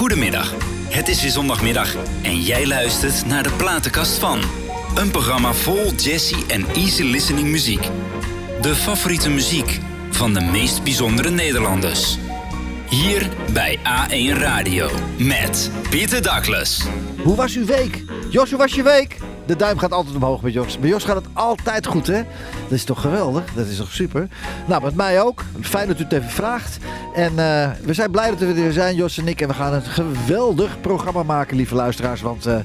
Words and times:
Goedemiddag. 0.00 0.54
Het 0.88 1.08
is 1.08 1.22
weer 1.22 1.30
zondagmiddag 1.30 1.94
en 2.22 2.40
jij 2.40 2.66
luistert 2.66 3.26
naar 3.26 3.42
de 3.42 3.52
platenkast 3.56 4.18
van. 4.18 4.40
Een 4.94 5.10
programma 5.10 5.52
vol 5.52 5.92
jazzy 5.92 6.46
en 6.48 6.66
easy 6.66 7.02
listening 7.02 7.48
muziek. 7.48 7.88
De 8.60 8.74
favoriete 8.74 9.30
muziek 9.30 9.78
van 10.10 10.34
de 10.34 10.40
meest 10.40 10.82
bijzondere 10.82 11.30
Nederlanders. 11.30 12.18
Hier 12.88 13.28
bij 13.52 13.78
A1 13.78 14.38
Radio 14.38 14.90
met 15.18 15.70
Pieter 15.90 16.22
Douglas. 16.22 16.86
Hoe 17.22 17.36
was 17.36 17.56
uw 17.56 17.64
week? 17.64 18.02
Jos, 18.30 18.50
hoe 18.50 18.58
was 18.58 18.74
je 18.74 18.82
week? 18.82 19.16
De 19.50 19.56
duim 19.56 19.78
gaat 19.78 19.92
altijd 19.92 20.16
omhoog 20.16 20.42
met 20.42 20.52
Jos. 20.52 20.78
Bij 20.78 20.88
Jos 20.88 21.04
gaat 21.04 21.16
het 21.16 21.26
altijd 21.32 21.86
goed, 21.86 22.06
hè? 22.06 22.22
Dat 22.62 22.72
is 22.72 22.84
toch 22.84 23.00
geweldig? 23.00 23.44
Dat 23.54 23.66
is 23.66 23.76
toch 23.76 23.92
super? 23.92 24.28
Nou, 24.66 24.82
met 24.82 24.94
mij 24.94 25.22
ook. 25.22 25.42
Fijn 25.60 25.88
dat 25.88 25.98
u 25.98 26.02
het 26.02 26.12
even 26.12 26.30
vraagt. 26.30 26.78
En 27.14 27.38
eh, 27.38 27.70
we 27.82 27.94
zijn 27.94 28.10
blij 28.10 28.30
dat 28.30 28.38
we 28.38 28.62
er 28.62 28.72
zijn, 28.72 28.94
Jos 28.94 29.18
en 29.18 29.28
ik. 29.28 29.40
En 29.40 29.48
we 29.48 29.54
gaan 29.54 29.72
een 29.72 29.82
geweldig 29.82 30.80
programma 30.80 31.22
maken, 31.22 31.56
lieve 31.56 31.74
luisteraars. 31.74 32.20
Want 32.20 32.46
uh, 32.46 32.56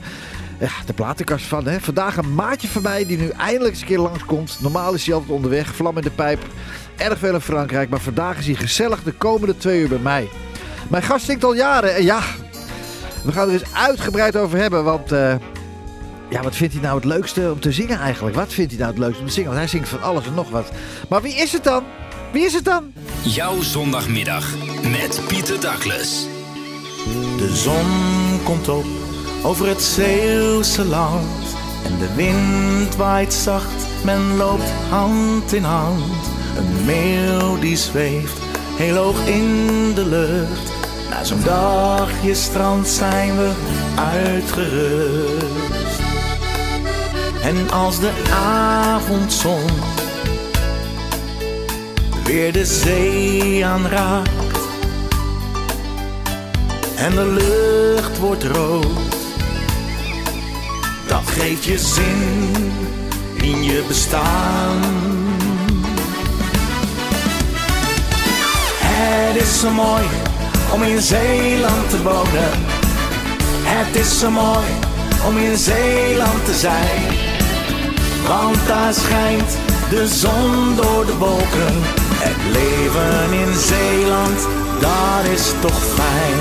ja, 0.59 0.69
de 0.85 0.93
platenkast 0.93 1.45
van, 1.45 1.67
hè? 1.67 1.79
Vandaag 1.79 2.17
een 2.17 2.33
maatje 2.33 2.67
van 2.67 2.81
mij 2.81 3.05
die 3.05 3.17
nu 3.17 3.29
eindelijk 3.29 3.71
eens 3.71 3.81
een 3.81 3.87
keer 3.87 3.99
langskomt. 3.99 4.57
Normaal 4.61 4.93
is 4.93 5.05
hij 5.05 5.13
altijd 5.13 5.33
onderweg, 5.33 5.75
vlam 5.75 5.97
in 5.97 6.03
de 6.03 6.11
pijp. 6.11 6.39
Erg 6.95 7.17
veel 7.19 7.33
in 7.33 7.41
Frankrijk. 7.41 7.89
Maar 7.89 8.01
vandaag 8.01 8.37
is 8.37 8.45
hij 8.45 8.55
gezellig 8.55 9.03
de 9.03 9.13
komende 9.13 9.57
twee 9.57 9.81
uur 9.81 9.89
bij 9.89 9.97
mij. 9.97 10.29
Mijn 10.89 11.03
gast 11.03 11.25
zingt 11.25 11.43
al 11.43 11.55
jaren. 11.55 11.95
En 11.95 12.03
ja, 12.03 12.21
we 13.23 13.31
gaan 13.31 13.47
er 13.47 13.53
eens 13.53 13.73
uitgebreid 13.73 14.37
over 14.37 14.57
hebben. 14.57 14.83
Want... 14.83 15.11
Uh, 15.11 15.35
ja, 16.29 16.41
wat 16.41 16.55
vindt 16.55 16.73
hij 16.73 16.81
nou 16.81 16.95
het 16.95 17.05
leukste 17.05 17.51
om 17.51 17.59
te 17.59 17.71
zingen 17.71 17.99
eigenlijk? 17.99 18.35
Wat 18.35 18.53
vindt 18.53 18.71
hij 18.71 18.79
nou 18.79 18.91
het 18.91 18.99
leukste 18.99 19.21
om 19.21 19.27
te 19.27 19.33
zingen? 19.33 19.49
Want 19.49 19.61
hij 19.61 19.69
zingt 19.69 19.89
van 19.89 20.01
alles 20.01 20.25
en 20.25 20.33
nog 20.33 20.49
wat. 20.49 20.71
Maar 21.09 21.21
wie 21.21 21.35
is 21.35 21.51
het 21.51 21.63
dan? 21.63 21.83
Wie 22.31 22.45
is 22.45 22.53
het 22.53 22.65
dan? 22.65 22.93
Jouw 23.23 23.61
zondagmiddag 23.61 24.53
met 24.91 25.21
Pieter 25.27 25.59
Douglas. 25.59 26.27
De 27.37 27.55
zon 27.55 27.89
komt 28.43 28.69
op 28.69 28.85
over 29.43 29.67
het 29.67 29.81
Zeeuwse 29.81 30.85
land. 30.85 31.55
En 31.85 31.97
de 31.97 32.13
wind 32.15 32.95
waait 32.95 33.33
zacht, 33.33 34.03
men 34.03 34.37
loopt 34.37 34.69
hand 34.89 35.53
in 35.53 35.63
hand. 35.63 36.03
Een 36.57 36.85
meeuw 36.85 37.59
die 37.59 37.75
zweeft 37.75 38.39
heel 38.75 38.95
hoog 38.95 39.27
in 39.27 39.93
de 39.93 40.05
lucht. 40.05 40.73
Na 41.09 41.23
zo'n 41.23 41.43
dagje 41.43 42.35
strand 42.35 42.87
zijn 42.87 43.37
we 43.37 43.51
uitgerust. 43.95 46.04
En 47.45 47.71
als 47.71 47.99
de 47.99 48.11
avondzon 48.33 49.69
weer 52.23 52.53
de 52.53 52.65
zee 52.65 53.65
aanraakt 53.65 54.57
en 56.95 57.11
de 57.11 57.25
lucht 57.25 58.19
wordt 58.19 58.43
rood, 58.43 59.15
dat 61.07 61.21
geeft 61.25 61.63
je 61.63 61.77
zin 61.77 62.51
in 63.33 63.63
je 63.63 63.83
bestaan. 63.87 64.81
Het 68.79 69.41
is 69.41 69.59
zo 69.59 69.71
mooi 69.71 70.03
om 70.73 70.83
in 70.83 71.01
Zeeland 71.01 71.89
te 71.89 72.03
wonen. 72.03 72.51
Het 73.63 73.95
is 73.95 74.19
zo 74.19 74.31
mooi 74.31 74.65
om 75.27 75.37
in 75.37 75.57
Zeeland 75.57 76.45
te 76.45 76.53
zijn. 76.53 77.24
Want 78.27 78.67
daar 78.67 78.93
schijnt 78.93 79.57
de 79.89 80.07
zon 80.07 80.75
door 80.75 81.05
de 81.05 81.17
wolken. 81.17 81.75
Het 82.27 82.37
leven 82.51 83.39
in 83.39 83.53
Zeeland, 83.53 84.39
dat 84.79 85.31
is 85.33 85.51
toch 85.61 85.83
fijn. 85.83 86.39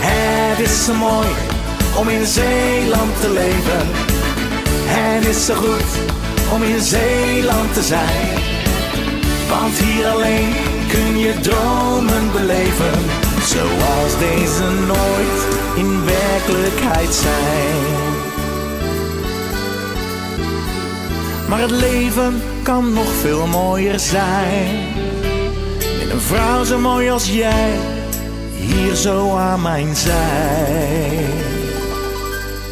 Het 0.00 0.58
is 0.58 0.84
zo 0.84 0.94
mooi 0.94 1.28
om 1.96 2.08
in 2.08 2.26
Zeeland 2.26 3.20
te 3.20 3.30
leven. 3.30 3.86
Het 4.86 5.26
is 5.26 5.44
zo 5.44 5.54
goed 5.54 5.90
om 6.54 6.62
in 6.62 6.80
Zeeland 6.80 7.74
te 7.74 7.82
zijn. 7.82 8.28
Want 9.48 9.78
hier 9.78 10.06
alleen 10.06 10.52
kun 10.88 11.18
je 11.18 11.40
dromen 11.40 12.32
beleven. 12.32 12.98
Zoals 13.42 14.18
deze 14.18 14.64
nooit 14.86 15.40
in 15.76 16.04
werkelijkheid 16.04 17.14
zijn. 17.14 18.17
Maar 21.48 21.60
het 21.60 21.70
leven 21.70 22.42
kan 22.62 22.92
nog 22.92 23.12
veel 23.12 23.46
mooier 23.46 23.98
zijn. 23.98 24.76
Met 25.98 26.10
een 26.10 26.20
vrouw 26.20 26.64
zo 26.64 26.78
mooi 26.78 27.10
als 27.10 27.30
jij, 27.30 27.70
hier 28.52 28.94
zo 28.94 29.36
aan 29.36 29.62
mijn 29.62 29.96
zij. 29.96 31.24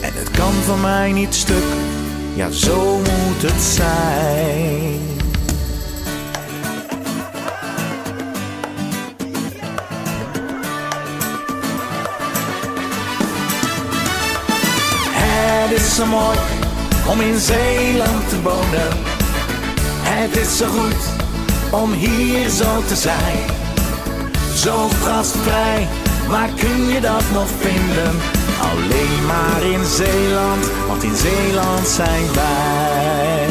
En 0.03 0.13
het 0.15 0.31
kan 0.31 0.53
van 0.53 0.81
mij 0.81 1.13
niet 1.13 1.35
stuk, 1.35 1.65
ja 2.35 2.51
zo 2.51 2.97
moet 2.97 3.43
het 3.43 3.63
zijn. 3.63 5.05
Het 15.69 15.81
is 15.81 15.95
zo 15.95 16.07
mooi 16.07 16.66
om 17.11 17.21
in 17.21 17.39
Zeeland 17.39 18.29
te 18.29 18.43
wonen. 18.43 18.93
Het 20.03 20.37
is 20.37 20.57
zo 20.57 20.67
goed 20.67 21.05
om 21.71 21.93
hier 21.93 22.49
zo 22.49 22.83
te 22.89 22.97
zijn. 22.97 23.39
Zo 24.55 24.89
gastvrij, 25.03 25.89
waar 26.29 26.49
kun 26.57 26.87
je 26.87 27.01
dat 27.01 27.25
nog 27.33 27.49
vinden? 27.61 28.15
Alleen 28.71 29.27
maar 29.27 29.63
in 29.63 29.85
Zeeland, 29.85 30.65
want 30.87 31.03
in 31.03 31.17
Zeeland 31.17 31.89
zijn 31.89 32.35
wij. 32.35 33.46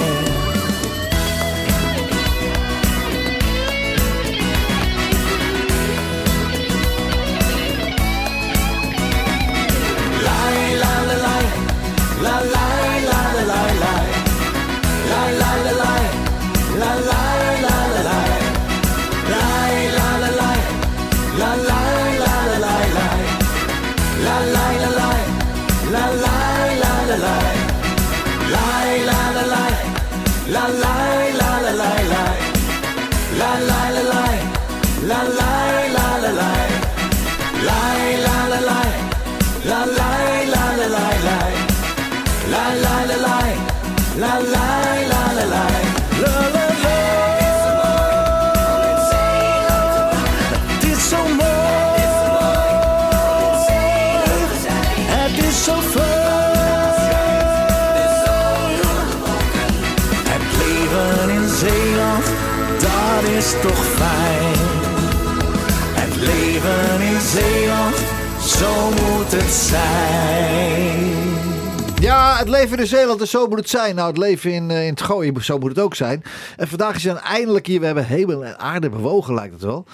Leven 72.69 72.83
in 72.83 72.87
Zeeland, 72.89 73.21
en 73.21 73.27
zo 73.27 73.47
moet 73.47 73.57
het 73.57 73.69
zijn. 73.69 73.95
Nou, 73.95 74.07
het 74.07 74.17
leven 74.17 74.51
in, 74.51 74.69
uh, 74.69 74.83
in 74.83 74.89
het 74.89 75.01
gooien, 75.01 75.43
zo 75.43 75.57
moet 75.57 75.69
het 75.69 75.79
ook 75.79 75.95
zijn. 75.95 76.23
En 76.57 76.67
vandaag 76.67 76.95
is 76.95 77.03
dan 77.03 77.19
eindelijk 77.19 77.67
hier. 77.67 77.79
We 77.79 77.85
hebben 77.85 78.05
hemel 78.05 78.45
en 78.45 78.59
aarde 78.59 78.89
bewogen, 78.89 79.33
lijkt 79.33 79.53
het 79.53 79.63
wel. 79.63 79.85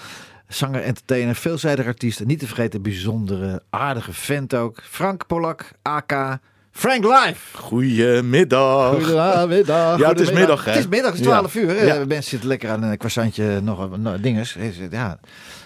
Zanger, 0.48 0.82
entertainer, 0.82 1.34
veelzijdig 1.34 1.86
artiest. 1.86 2.20
En 2.20 2.26
niet 2.26 2.38
te 2.38 2.46
vergeten, 2.46 2.82
bijzondere, 2.82 3.62
aardige 3.70 4.12
vent 4.12 4.54
ook. 4.54 4.82
Frank 4.90 5.26
Polak, 5.26 5.70
AK. 5.82 6.38
Frank 6.72 7.04
Live. 7.04 7.58
Goedemiddag. 7.58 8.94
Goedemiddag. 9.04 9.98
Ja, 9.98 10.08
het 10.08 10.20
is 10.20 10.32
middag, 10.32 10.64
hè? 10.64 10.70
Het 10.70 10.80
is 10.80 10.88
middag, 10.88 11.10
het 11.10 11.20
is 11.20 11.26
12 11.26 11.54
Ja. 11.54 11.60
uur. 11.60 11.84
Ja. 11.84 12.04
Mensen 12.06 12.30
zitten 12.30 12.48
lekker 12.48 12.70
aan 12.70 12.82
een 12.82 12.96
croissantje, 12.96 13.60
nog 13.60 13.90
een 13.90 14.02
nou, 14.02 14.20
dinges. 14.20 14.56
Ja. 14.90 15.18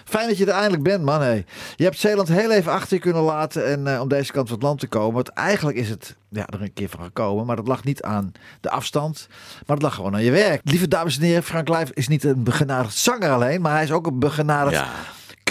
Fijn 0.07 0.27
dat 0.27 0.37
je 0.37 0.45
er 0.45 0.51
eindelijk 0.51 0.83
bent, 0.83 1.03
man. 1.03 1.23
Je 1.75 1.83
hebt 1.83 1.99
Zeeland 1.99 2.27
heel 2.27 2.51
even 2.51 2.71
achter 2.71 2.95
je 2.95 3.01
kunnen 3.01 3.21
laten 3.21 3.67
en 3.67 3.87
eh, 3.87 4.01
om 4.01 4.07
deze 4.07 4.31
kant 4.31 4.47
van 4.47 4.57
het 4.57 4.65
land 4.65 4.79
te 4.79 4.87
komen. 4.87 5.13
Want 5.13 5.27
eigenlijk 5.27 5.77
is 5.77 5.89
het 5.89 6.15
ja, 6.29 6.45
er 6.47 6.61
een 6.61 6.73
keer 6.73 6.89
van 6.89 7.03
gekomen, 7.03 7.45
maar 7.45 7.55
dat 7.55 7.67
lag 7.67 7.83
niet 7.83 8.01
aan 8.01 8.31
de 8.61 8.69
afstand, 8.69 9.27
maar 9.65 9.75
dat 9.75 9.81
lag 9.81 9.95
gewoon 9.95 10.13
aan 10.13 10.23
je 10.23 10.31
werk. 10.31 10.61
Lieve 10.63 10.87
dames 10.87 11.17
en 11.17 11.23
heren, 11.23 11.43
Frank 11.43 11.69
Live 11.69 11.91
is 11.93 12.07
niet 12.07 12.23
een 12.23 12.43
begenadigd 12.43 12.95
zanger 12.95 13.29
alleen, 13.29 13.61
maar 13.61 13.71
hij 13.71 13.83
is 13.83 13.91
ook 13.91 14.07
een 14.07 14.19
begenadigd. 14.19 14.83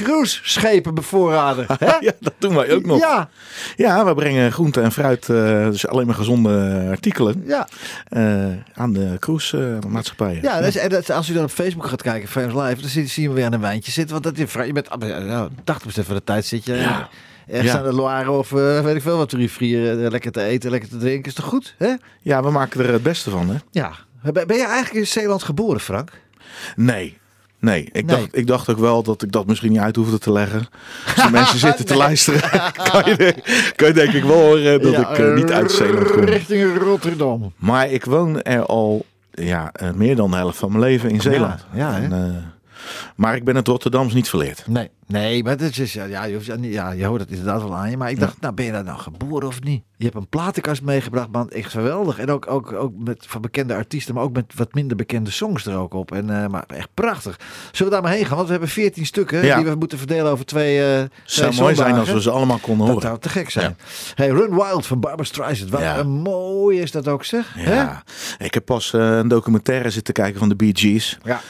Cruiseschepen 0.05 0.95
bevoorraden. 0.95 1.67
Hè? 1.79 1.95
Ja, 2.01 2.13
dat 2.21 2.33
doen 2.39 2.55
wij 2.55 2.73
ook 2.73 2.87
nog. 2.87 2.99
Ja, 3.01 3.29
Ja, 3.77 4.05
we 4.05 4.15
brengen 4.15 4.53
groente 4.53 4.81
en 4.81 4.93
fruit, 4.93 5.29
eh, 5.29 5.65
dus 5.65 5.87
alleen 5.87 6.07
maar 6.07 6.15
gezonde 6.15 6.87
artikelen, 6.91 7.43
ja. 7.47 7.69
eh, 8.09 8.45
aan 8.75 8.93
de 8.93 9.17
cruise-maatschappijen. 9.21 10.43
Ja, 10.43 10.59
is- 10.59 10.77
en 10.77 10.89
dat- 10.89 11.11
als 11.11 11.29
u 11.29 11.33
dan 11.35 11.45
op 11.45 11.51
Facebook 11.51 11.87
gaat 11.87 12.03
kijken, 12.03 12.29
Fans 12.29 12.53
Live, 12.55 12.81
dan 12.81 12.91
zie, 12.91 13.07
zien 13.07 13.29
we 13.29 13.35
weer 13.35 13.45
aan 13.45 13.53
een 13.53 13.61
wijntje 13.61 13.93
zitten. 13.93 14.21
Want 14.23 14.37
dat, 14.37 14.49
je, 14.53 14.67
je 14.67 14.73
bent, 14.73 14.89
ja, 15.01 15.49
80% 15.65 16.07
van 16.07 16.15
de 16.15 16.25
tijd 16.25 16.45
zit 16.45 16.65
je 16.65 16.75
Ja. 16.75 17.09
ergens 17.47 17.73
Ja. 17.73 17.79
aan 17.79 17.85
de 17.85 17.93
Loire 17.93 18.31
of 18.31 18.53
eh, 18.53 18.81
weet 18.81 18.97
ik 18.97 19.03
veel 19.03 19.17
wat 19.17 19.33
rivieren. 19.33 20.05
eh, 20.05 20.11
lekker 20.11 20.33
te 20.33 20.43
eten, 20.43 20.71
lekker 20.71 20.89
te 20.89 20.97
drinken. 20.99 21.25
Is 21.29 21.35
toch 21.35 21.45
goed? 21.45 21.75
Hè? 21.79 21.95
Ja, 22.21 22.43
we 22.43 22.51
maken 22.51 22.81
er 22.87 22.93
het 22.93 23.03
beste 23.03 23.31
van, 23.31 23.49
hè? 23.49 23.57
Ja. 23.71 23.93
Ben 24.33 24.47
ben 24.47 24.57
je 24.57 24.65
eigenlijk 24.67 24.95
in 24.95 25.07
Zeeland 25.07 25.43
geboren, 25.43 25.81
Frank? 25.81 26.11
Nee. 26.77 27.19
Nee, 27.59 27.89
ik, 27.93 27.93
Nee. 27.93 28.05
Dacht, 28.17 28.29
ik 28.37 28.47
dacht 28.47 28.69
ook 28.69 28.79
wel 28.79 29.03
dat 29.03 29.23
ik 29.23 29.33
dat 29.33 29.47
misschien 29.47 29.73
niet 29.73 29.81
uit 29.81 29.97
hoefde 29.97 30.19
te 30.19 30.33
leggen. 30.33 30.69
Als 31.07 31.25
de 31.25 31.31
mensen 31.31 31.59
zitten 31.59 31.85
te 31.87 31.97
luisteren, 32.07 32.41
kan 32.93 33.03
je, 33.05 33.35
kan 33.77 33.89
je 33.89 33.95
denk 33.95 34.13
ik 34.13 34.25
wel 34.25 34.41
horen 34.41 34.83
dat 34.83 34.93
Ja, 34.93 35.11
ik 35.11 35.19
eh, 35.19 35.35
niet 35.35 35.53
uit 35.53 35.73
Zeeland 35.73 36.11
kom. 36.11 36.25
Richting 36.25 36.79
Rotterdam. 36.79 37.53
Maar 37.57 37.91
ik 37.91 38.05
woon 38.05 38.43
er 38.43 38.67
al 38.67 39.05
ja, 39.31 39.71
eh, 39.73 39.91
meer 39.91 40.17
dan 40.17 40.31
de 40.31 40.37
helft 40.37 40.59
van 40.59 40.69
mijn 40.69 40.83
leven 40.83 41.11
in 41.11 41.21
Zeeland. 41.21 41.67
ja? 41.73 41.97
En, 41.97 42.13
eh, 42.13 42.43
maar 43.17 43.37
ik 43.37 43.45
ben 43.45 43.57
het 43.57 43.69
Rotterdams 43.69 44.15
niet 44.15 44.29
verleerd. 44.29 44.65
Nee, 44.67 44.91
nee, 45.07 45.43
maar 45.43 45.59
het 45.59 45.79
is, 45.79 45.93
ja, 45.93 46.05
ja, 46.05 46.25
je, 46.25 46.35
hoeft, 46.35 46.51
ja, 46.61 46.91
je 46.91 47.05
hoort 47.05 47.21
het 47.21 47.31
inderdaad 47.31 47.63
wel 47.63 47.75
aan 47.75 47.91
je. 47.91 47.97
Maar 47.97 48.11
ik 48.11 48.21
dacht, 48.21 48.41
nou 48.41 48.55
ben 48.55 48.65
je 48.65 48.73
daar 48.73 48.85
nou 48.85 48.99
geboren 48.99 49.49
of 49.49 49.63
niet? 49.63 49.83
Je 49.97 50.05
hebt 50.05 50.17
een 50.17 50.29
platenkast 50.29 50.83
meegebracht, 50.83 51.29
man. 51.33 51.51
Echt 51.51 51.71
geweldig. 51.71 52.19
En 52.19 52.31
ook, 52.31 52.51
ook, 52.51 52.73
ook 52.73 52.93
met 52.99 53.25
van 53.29 53.41
bekende 53.41 53.75
artiesten, 53.75 54.15
maar 54.15 54.23
ook 54.23 54.33
met 54.33 54.53
wat 54.57 54.75
minder 54.75 54.97
bekende 54.97 55.31
songs 55.31 55.67
er 55.67 55.77
ook 55.77 55.95
op. 55.95 56.13
En, 56.13 56.43
eh, 56.43 56.49
maar 56.49 56.65
echt 56.67 56.89
prachtig. 56.95 57.39
Zullen 57.73 57.93
we 57.93 57.99
daar 57.99 58.09
maar 58.09 58.17
heen 58.17 58.25
gaan? 58.27 58.35
Want 58.35 58.45
we 58.47 58.53
hebben 58.53 58.71
14 58.71 59.07
stukken 59.07 59.45
Ja. 59.45 59.57
die 59.57 59.65
we 59.65 59.75
moeten 59.75 59.99
verdelen 59.99 60.31
over 60.33 60.45
twee. 60.45 60.77
Het 60.79 61.11
zou 61.25 61.51
twee 61.51 61.61
mooi 61.63 61.75
zijn 61.75 61.95
als 61.95 62.11
we 62.13 62.21
ze 62.23 62.31
allemaal 62.31 62.59
konden 62.59 62.87
Dat 62.87 62.95
horen. 62.95 63.09
zou 63.09 63.19
te 63.21 63.29
gek 63.29 63.51
zijn. 63.51 63.77
Hey, 64.15 64.29
Run 64.29 64.55
Wild 64.55 64.87
van 64.87 65.01
Barbara 65.01 65.25
Streisand. 65.29 65.71
Wat 65.71 65.83
een 65.83 66.09
mooi 66.11 66.81
is 66.81 66.91
dat 66.91 67.09
ook, 67.09 67.25
zeg. 67.25 67.55
Hè? 67.55 67.75
Ja, 67.75 68.03
ik 68.39 68.55
heb 68.55 68.65
pas 68.65 68.93
eh, 68.93 69.17
een 69.17 69.29
documentaire 69.29 69.91
zitten 69.91 70.15
kijken 70.15 70.39
van 70.39 70.49
de 70.49 70.57
Bee 70.57 70.71
Gees. 70.75 71.19
Ja. 71.25 71.41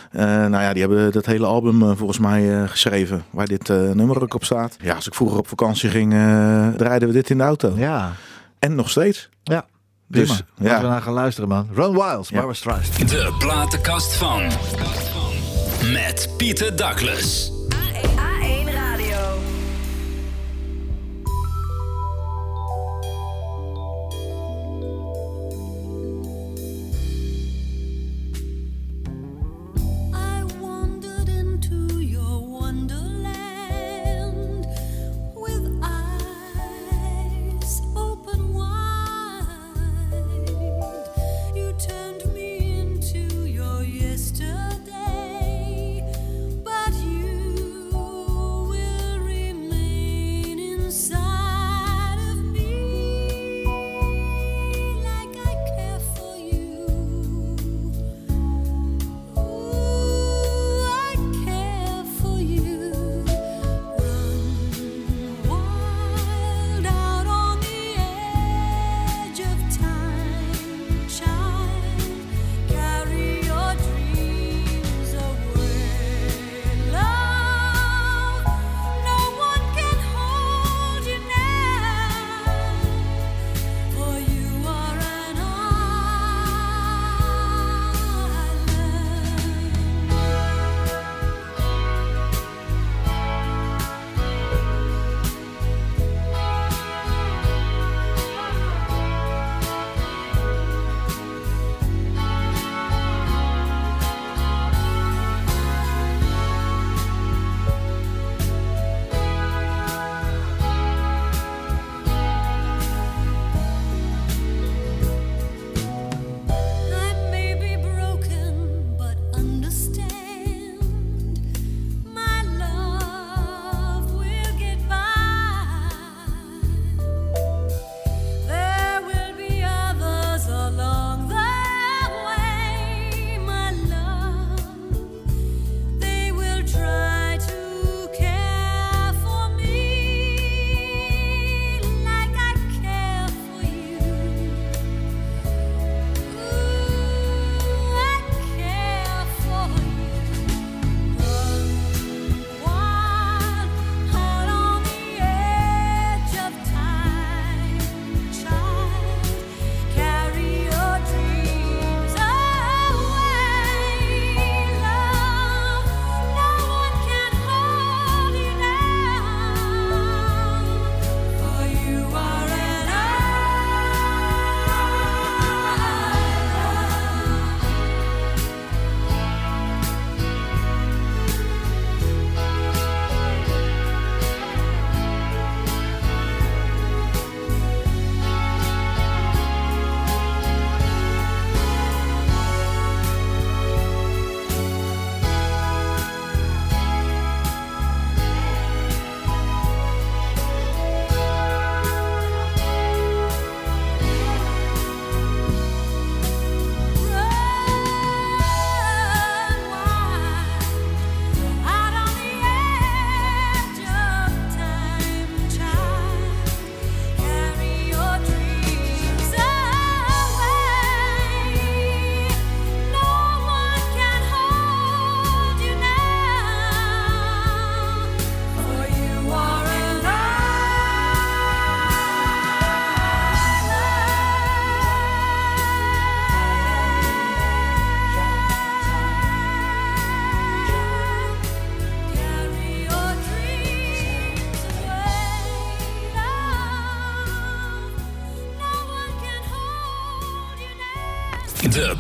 Nou 0.49 0.63
ja, 0.63 0.73
die 0.73 0.83
hebben 0.83 1.13
dat 1.13 1.27
hele 1.27 1.47
album 1.57 1.83
eh, 1.83 1.97
volgens 1.97 2.19
mij 2.19 2.63
eh, 2.63 2.69
geschreven, 2.69 3.25
waar 3.31 3.47
dit 3.47 3.71
eh, 3.71 3.91
nummer 3.91 4.23
ook 4.23 4.35
op 4.35 4.45
staat. 4.45 4.77
Ja, 4.81 4.95
als 4.95 5.07
ik 5.07 5.15
vroeger 5.15 5.39
op 5.39 5.49
vakantie 5.49 5.91
ging, 5.91 6.13
eh 6.13 6.69
draaiden 6.69 7.09
we 7.09 7.15
dit 7.15 7.31
in 7.31 7.39
de 7.39 7.45
auto. 7.45 7.73
Ja. 7.77 8.13
En 8.59 8.75
nog 8.75 8.91
steeds. 8.91 9.29
Ja. 9.43 9.67
Prima. 10.09 10.27
Dus, 10.27 10.29
Laten 10.29 10.55
we 10.57 10.69
ja. 10.69 10.81
naar 10.81 11.03
gaan 11.03 11.13
luisteren, 11.13 11.49
man. 11.49 11.69
Run 11.75 11.93
Wild, 11.93 12.31
Barbara 12.31 12.53
Streisand. 12.53 13.09
De 13.09 13.35
platenkast 13.39 14.15
van. 14.15 14.43
Met 15.93 16.29
Pieter 16.37 16.77
Douglas. 16.77 17.56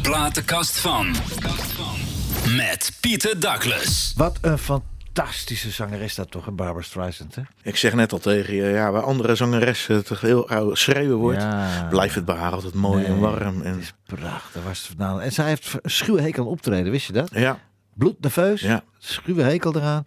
Platenkast 0.06 0.78
van. 0.78 1.06
Met 2.56 2.92
Pieter 3.00 3.40
Douglas. 3.40 4.12
Wat 4.16 4.38
een 4.40 4.58
fantastische 4.58 5.70
zangeres 5.70 6.14
dat 6.14 6.30
toch, 6.30 6.46
een 6.46 6.56
Barbara 6.56 6.84
Streisand, 6.84 7.34
hè? 7.34 7.42
Ik 7.62 7.76
zeg 7.76 7.94
net 7.94 8.12
al 8.12 8.18
tegen 8.18 8.54
je, 8.54 8.62
ja, 8.62 8.90
waar 8.90 9.02
andere 9.02 9.34
zangeressen 9.34 10.04
toch 10.04 10.20
heel 10.20 10.48
oud 10.48 10.78
schreeuwen 10.78 11.16
wordt, 11.16 11.40
Ja. 11.42 11.86
blijft 11.90 12.14
het 12.14 12.24
bij 12.24 12.34
haar 12.36 12.52
altijd 12.52 12.74
mooi 12.74 13.04
en 13.04 13.18
warm. 13.18 13.62
En, 13.62 13.72
Het 13.72 13.82
is 13.82 13.92
prachtig. 14.06 14.62
Was 14.64 14.78
het 14.78 14.86
vandaan. 14.86 15.20
En 15.20 15.32
zij 15.32 15.46
heeft 15.46 15.74
een 15.82 15.90
schuwe 15.90 16.20
hekel 16.22 16.42
aan 16.44 16.50
optreden, 16.50 16.92
wist 16.92 17.06
je 17.06 17.12
dat? 17.12 17.28
ja, 17.32 17.58
Bloednerveus, 17.94 18.60
Ja. 18.60 18.82
schuwe 18.98 19.42
hekel 19.42 19.76
eraan. 19.76 20.06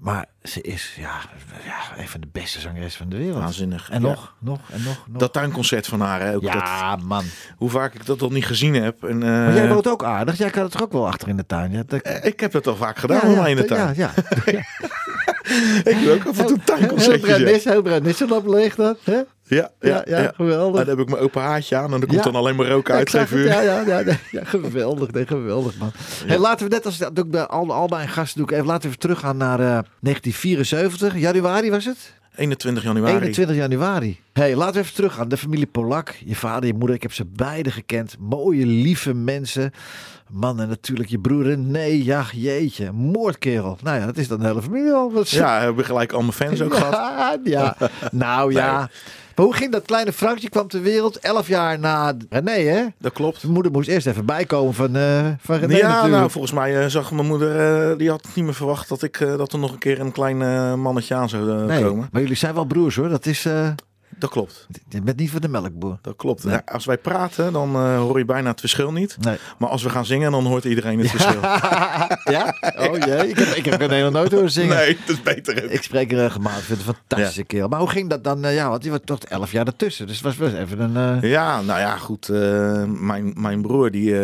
Maar 0.00 0.26
ze 0.42 0.60
is 0.60 0.94
ja, 0.98 1.18
ja, 1.64 2.00
een 2.00 2.08
van 2.08 2.20
de 2.20 2.28
beste 2.32 2.60
zangeressen 2.60 2.98
van 3.00 3.08
de 3.08 3.16
wereld. 3.16 3.38
waanzinnig. 3.38 3.90
En 3.90 4.02
Ja. 4.02 4.08
nog, 4.08 4.34
nog 4.38 4.58
en 4.70 4.82
nog. 4.82 5.04
nog. 5.08 5.18
Dat 5.20 5.32
tuinconcert 5.32 5.86
van 5.86 6.00
haar, 6.00 6.20
hè, 6.20 6.34
ook 6.34 6.42
dat, 6.42 6.52
ja, 6.52 6.96
man. 6.96 7.24
hoe 7.56 7.70
vaak 7.70 7.94
ik 7.94 8.06
dat 8.06 8.22
al 8.22 8.30
niet 8.30 8.46
gezien 8.46 8.74
heb. 8.74 9.04
En, 9.04 9.22
eh, 9.22 9.28
Maar 9.28 9.54
jij 9.54 9.68
woont 9.68 9.88
ook 9.88 10.04
aardig. 10.04 10.38
Jij 10.38 10.50
kan 10.50 10.62
het 10.62 10.72
toch 10.72 10.82
ook 10.82 10.92
wel 10.92 11.06
achter 11.06 11.28
in 11.28 11.36
de 11.36 11.46
tuin? 11.46 11.72
Ja, 11.72 11.82
dat- 11.86 12.00
eh, 12.02 12.24
ik 12.24 12.40
heb 12.40 12.52
dat 12.52 12.66
al 12.66 12.76
vaak 12.76 12.98
gedaan 12.98 13.46
in 13.46 13.56
de 13.56 13.64
tuin. 13.64 13.94
Ja, 13.96 14.10
ja. 14.46 14.62
Ik 15.90 15.96
doe 16.02 16.12
ook 16.14 16.26
af 16.26 16.38
en 16.38 16.46
toe. 16.46 16.58
Ja, 16.96 17.80
Brennis, 17.82 18.18
heel 18.18 18.36
op 18.36 18.46
leeg 18.46 18.74
dat. 18.74 18.98
Hè? 19.04 19.12
ja, 19.12 19.24
ja, 19.46 19.70
Ja, 19.80 20.02
ja, 20.06 20.32
geweldig. 20.36 20.80
En 20.80 20.86
dan 20.86 20.96
heb 20.96 21.06
ik 21.06 21.10
mijn 21.12 21.22
open 21.22 21.42
haartje 21.42 21.76
aan 21.76 21.84
en 21.84 21.90
dan 21.90 22.00
komt 22.00 22.12
Ja. 22.12 22.22
dan 22.22 22.34
alleen 22.34 22.56
maar 22.56 22.66
rook 22.68 22.88
Ja, 22.88 22.94
uit. 22.94 23.12
het, 23.12 23.28
vuur. 23.28 23.44
ja, 23.46 23.60
ja, 23.60 23.80
ja, 23.86 24.02
ja, 24.30 24.44
geweldig, 24.44 25.10
nee, 25.10 25.26
geweldig 25.26 25.78
man. 25.78 25.90
Hey, 26.26 26.38
laten 26.38 26.68
we 26.68 26.74
net 26.74 26.86
als 26.86 26.98
dat 26.98 27.16
doe 27.16 27.24
ik 27.24 27.30
bij 27.30 27.46
al, 27.46 27.72
al 27.72 27.86
mijn 27.88 28.08
gasten 28.08 28.38
doe 28.38 28.46
ik 28.48 28.52
even 28.54 28.66
laten 28.66 28.82
we 28.82 28.86
even 28.88 28.98
teruggaan 29.00 29.36
naar 29.36 29.60
eh, 29.60 29.78
1974, 30.00 31.18
januari 31.18 31.70
was 31.70 31.84
het? 31.84 31.98
21 32.40 32.82
januari. 32.82 33.12
21 33.14 33.56
januari. 33.56 34.20
Hey, 34.32 34.56
laten 34.56 34.74
we 34.74 34.80
even 34.80 34.94
teruggaan. 34.94 35.28
De 35.28 35.36
familie 35.36 35.66
Polak, 35.66 36.14
je 36.24 36.34
vader, 36.36 36.66
je 36.66 36.74
moeder, 36.74 36.96
ik 36.96 37.02
heb 37.02 37.12
ze 37.12 37.24
beide 37.24 37.70
gekend. 37.70 38.16
Mooie, 38.18 38.66
lieve 38.66 39.14
mensen. 39.14 39.70
Man, 40.30 40.60
en 40.60 40.68
natuurlijk 40.68 41.08
je 41.08 41.18
broer 41.18 41.42
René. 41.44 41.82
Ja, 41.84 42.24
jeetje, 42.32 42.92
moordkerel. 42.92 43.78
Nou 43.82 43.98
ja, 44.00 44.06
dat 44.06 44.16
is 44.16 44.28
dan 44.28 44.38
de 44.40 44.46
hele 44.46 44.62
familie 44.62 44.92
al. 44.92 45.12
Wat- 45.12 45.30
Ja, 45.30 45.58
hebben 45.58 45.76
we 45.76 45.84
gelijk 45.84 46.12
allemaal 46.12 46.32
fans 46.32 46.60
ook 46.62 46.74
gehad. 46.84 46.92
ja, 46.92 47.38
ja. 47.44 47.76
Nou 48.12 48.52
ja. 48.52 48.90
Maar 49.40 49.48
hoe 49.48 49.58
ging 49.58 49.72
dat 49.72 49.84
kleine 49.84 50.12
Frankje 50.12 50.48
kwam 50.48 50.68
ter 50.68 50.82
wereld? 50.82 51.18
Elf 51.18 51.48
jaar 51.48 51.78
na 51.78 52.14
René, 52.28 52.50
hè? 52.50 52.84
Dat 52.98 53.12
klopt. 53.12 53.40
Zijn 53.40 53.52
moeder 53.52 53.72
moest 53.72 53.88
eerst 53.88 54.06
even 54.06 54.24
bijkomen 54.24 54.74
van, 54.74 54.96
eh 54.96 55.26
van 55.40 55.56
René 55.56 55.76
ja, 55.76 55.86
natuurlijk. 55.86 56.14
nou, 56.16 56.30
volgens 56.30 56.52
mij 56.52 56.80
eh, 56.80 56.86
zag 56.86 57.12
mijn 57.12 57.26
moeder, 57.26 57.58
eh, 57.90 57.98
die 57.98 58.10
had 58.10 58.28
niet 58.34 58.44
meer 58.44 58.54
verwacht 58.54 58.88
dat, 58.88 59.02
ik, 59.02 59.18
dat 59.18 59.52
er 59.52 59.58
nog 59.58 59.72
een 59.72 59.78
keer 59.78 60.00
een 60.00 60.12
klein 60.12 60.38
mannetje 60.80 61.14
aan 61.14 61.28
zou 61.28 61.66
nee, 61.66 61.82
komen. 61.82 62.08
maar 62.12 62.20
jullie 62.20 62.36
zijn 62.36 62.54
wel 62.54 62.64
broers 62.64 62.96
hoor. 62.96 63.08
Dat 63.08 63.26
is, 63.26 63.46
Dat 64.20 64.30
klopt. 64.30 64.66
je 64.88 65.00
bent 65.02 65.16
niet 65.18 65.30
van 65.30 65.40
de 65.40 65.48
melkboer. 65.48 65.98
Dat 66.02 66.16
klopt. 66.16 66.44
Nee. 66.44 66.54
Ja, 66.54 66.62
als 66.72 66.84
wij 66.84 66.98
praten, 66.98 67.52
dan 67.52 67.74
eh, 67.74 67.98
hoor 67.98 68.18
je 68.18 68.24
bijna 68.24 68.50
het 68.50 68.60
verschil 68.60 68.92
niet. 68.92 69.16
Nee. 69.20 69.36
Maar 69.58 69.68
als 69.68 69.82
we 69.82 69.90
gaan 69.90 70.04
zingen, 70.06 70.30
dan 70.32 70.44
hoort 70.46 70.64
iedereen 70.64 70.98
het 70.98 71.10
verschil. 71.10 71.40
ja? 72.36 72.54
Oh 72.90 72.98
jee, 72.98 73.28
ik 73.28 73.38
heb, 73.38 73.48
ik 73.48 73.64
heb 73.64 73.80
nog 73.90 74.12
nooit 74.12 74.32
horen 74.32 74.50
zingen. 74.50 74.76
Nee, 74.76 74.96
dat 75.06 75.16
is 75.16 75.22
beter. 75.22 75.64
ook. 75.64 75.70
Ik 75.70 75.82
spreek 75.82 76.10
regelmatig, 76.12 76.62
vind 76.64 76.78
het 76.78 76.88
een 76.88 76.94
fantastische 76.94 77.44
kerel. 77.44 77.68
Maar 77.68 77.78
hoe 77.80 77.88
ging 77.90 78.10
dat 78.10 78.24
dan? 78.24 78.44
eh, 78.44 78.54
ja, 78.54 78.68
want 78.68 78.82
die 78.82 78.90
was 78.90 79.00
toch 79.04 79.18
elf 79.18 79.52
jaar 79.52 79.66
ertussen. 79.66 80.06
Dus 80.06 80.16
het 80.16 80.24
was 80.24 80.36
wel 80.36 80.54
even 80.60 80.80
een... 80.80 81.22
eh, 81.22 81.30
Ja, 81.30 81.60
nou 81.60 81.80
ja, 81.80 81.96
goed. 81.96 82.28
mijn, 82.86 83.32
mijn 83.36 83.62
broer 83.62 83.90
die 83.90 84.14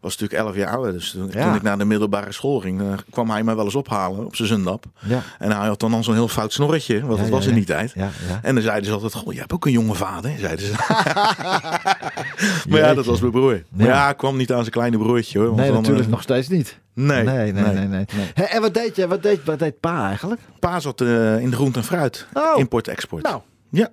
was 0.00 0.16
natuurlijk 0.18 0.40
11 0.48 0.56
jaar 0.56 0.74
ouder. 0.74 0.92
Dus 0.92 1.10
toen, 1.10 1.28
Ja. 1.32 1.44
toen 1.44 1.54
ik 1.54 1.62
naar 1.62 1.78
de 1.78 1.84
middelbare 1.84 2.32
school 2.32 2.60
ging, 2.60 2.80
eh, 2.80 2.86
kwam 3.10 3.30
hij 3.30 3.42
mij 3.44 3.56
wel 3.56 3.64
eens 3.64 3.74
ophalen 3.74 4.24
op 4.24 4.36
zijn 4.36 4.48
zundap. 4.48 4.84
ja. 4.98 5.22
En 5.38 5.50
hij 5.52 5.66
had 5.66 5.80
dan 5.80 5.94
al 5.94 6.02
zo'n 6.04 6.14
heel 6.14 6.28
fout 6.28 6.52
snorretje, 6.52 7.06
want 7.06 7.18
dat 7.20 7.28
was 7.28 7.46
in 7.46 7.54
die 7.54 7.64
tijd. 7.64 7.94
En 8.42 8.54
dan 8.54 8.62
zeiden 8.62 8.84
ze 8.86 8.92
altijd, 8.92 9.14
goh, 9.14 9.32
je 9.32 9.38
hebt 9.38 9.52
ook 9.52 9.66
een 9.66 9.72
jonge 9.72 9.94
vader, 9.94 10.32
zeiden 10.38 10.66
ze. 10.66 10.72
maar 12.68 12.78
ja, 12.78 12.94
dat 12.94 13.04
was 13.06 13.20
mijn 13.20 13.32
broer. 13.32 13.62
Maar 13.70 13.86
Ja. 13.86 14.04
hij 14.04 14.14
kwam 14.14 14.36
niet 14.36 14.52
aan 14.52 14.60
zijn 14.60 14.70
kleine 14.70 14.98
broertje 14.98 15.38
hoor. 15.38 15.46
want 15.46 15.58
Nee, 15.58 15.66
dan, 15.68 15.76
natuurlijk 15.76 16.04
eh, 16.06 16.10
nog 16.12 16.22
steeds 16.22 16.48
niet. 16.48 16.78
Nee, 16.94 17.22
nee, 17.24 17.52
nee, 17.52 17.86
nee. 17.86 18.04
en 18.34 18.60
wat 18.60 18.74
deed 18.74 18.96
je? 18.96 19.06
Wat 19.08 19.22
deed, 19.22 19.44
wat 19.44 19.58
deed 19.58 19.80
pa 19.80 20.06
eigenlijk? 20.08 20.40
Pa 20.58 20.80
zat 20.80 21.00
eh, 21.00 21.38
in 21.40 21.50
de 21.50 21.56
groente 21.56 21.78
en 21.78 21.84
fruit. 21.84 22.26
Oh. 22.32 22.58
Import-export. 22.58 23.22
Nou, 23.22 23.40
Ja, 23.70 23.88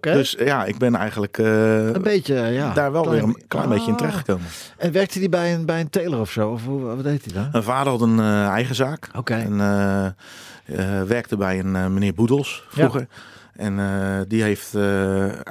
dus 0.00 0.36
ja, 0.38 0.64
ik 0.64 0.78
ben 0.78 0.94
eigenlijk 0.94 1.38
eh, 1.38 1.86
een 1.86 2.02
beetje, 2.02 2.34
ja. 2.34 2.72
daar 2.72 2.92
wel 2.92 3.02
klein- 3.02 3.16
weer 3.16 3.28
een 3.28 3.42
klein 3.48 3.68
beetje 3.68 3.86
in 3.86 3.92
Ah. 3.92 3.98
terechtgekomen. 3.98 4.46
En 4.76 4.92
werkte 4.92 5.18
hij 5.18 5.28
bij 5.28 5.54
een, 5.54 5.66
bij 5.66 5.80
een 5.80 5.90
teler 5.90 6.18
of 6.20 6.30
zo? 6.30 6.48
Of 6.50 6.64
hoe, 6.64 6.80
wat 6.82 7.02
deed 7.04 7.24
hij 7.24 7.34
dan? 7.34 7.48
Mijn 7.52 7.64
vader 7.64 7.92
had 7.92 8.00
een 8.00 8.18
eh, 8.18 8.46
eigen 8.48 8.74
zaak. 8.74 9.08
Oké. 9.16 9.34
En 9.34 9.60
eh, 9.60 11.02
werkte 11.02 11.36
bij 11.36 11.58
een 11.58 11.72
meneer 11.92 12.14
Boedels 12.14 12.64
vroeger. 12.68 13.06
En 13.56 13.76
die 14.28 14.42
heeft 14.42 14.74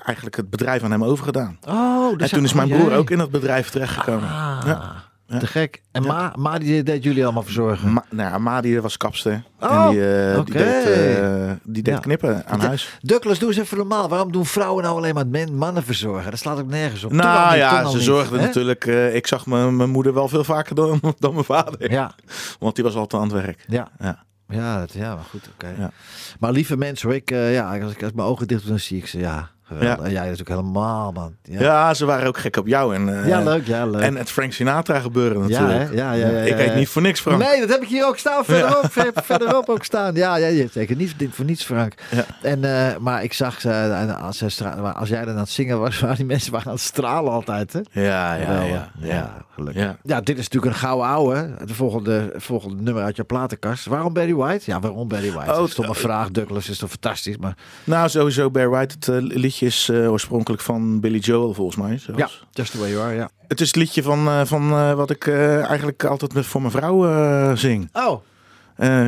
eigenlijk 0.04 0.36
het 0.36 0.50
bedrijf 0.50 0.84
aan 0.84 0.92
hem 0.92 1.04
overgedaan. 1.04 1.58
Oh, 1.68 2.12
en 2.12 2.18
dus 2.18 2.30
toen 2.30 2.44
is 2.44 2.54
mijn 2.54 2.74
oh, 2.74 2.80
broer 2.80 2.94
ook 2.96 3.10
in 3.10 3.18
dat 3.18 3.32
bedrijf 3.32 3.70
terechtgekomen. 3.70 4.30
Ah, 4.30 4.62
Ja. 4.66 4.96
Ja. 5.28 5.38
te 5.40 5.48
gek. 5.48 5.82
En 5.92 6.04
Ja. 6.04 6.08
Ma, 6.14 6.34
Ma 6.38 6.58
die 6.58 6.84
deed 6.84 7.04
jullie 7.04 7.24
allemaal 7.24 7.44
verzorgen? 7.44 7.94
Ma 7.94 8.04
nou 8.10 8.30
ja, 8.32 8.38
Ma 8.38 8.62
die 8.62 8.82
was 8.82 8.98
kapster. 8.98 9.44
Oh, 9.60 9.84
en 9.86 9.90
die, 9.92 10.16
eh, 10.16 10.36
die 10.46 10.54
deed, 10.54 10.86
eh, 10.86 11.52
die 11.64 11.84
deed 11.84 11.94
Ja. 11.94 12.00
knippen 12.00 12.46
aan 12.46 12.60
huis. 12.60 12.98
Douglas, 13.02 13.40
doe 13.40 13.50
eens 13.50 13.58
even 13.58 13.78
normaal. 13.78 14.10
Waarom 14.10 14.32
doen 14.32 14.46
vrouwen 14.46 14.84
nou 14.84 14.98
alleen 14.98 15.14
maar 15.14 15.28
men, 15.28 15.56
mannen 15.56 15.84
verzorgen? 15.84 16.30
Dat 16.32 16.40
slaat 16.40 16.60
ook 16.60 16.68
nergens 16.68 17.04
op. 17.04 17.12
Nou 17.12 17.50
niet, 17.50 17.58
ja, 17.60 17.86
ze 17.90 18.02
zorgden 18.02 18.40
natuurlijk. 18.42 18.86
eh, 18.86 19.16
ik 19.16 19.28
zag 19.28 19.46
mijn 19.46 19.76
mijn 19.76 19.90
moeder 19.90 20.14
wel 20.14 20.28
veel 20.28 20.44
vaker 20.44 20.76
dan, 20.76 21.00
dan 21.20 21.34
mijn 21.34 21.46
vader. 21.46 21.92
Ja, 21.92 22.12
Want 22.60 22.76
die 22.76 22.84
was 22.84 22.96
altijd 22.96 23.22
aan 23.22 23.28
het 23.34 23.46
werk. 23.46 23.66
ja. 23.68 23.88
Ja. 24.00 24.26
Ja, 24.50 24.80
dat, 24.80 24.94
ja, 24.94 25.16
maar 25.16 25.24
goed, 25.30 25.50
oké. 25.54 25.74
Ja. 25.78 25.92
Maar 26.40 26.52
lieve 26.52 26.78
mensen 26.78 27.08
hoor, 27.08 27.18
ik, 27.18 27.30
ja, 27.30 27.80
als 27.82 27.92
ik 27.92 28.04
als 28.04 28.12
mijn 28.12 28.28
ogen 28.28 28.48
dicht 28.48 28.62
doe, 28.62 28.70
dan 28.70 28.80
zie 28.80 28.98
ik 28.98 29.08
ze, 29.08 29.20
ja. 29.20 29.50
Ja. 29.80 29.98
En 30.00 30.12
jij 30.12 30.22
natuurlijk 30.22 30.50
helemaal, 30.50 31.12
man. 31.12 31.36
Ja, 31.44 31.60
Ja. 31.62 31.94
ze 31.94 32.06
waren 32.06 32.28
ook 32.28 32.38
gek 32.38 32.56
op 32.58 32.68
jou. 32.68 32.96
En, 32.96 33.22
eh, 33.22 33.28
Ja, 33.28 33.44
leuk, 33.44 33.68
ja, 33.68 33.86
leuk. 33.86 34.02
En 34.02 34.16
het 34.16 34.30
Frank 34.32 34.52
Sinatra 34.54 35.00
gebeuren 35.00 35.42
natuurlijk. 35.42 35.94
ja, 35.94 36.12
ja, 36.14 36.28
ja, 36.28 36.40
ik 36.40 36.54
heet 36.56 36.76
niet 36.76 36.90
voor 36.90 37.02
niks 37.02 37.20
Frank. 37.20 37.42
Nee, 37.44 37.60
dat 37.60 37.70
heb 37.70 37.82
ik 37.82 37.88
hier 37.88 38.06
ook 38.08 38.18
staan. 38.18 38.46
Verderop, 38.46 38.86
ver- 38.92 39.12
verderop 39.24 39.70
ook 39.70 39.84
staan. 39.84 40.16
Ja, 40.16 40.36
ja, 40.36 40.68
zeker 40.72 40.96
niet 40.96 41.16
voor 41.30 41.46
niets, 41.46 41.64
Frank. 41.64 41.94
En, 42.42 42.64
eh, 42.64 42.98
maar 42.98 43.24
ik 43.24 43.34
zag 43.34 43.62
ze, 43.62 43.70
en 43.72 44.18
als, 44.20 44.60
maar 44.82 44.94
als 44.94 45.10
jij 45.10 45.26
dan 45.26 45.34
aan 45.34 45.40
het 45.40 45.50
zingen 45.50 45.80
was, 45.80 46.00
waren 46.02 46.16
die 46.16 46.26
mensen 46.26 46.52
waren 46.52 46.68
aan 46.68 46.74
het 46.74 46.82
stralen 46.82 47.32
altijd. 47.32 47.74
Hè? 47.74 47.80
Ja, 47.92 48.34
ja, 48.34 48.62
ja. 48.62 48.90
ja. 49.00 49.46
gelukkig. 49.54 49.96
Ja. 50.04 50.22
Dit 50.22 50.38
is 50.38 50.44
natuurlijk 50.50 50.74
een 50.74 50.80
gouden 50.80 51.08
ouwe. 51.08 51.50
De 51.66 51.74
volgende, 51.74 52.34
volgende 52.36 52.82
nummer 52.84 53.04
uit 53.04 53.16
je 53.16 53.24
platenkast. 53.24 53.86
Waarom 53.86 54.14
Barry 54.14 54.34
White? 54.36 54.64
Ja, 54.72 54.80
waarom 54.80 55.08
Barry 55.08 55.32
White? 55.32 55.52
Oh, 55.60 55.68
Stomme 55.68 55.96
vraag. 55.96 56.32
Douglas 56.32 56.70
is 56.70 56.78
toch 56.78 56.90
fantastisch. 56.90 57.38
Maar 57.38 57.56
Nou, 57.84 58.10
sowieso 58.10 58.50
Bear 58.52 58.70
White. 58.70 58.96
Het 59.00 59.08
eh, 59.08 59.16
liedje 59.20 59.57
is 59.66 59.90
eh, 59.90 60.12
oorspronkelijk 60.12 60.62
van 60.62 61.00
Billy 61.00 61.18
Joel, 61.20 61.54
volgens 61.54 61.78
mij. 61.78 61.98
zelfs. 61.98 62.20
ja, 62.20 62.30
Just 62.52 62.72
the 62.72 62.78
Way 62.80 62.90
You 62.90 63.04
Are, 63.04 63.16
ja. 63.16 63.30
Het 63.48 63.62
is 63.62 63.68
het 63.68 63.76
liedje 63.76 64.04
van, 64.04 64.28
eh, 64.28 64.42
van 64.46 64.72
eh, 64.72 64.94
wat 64.94 65.10
ik 65.10 65.28
eigenlijk 65.28 66.04
altijd 66.04 66.34
met, 66.34 66.46
voor 66.46 66.62
mijn 66.62 66.74
vrouw 66.74 67.56
zing. 67.56 67.90
Oh, 67.94 68.22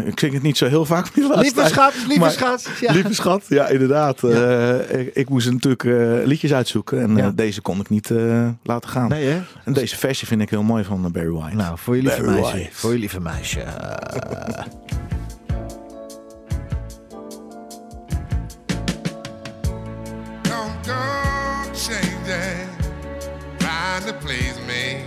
ik 0.06 0.20
zing 0.20 0.34
het 0.34 0.42
niet 0.42 0.58
zo 0.58 0.68
heel 0.68 0.86
vaak 0.86 1.16
lieve 1.16 1.66
schat, 1.66 1.94
lieve 2.08 2.30
schat. 2.30 2.70
Ja. 2.82 2.92
Lieve 2.94 3.14
schat, 3.14 3.46
ja 3.48 3.68
inderdaad. 3.68 4.24
Ik, 4.90 5.14
ik 5.14 5.30
moest 5.30 5.52
natuurlijk 5.52 5.84
eh, 5.84 6.26
liedjes 6.26 6.54
uitzoeken 6.54 7.02
en 7.02 7.16
Ja. 7.16 7.32
deze 7.36 7.62
kon 7.62 7.80
ik 7.80 7.90
niet 7.90 8.14
laten 8.64 8.90
gaan. 8.90 9.10
Nee, 9.10 9.26
hè? 9.26 9.42
En 9.66 9.74
deze 9.74 9.98
versie 9.98 10.28
vind 10.28 10.42
ik 10.42 10.50
heel 10.50 10.64
mooi 10.64 10.84
van 10.84 11.12
Barry 11.12 11.30
White. 11.30 11.56
Nou, 11.56 11.78
voor 11.78 11.96
je 11.96 12.02
lieve 12.02 12.22
Barry 12.22 12.40
meisje. 12.40 12.56
White. 12.56 12.70
Voor 12.72 12.92
je 12.94 13.00
lieve 13.00 13.20
meisje. 13.20 13.64
trying 24.00 24.14
to 24.14 24.20
please 24.20 24.58
me. 24.62 25.04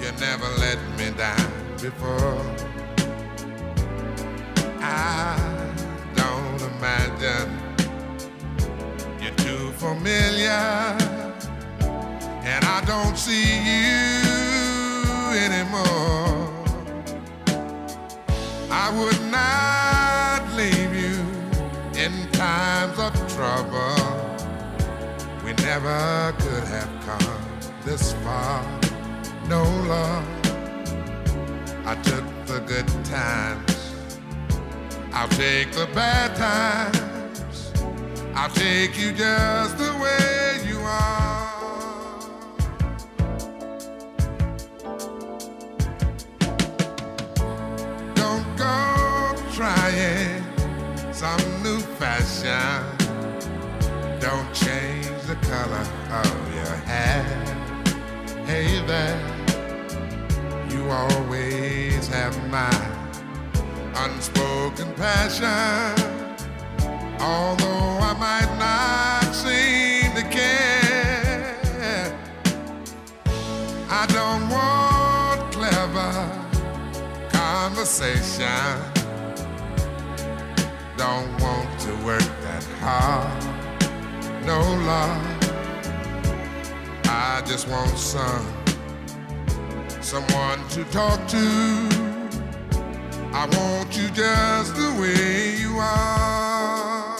You 0.00 0.12
never 0.20 0.48
let 0.58 0.78
me 0.96 1.10
down 1.16 1.52
before. 1.80 2.42
I 4.80 5.36
don't 6.14 6.60
imagine 6.72 7.50
you're 9.20 9.34
too 9.36 9.70
familiar, 9.72 10.96
and 12.42 12.64
I 12.64 12.82
don't 12.86 13.16
see 13.16 13.58
you 13.70 14.22
anymore. 15.46 16.52
I 18.70 18.90
would 18.98 19.20
not 19.30 20.52
leave 20.56 20.94
you 20.94 21.18
in 22.00 22.30
times 22.32 22.98
of 22.98 23.12
trouble. 23.34 24.18
We 25.44 25.52
never 25.64 26.34
have 26.78 27.04
come 27.04 27.40
this 27.84 28.12
far. 28.24 28.62
No 29.48 29.62
love. 29.94 30.26
I 31.84 31.94
took 32.02 32.24
the 32.46 32.60
good 32.60 32.88
times. 33.04 33.94
I'll 35.12 35.28
take 35.28 35.72
the 35.72 35.88
bad 35.92 36.36
times. 36.36 37.72
I'll 38.34 38.50
take 38.50 38.96
you 38.96 39.10
just 39.12 39.76
the 39.78 39.92
way 40.04 40.60
you 40.70 40.78
are. 40.78 41.48
Don't 48.14 48.48
go 48.56 48.76
trying 49.52 50.44
some 51.12 51.44
new 51.64 51.80
fashion. 51.98 52.78
Don't 54.20 54.52
change 54.54 55.20
the 55.26 55.36
color 55.50 55.97
of 56.10 56.54
your 56.54 56.76
hair. 56.86 57.22
Hey 58.46 58.80
there, 58.86 59.20
you 60.70 60.88
always 60.90 62.08
have 62.08 62.34
my 62.50 62.70
unspoken 64.04 64.92
passion. 64.94 65.94
Although 67.20 67.98
I 68.00 68.14
might 68.18 68.50
not 68.58 69.34
seem 69.34 70.14
to 70.14 70.22
care, 70.30 71.58
I 73.90 74.06
don't 74.06 74.48
want 74.48 75.52
clever 75.52 76.12
conversation. 77.30 78.46
Don't 80.96 81.30
want 81.40 81.80
to 81.80 81.92
work 82.04 82.28
that 82.42 82.64
hard, 82.80 83.44
no 84.46 84.60
love. 84.86 85.37
I 87.30 87.42
just 87.42 87.68
want 87.68 87.98
some 87.98 88.46
someone 90.00 90.66
to 90.70 90.82
talk 90.84 91.28
to. 91.28 91.46
I 93.34 93.46
want 93.52 93.94
you 93.96 94.08
just 94.08 94.74
the 94.74 94.90
way 94.98 95.56
you 95.60 95.76
are. 95.78 97.16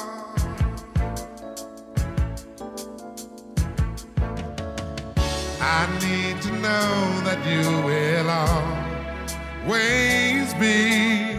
I 5.60 5.86
need 6.00 6.40
to 6.40 6.52
know 6.52 7.20
that 7.26 7.40
you 7.52 7.66
will 7.88 8.30
always 9.66 10.54
be 10.54 11.36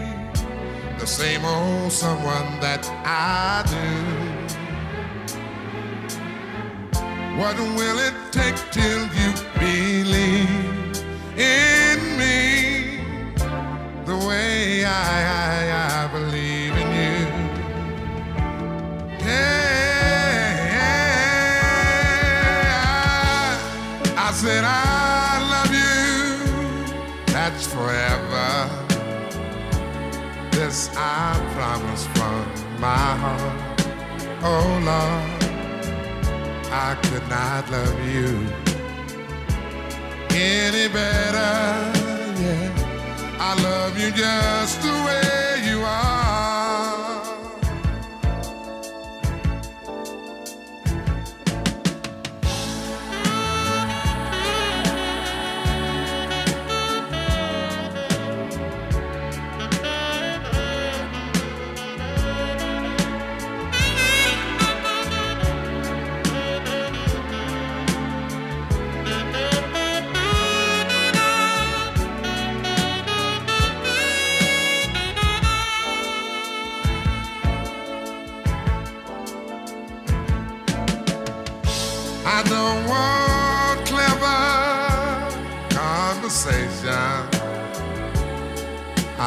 the 1.00 1.06
same 1.06 1.44
old 1.44 1.90
someone 1.90 2.60
that 2.60 2.88
I 3.04 3.64
do. 3.68 4.19
What 7.38 7.56
will 7.58 7.98
it 7.98 8.14
take 8.32 8.56
till 8.70 9.02
you 9.18 9.32
believe 9.58 10.48
in 11.38 12.18
me 12.18 13.00
the 14.04 14.16
way 14.28 14.84
I, 14.84 14.88
I, 15.42 16.04
I 16.04 16.08
believe 16.12 16.74
in 16.82 16.88
you? 17.00 17.26
Yeah, 19.24 19.36
I 24.16 24.32
said 24.32 24.64
I 24.64 25.40
love 25.54 25.72
you. 25.72 27.32
That's 27.32 27.66
forever. 27.66 28.68
This 30.52 30.90
I 30.96 31.38
promise 31.54 32.06
from 32.08 32.44
my 32.80 33.16
heart. 33.22 33.80
Oh 34.42 34.80
Lord. 34.84 35.29
I 36.82 36.94
could 36.94 37.28
not 37.28 37.70
love 37.70 38.00
you 38.08 38.30
any 40.30 40.88
better. 40.88 41.52
Yeah, 42.40 43.36
I 43.38 43.52
love 43.62 43.98
you 43.98 44.10
just 44.10 44.80
the 44.80 44.94
way 45.06 45.70
you 45.70 45.82
are. 45.82 46.19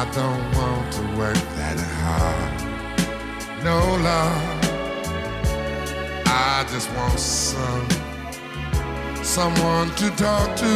I 0.04 0.10
don't 0.12 0.44
want 0.54 0.92
to 0.92 1.00
work 1.16 1.40
that 1.56 1.78
hard. 2.02 2.52
No 3.64 3.78
love. 4.04 4.42
I 6.26 6.66
just 6.70 6.90
want 6.94 7.18
some 7.18 7.88
someone 9.24 9.88
to 9.96 10.10
talk 10.10 10.56
to. 10.56 10.74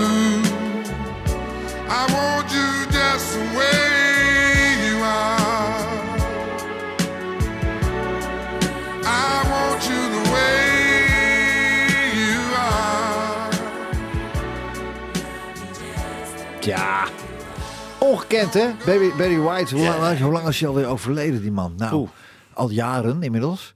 I 1.90 2.06
want 2.16 2.50
you 2.56 2.86
just 2.90 3.34
the 3.34 3.40
way 3.58 4.78
you 4.86 4.96
are. 5.04 5.98
I 9.04 9.44
want 9.52 9.80
you 9.90 10.08
the 10.16 10.22
way 10.32 10.58
you 12.16 12.38
are. 12.56 13.52
Ja. 16.62 17.17
Ongekend, 18.28 18.54
hè? 18.54 18.70
Baby, 18.84 19.16
Barry 19.16 19.38
White. 19.38 19.74
Hoe, 19.76 19.84
lang, 19.84 20.18
hoe 20.18 20.32
lang 20.32 20.48
is 20.48 20.60
hij 20.60 20.68
alweer 20.68 20.86
overleden, 20.86 21.40
die 21.40 21.52
man? 21.52 21.74
Nou, 21.76 21.94
Oeh. 21.94 22.08
al 22.52 22.70
jaren 22.70 23.22
inmiddels. 23.22 23.74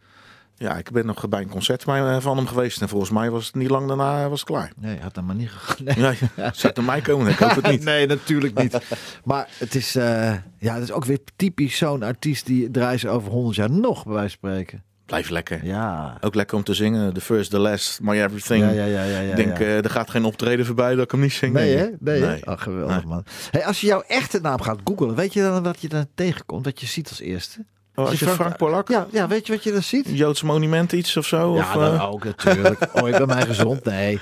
Ja, 0.56 0.76
ik 0.76 0.90
ben 0.90 1.06
nog 1.06 1.28
bij 1.28 1.40
een 1.40 1.48
concert 1.48 1.82
van 1.82 1.96
eh, 1.96 2.20
van 2.20 2.36
hem 2.36 2.46
geweest. 2.46 2.80
En 2.82 2.88
volgens 2.88 3.10
mij 3.10 3.30
was 3.30 3.46
het 3.46 3.54
niet 3.54 3.70
lang 3.70 3.88
daarna 3.88 4.28
was 4.28 4.40
het 4.40 4.48
klaar. 4.48 4.72
Nee, 4.76 5.00
had 5.00 5.14
dat 5.14 5.24
maar 5.24 5.34
niet 5.34 5.50
gegaan. 5.50 5.84
Nee. 6.02 6.18
Ja. 6.36 6.52
Zou 6.52 6.72
het 6.74 6.84
mij 6.84 7.00
komen? 7.00 7.28
Ik 7.30 7.38
hoop 7.38 7.54
het 7.54 7.70
niet. 7.70 7.84
nee, 7.92 8.06
natuurlijk 8.06 8.58
niet. 8.58 8.78
Maar 9.24 9.48
het 9.58 9.74
is, 9.74 9.96
eh, 9.96 10.34
ja, 10.58 10.74
het 10.74 10.82
is 10.82 10.92
ook 10.92 11.04
weer 11.04 11.20
typisch 11.36 11.76
zo'n 11.76 12.02
artiest 12.02 12.46
die 12.46 12.70
draait 12.70 13.00
ze 13.00 13.08
over 13.08 13.30
100 13.30 13.56
jaar 13.56 13.70
nog, 13.70 14.04
bij 14.04 14.12
wijze 14.14 14.36
van 14.40 14.50
spreken. 14.50 14.84
Blijf 15.12 15.28
lekker. 15.30 15.64
Ja. 15.64 16.16
Ook 16.20 16.34
lekker 16.34 16.56
om 16.56 16.62
te 16.64 16.74
zingen. 16.74 17.12
The 17.14 17.20
first, 17.20 17.50
the 17.50 17.58
last, 17.58 18.00
my 18.02 18.22
everything. 18.22 18.64
Ja, 18.64 18.70
ja, 18.70 18.84
ja, 18.84 19.02
ja, 19.04 19.20
ja, 19.20 19.30
ik 19.30 19.36
denk, 19.36 19.58
ja. 19.58 19.64
eh, 19.64 19.84
er 19.84 19.90
gaat 19.90 20.10
geen 20.10 20.24
optreden 20.24 20.66
voorbij 20.66 20.94
dat 20.94 21.04
ik 21.04 21.10
hem 21.10 21.20
niet 21.20 21.32
zing. 21.32 21.52
Nee, 21.52 21.76
hè? 21.76 21.86
Nee, 21.98 22.20
hè? 22.22 22.26
Nee. 22.30 22.46
Oh, 22.46 22.60
geweldig, 22.60 22.96
Nee. 22.96 23.06
man. 23.06 23.24
Hey, 23.50 23.64
als 23.66 23.80
je 23.80 23.86
jouw 23.86 24.02
echte 24.06 24.40
naam 24.40 24.60
gaat 24.60 24.78
googlen, 24.84 25.14
weet 25.14 25.32
je 25.32 25.40
dan 25.42 25.62
wat 25.62 25.80
je 25.80 25.88
dan 25.88 26.06
tegenkomt? 26.14 26.64
Wat 26.64 26.80
je 26.80 26.86
ziet 26.86 27.08
als 27.08 27.20
eerste? 27.20 27.64
Oh, 27.94 28.06
als 28.08 28.18
je 28.18 28.26
Frank 28.26 28.56
Polak, 28.56 28.88
Ja, 28.88 29.06
ja, 29.10 29.28
weet 29.28 29.46
je 29.46 29.52
wat 29.52 29.62
je 29.64 29.72
dan 29.72 29.82
ziet? 29.82 30.08
Joods 30.08 30.42
monument 30.42 30.92
iets 30.92 31.16
of 31.16 31.26
zo? 31.26 31.54
Ja, 31.54 31.60
of, 31.60 31.72
dat 31.82 31.94
eh, 31.94 32.10
ook 32.12 32.24
natuurlijk. 32.24 32.86
Oh, 33.02 33.08
ik 33.08 33.16
ben 33.16 33.26
mij 33.26 33.46
gezond. 33.46 33.84
Nee. 33.84 34.20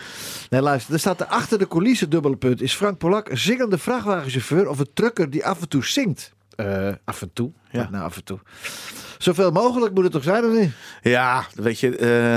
Nee, 0.48 0.60
luister. 0.60 0.92
Er 0.94 0.98
staat 1.00 1.20
er 1.20 1.26
achter 1.26 1.58
de 1.58 1.68
coulissen 1.68 2.10
dubbele 2.10 2.36
punt. 2.36 2.62
Is 2.62 2.74
Frank 2.74 2.98
Polak 2.98 3.28
een 3.28 3.38
zingende 3.38 3.78
vrachtwagenchauffeur 3.78 4.68
of 4.68 4.78
een 4.78 4.90
trucker 4.94 5.30
die 5.30 5.46
af 5.46 5.60
en 5.60 5.68
toe 5.68 5.84
zingt? 5.84 6.32
Eh, 6.66 6.94
af 7.04 7.22
en 7.22 7.30
toe? 7.32 7.50
Ja. 7.70 7.88
Nou, 7.90 8.04
af 8.04 8.16
en 8.16 8.24
toe. 8.24 8.38
Zoveel 9.18 9.50
mogelijk 9.50 9.94
moet 9.94 10.02
het 10.04 10.12
toch 10.12 10.22
zijn, 10.22 10.44
of 10.44 10.52
niet? 10.58 10.70
Ja, 11.02 11.44
weet 11.54 11.80
je. 11.80 11.96
eh, 11.96 12.36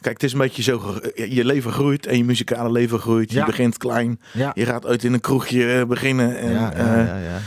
kijk, 0.00 0.14
het 0.14 0.22
is 0.22 0.32
een 0.32 0.38
beetje 0.38 0.62
zo. 0.62 0.78
ge- 0.78 1.26
Je 1.30 1.44
leven 1.44 1.72
groeit 1.72 2.06
en 2.06 2.16
je 2.16 2.24
muzikale 2.24 2.70
leven 2.72 2.98
groeit. 2.98 3.32
Ja. 3.32 3.38
Je 3.40 3.44
begint 3.46 3.76
klein. 3.76 4.20
Ja. 4.32 4.50
Je 4.54 4.64
gaat 4.64 4.86
uit 4.86 5.04
in 5.04 5.12
een 5.12 5.20
kroegje 5.20 5.72
eh, 5.72 5.84
beginnen. 5.86 6.38
En, 6.38 6.52
ja, 6.52 6.72
ja, 6.76 6.96
ja, 6.96 7.16
ja, 7.18 7.38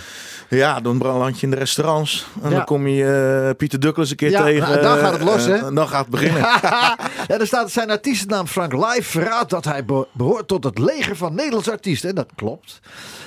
ja. 0.56 0.80
dan 0.82 0.98
brand 0.98 1.40
je 1.40 1.46
in 1.46 1.52
de 1.52 1.58
restaurants. 1.58 2.26
En 2.42 2.50
Ja. 2.50 2.56
dan 2.56 2.66
kom 2.66 2.88
je 2.88 3.46
eh, 3.50 3.56
Pieter 3.58 3.80
Douglas 3.80 4.10
een 4.10 4.16
keer 4.16 4.30
Ja, 4.30 4.44
tegen. 4.44 4.70
nou, 4.70 4.82
dan 4.82 4.98
gaat 4.98 5.14
het 5.14 5.22
los, 5.22 5.46
eh, 5.48 5.60
hè? 5.60 5.66
en 5.68 5.76
dan 5.76 5.88
gaat 5.88 6.02
het 6.02 6.10
beginnen. 6.10 6.42
ja, 7.28 7.38
er 7.40 7.48
staat 7.48 7.72
zijn 7.72 7.90
artiestennaam 7.92 8.48
Frank 8.48 8.74
Live 8.74 9.04
verraadt 9.04 9.50
dat 9.50 9.66
hij 9.66 9.86
be- 9.86 10.08
behoort 10.12 10.48
tot 10.48 10.64
het 10.64 10.78
leger 10.80 11.16
van 11.16 11.36
Nederlandse 11.36 11.72
artiesten. 11.72 12.10
En 12.10 12.16
dat 12.16 12.30
klopt. 12.36 12.80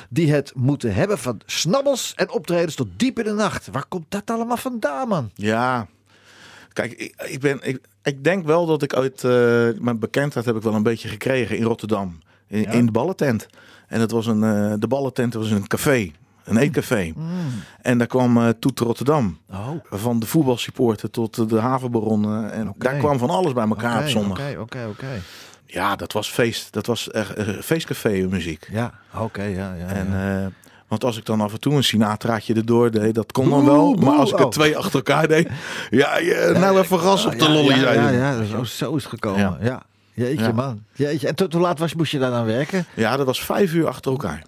Die 0.09 0.33
het 0.33 0.53
moeten 0.55 0.95
hebben 0.95 1.19
van 1.19 1.41
snabbels 1.47 2.13
en 2.17 2.31
optredens 2.31 2.75
tot 2.75 2.89
diep 2.97 3.19
in 3.19 3.25
de 3.25 3.33
nacht. 3.33 3.69
Waar 3.73 3.87
komt 3.89 4.05
dat 4.09 4.23
allemaal 4.31 4.57
vandaan, 4.57 5.09
man? 5.09 5.31
Ja, 5.35 5.87
kijk, 6.73 6.93
ik, 6.93 7.15
ik, 7.27 7.41
ben, 7.41 7.59
ik, 7.63 7.79
ik 8.03 8.25
denk 8.25 8.47
wel 8.47 8.67
dat 8.67 8.83
ik 8.83 8.95
uit 8.95 9.25
eh, 9.25 9.31
mijn 9.79 9.99
bekendheid 9.99 10.47
heb 10.47 10.57
ik 10.57 10.63
wel 10.63 10.75
een 10.75 10.83
beetje 10.83 11.09
gekregen 11.09 11.57
in 11.57 11.65
Rotterdam. 11.65 12.19
In, 12.49 12.61
Ja? 12.61 12.71
in 12.71 12.87
de 12.87 12.93
ballentent. 12.93 13.47
En 13.89 14.01
het 14.01 14.11
was 14.11 14.27
een, 14.27 14.43
eh, 14.45 14.73
de 14.79 14.87
ballentent 14.89 15.35
was 15.35 15.51
een 15.51 15.67
café, 15.67 16.13
een 16.47 16.57
eetcafé. 16.57 17.13
En 17.83 17.99
daar 17.99 18.07
kwam 18.07 18.37
eh 18.39 18.49
Toet 18.61 18.79
Rotterdam. 18.81 19.39
Oh, 19.51 19.69
Van 19.91 20.19
de 20.19 20.27
voetbalsupporter 20.27 21.11
tot 21.11 21.49
de 21.49 21.59
havenbaron. 21.61 22.25
eh, 22.25 22.59
en 22.59 22.75
daar 22.79 22.95
kwam 22.97 23.19
van 23.19 23.31
alles 23.31 23.53
bij 23.53 23.67
elkaar 23.69 24.03
op 24.03 24.09
zondag. 24.09 24.39
Oké, 24.39 24.59
oké, 24.61 24.87
oké. 24.89 25.21
Ja, 25.67 25.97
dat 25.97 26.13
was 26.13 26.29
feest. 26.31 26.73
Dat 26.73 26.87
was 26.87 27.11
echt 27.11 27.35
eh, 27.35 27.49
feestcafé 27.63 28.27
muziek. 28.31 28.69
Ja, 28.71 28.93
oké, 29.19 29.43
ja, 29.43 29.75
ja. 29.75 29.87
En, 29.87 30.09
ja. 30.11 30.41
eh, 30.43 30.47
want 30.89 31.05
als 31.05 31.17
ik 31.17 31.25
dan 31.25 31.41
af 31.41 31.53
en 31.53 31.61
toe 31.61 31.75
een 31.75 31.85
Sinatraatje 31.85 32.55
erdoor 32.55 32.91
deed, 32.91 33.15
dat 33.15 33.33
kon 33.33 33.51
dan 33.51 33.65
wel. 33.65 33.95
boe, 33.95 34.05
maar 34.05 34.15
als 34.19 34.33
ik 34.33 34.39
er 34.39 34.45
oh. 34.45 34.51
twee 34.51 34.77
achter 34.77 34.95
elkaar 34.95 35.29
deed, 35.29 35.49
ja, 35.91 36.19
je, 36.19 36.55
nou 36.59 36.79
even 36.81 36.99
gas 37.01 37.25
op 37.27 37.33
de 37.39 37.45
ja, 37.45 37.51
lolly. 37.51 37.81
ja, 37.81 37.93
ja, 37.93 38.09
ja, 38.11 38.45
zo, 38.45 38.65
zo 38.65 38.95
is 38.97 39.03
het 39.03 39.13
gekomen. 39.13 39.41
Ja. 39.41 39.59
Ja. 39.61 39.83
Jeetje, 40.15 40.45
Ja. 40.45 40.53
man. 40.53 40.83
Jeetje. 40.93 41.29
En 41.29 41.35
tot 41.35 41.53
hoe 41.53 41.63
laat 41.63 41.79
was, 41.79 41.95
moest 41.95 42.13
je 42.13 42.19
daar 42.19 42.31
dan 42.31 42.45
werken? 42.45 42.85
Ja, 42.95 43.17
dat 43.17 43.27
was 43.27 43.45
vijf 43.45 43.73
uur 43.75 43.87
achter 43.89 44.11
elkaar. 44.11 44.43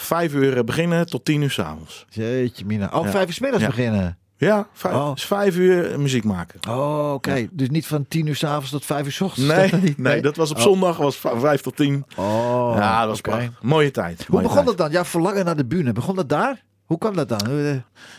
Vijf 0.00 0.32
uur 0.34 0.56
eh, 0.56 0.64
beginnen 0.64 1.06
tot 1.06 1.24
tien 1.24 1.42
uur 1.42 1.50
s'avonds. 1.50 2.06
jeetje, 2.08 2.64
mina. 2.64 2.90
Oh, 2.92 3.08
vijf 3.10 3.26
uur 3.26 3.32
's 3.32 3.38
middags 3.38 3.64
beginnen. 3.66 4.16
Ja, 4.36 4.68
vijf, 4.72 4.94
Oh. 4.94 5.14
dus 5.14 5.24
vijf 5.24 5.56
uur 5.56 6.00
muziek 6.00 6.24
maken. 6.24 6.60
Oh, 6.68 7.12
oké. 7.12 7.46
Dus 7.52 7.68
niet 7.70 7.86
van 7.86 8.06
tien 8.08 8.26
uur 8.26 8.36
s'avonds 8.36 8.70
tot 8.70 8.84
vijf 8.84 9.06
uur 9.06 9.12
s 9.12 9.20
ochtends? 9.20 9.54
Nee, 9.54 9.70
dat 9.70 9.80
niet? 9.82 9.98
nee, 9.98 10.22
dat 10.22 10.36
was 10.36 10.50
op 10.50 10.56
Oh. 10.56 10.62
zondag 10.62 10.96
was 10.96 11.16
vijf 11.36 11.60
tot 11.60 11.76
tien. 11.76 12.04
Oh, 12.16 12.72
ja, 12.76 13.00
dat 13.00 13.08
was 13.08 13.20
prachtig. 13.20 13.62
Mooie 13.62 13.90
tijd. 13.90 14.18
Hoe 14.18 14.26
mooie 14.30 14.42
begon 14.42 14.54
tijd. 14.64 14.66
dat 14.66 14.76
dan? 14.86 14.90
Ja, 14.90 15.04
verlangen 15.04 15.44
naar 15.44 15.56
de 15.56 15.64
bühne. 15.64 15.92
Begon 15.92 16.16
dat 16.16 16.28
daar? 16.28 16.62
Hoe 16.84 16.98
kwam 16.98 17.16
dat 17.16 17.28
dan? 17.28 17.40
Eh, 17.46 17.74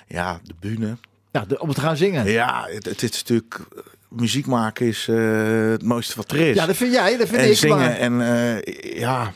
Ja, 0.08 0.40
de 0.44 0.54
bühne. 0.60 0.98
Ja, 1.32 1.46
de- 1.48 1.60
om 1.60 1.74
te 1.74 1.82
gaan 1.82 1.98
zingen. 1.98 2.26
Ja, 2.32 2.66
het, 2.70 2.86
het 2.86 3.02
is 3.04 3.12
natuurlijk... 3.12 3.60
eh, 3.76 3.82
Muziek 4.10 4.46
maken 4.46 4.86
is 4.88 5.06
het 5.06 5.84
mooiste 5.84 6.16
wat 6.16 6.32
er 6.32 6.40
is. 6.40 6.56
Ja, 6.56 6.66
dat 6.66 6.76
vind 6.76 6.94
jij, 6.94 7.18
dat 7.18 7.28
vind 7.28 7.42
en 7.42 7.50
ik. 7.50 7.58
zingen 7.58 7.78
maar- 7.78 7.96
en 7.96 8.62
ja... 9.00 9.32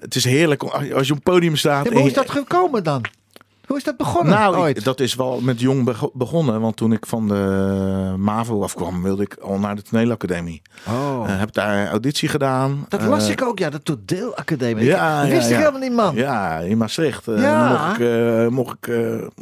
Het 0.00 0.14
is 0.14 0.24
heerlijk 0.24 0.62
om- 0.62 0.70
als 0.70 1.06
je- 1.06 1.12
op 1.12 1.16
een 1.16 1.32
podium 1.32 1.56
staat. 1.56 1.78
Ja, 1.84 1.84
en 1.84 1.92
maar 1.92 2.00
hoe 2.00 2.10
is 2.10 2.16
dat 2.16 2.30
gekomen 2.30 2.84
dan? 2.84 3.04
Hoe 3.66 3.76
is 3.76 3.84
dat 3.84 3.96
begonnen 3.96 4.32
Nou, 4.34 4.68
ik- 4.68 4.84
dat 4.84 5.00
is 5.00 5.14
wel 5.14 5.40
met 5.40 5.60
jong 5.60 5.84
bego- 5.84 6.10
begonnen. 6.14 6.60
Want 6.60 6.76
toen 6.76 6.92
ik 6.92 7.06
van 7.06 7.28
de 7.28 8.14
MAVO 8.18 8.62
afkwam, 8.62 9.02
wilde 9.02 9.22
ik 9.22 9.34
al 9.34 9.58
naar 9.58 9.76
de 9.76 9.82
toneelacademie. 9.82 10.62
oh. 10.88 11.24
Eh, 11.30 11.38
heb 11.38 11.52
daar 11.52 11.88
auditie 11.90 12.28
gedaan. 12.28 12.86
dat 12.88 13.02
las 13.02 13.24
Eh, 13.24 13.30
ik 13.30 13.42
ook, 13.42 13.58
ja, 13.58 13.70
de 13.70 13.82
toneelacademie. 13.82 14.84
ja, 14.84 15.20
wist 15.26 15.32
ja, 15.32 15.42
ik 15.44 15.50
ja. 15.50 15.58
helemaal 15.58 15.80
niet, 15.80 15.92
man. 15.92 16.14
Ja, 16.14 16.58
in 16.58 16.78
Maastricht. 16.78 17.28
Eh, 17.28 17.40
Ja. 17.40 17.68
Mocht 17.68 18.00
ik, 18.00 18.50
mocht 18.50 18.76
ik, 18.80 18.86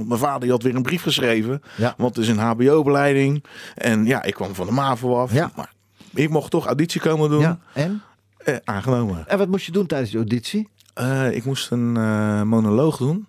mijn 0.06 0.20
vader 0.20 0.40
die 0.40 0.50
had 0.50 0.62
weer 0.62 0.74
een 0.74 0.82
brief 0.82 1.02
geschreven. 1.02 1.62
Ja. 1.76 1.94
Want 1.96 2.16
het 2.16 2.24
is 2.24 2.30
een 2.30 2.38
hbo-opleiding. 2.38 3.44
En 3.74 4.04
ja, 4.06 4.22
ik 4.22 4.34
kwam 4.34 4.54
van 4.54 4.66
de 4.66 4.72
MAVO 4.72 5.16
af. 5.20 5.32
Ja. 5.32 5.50
Maar 5.56 5.72
ik 6.14 6.30
mocht 6.30 6.50
toch 6.50 6.66
auditie 6.66 7.00
komen 7.00 7.30
doen. 7.30 7.40
Ja, 7.40 7.58
En? 7.72 8.02
Eh, 8.46 8.54
aangenomen. 8.64 9.28
En 9.28 9.38
wat 9.38 9.48
moest 9.48 9.66
je 9.66 9.72
doen 9.72 9.86
tijdens 9.86 10.10
de 10.10 10.16
auditie? 10.16 10.68
Eh, 10.94 11.34
ik 11.36 11.44
moest 11.44 11.70
een 11.70 11.96
eh, 11.96 12.42
monoloog 12.42 12.96
doen. 12.96 13.26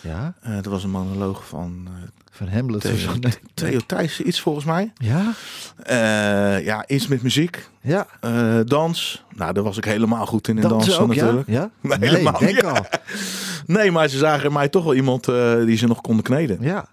Ja, 0.00 0.34
Eh, 0.40 0.54
dat 0.54 0.64
was 0.66 0.84
een 0.84 0.90
monoloog 0.90 1.46
van 1.48 1.82
eh, 1.86 1.92
van 2.30 2.48
Hamlet 2.48 2.84
of 2.84 2.90
Theo, 2.90 2.96
zo. 2.96 3.14
Nee. 3.20 3.32
Theo 3.54 3.78
Thijssen, 3.86 4.28
iets 4.28 4.40
volgens 4.40 4.64
mij. 4.64 4.92
Ja, 4.94 5.32
Eh, 5.82 6.64
ja, 6.64 6.86
iets 6.86 7.06
met 7.06 7.22
muziek. 7.22 7.68
ja. 7.80 8.06
Eh, 8.20 8.58
dans. 8.64 9.24
Nou, 9.34 9.52
daar 9.52 9.62
was 9.64 9.76
ik 9.76 9.84
helemaal 9.84 10.26
goed 10.26 10.48
in, 10.48 10.56
in 10.56 10.62
Dat 10.62 10.70
dansen 10.70 11.00
ook, 11.00 11.08
natuurlijk. 11.08 11.48
ja? 11.48 11.70
ja? 11.82 11.96
Nee, 11.98 12.08
helemaal 12.10 12.38
denk 12.38 12.62
al. 12.62 12.86
Nee, 13.66 13.90
maar 13.90 14.08
ze 14.08 14.18
zagen 14.18 14.46
in 14.46 14.52
mij 14.52 14.68
toch 14.68 14.84
wel 14.84 14.94
iemand 14.94 15.28
eh, 15.28 15.64
die 15.64 15.76
ze 15.76 15.86
nog 15.86 16.00
konden 16.00 16.24
kneden. 16.24 16.58
Ja. 16.60 16.86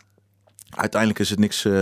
Uiteindelijk 0.76 1.20
is 1.20 1.30
het 1.30 1.40
niks, 1.40 1.66
eh, 1.66 1.74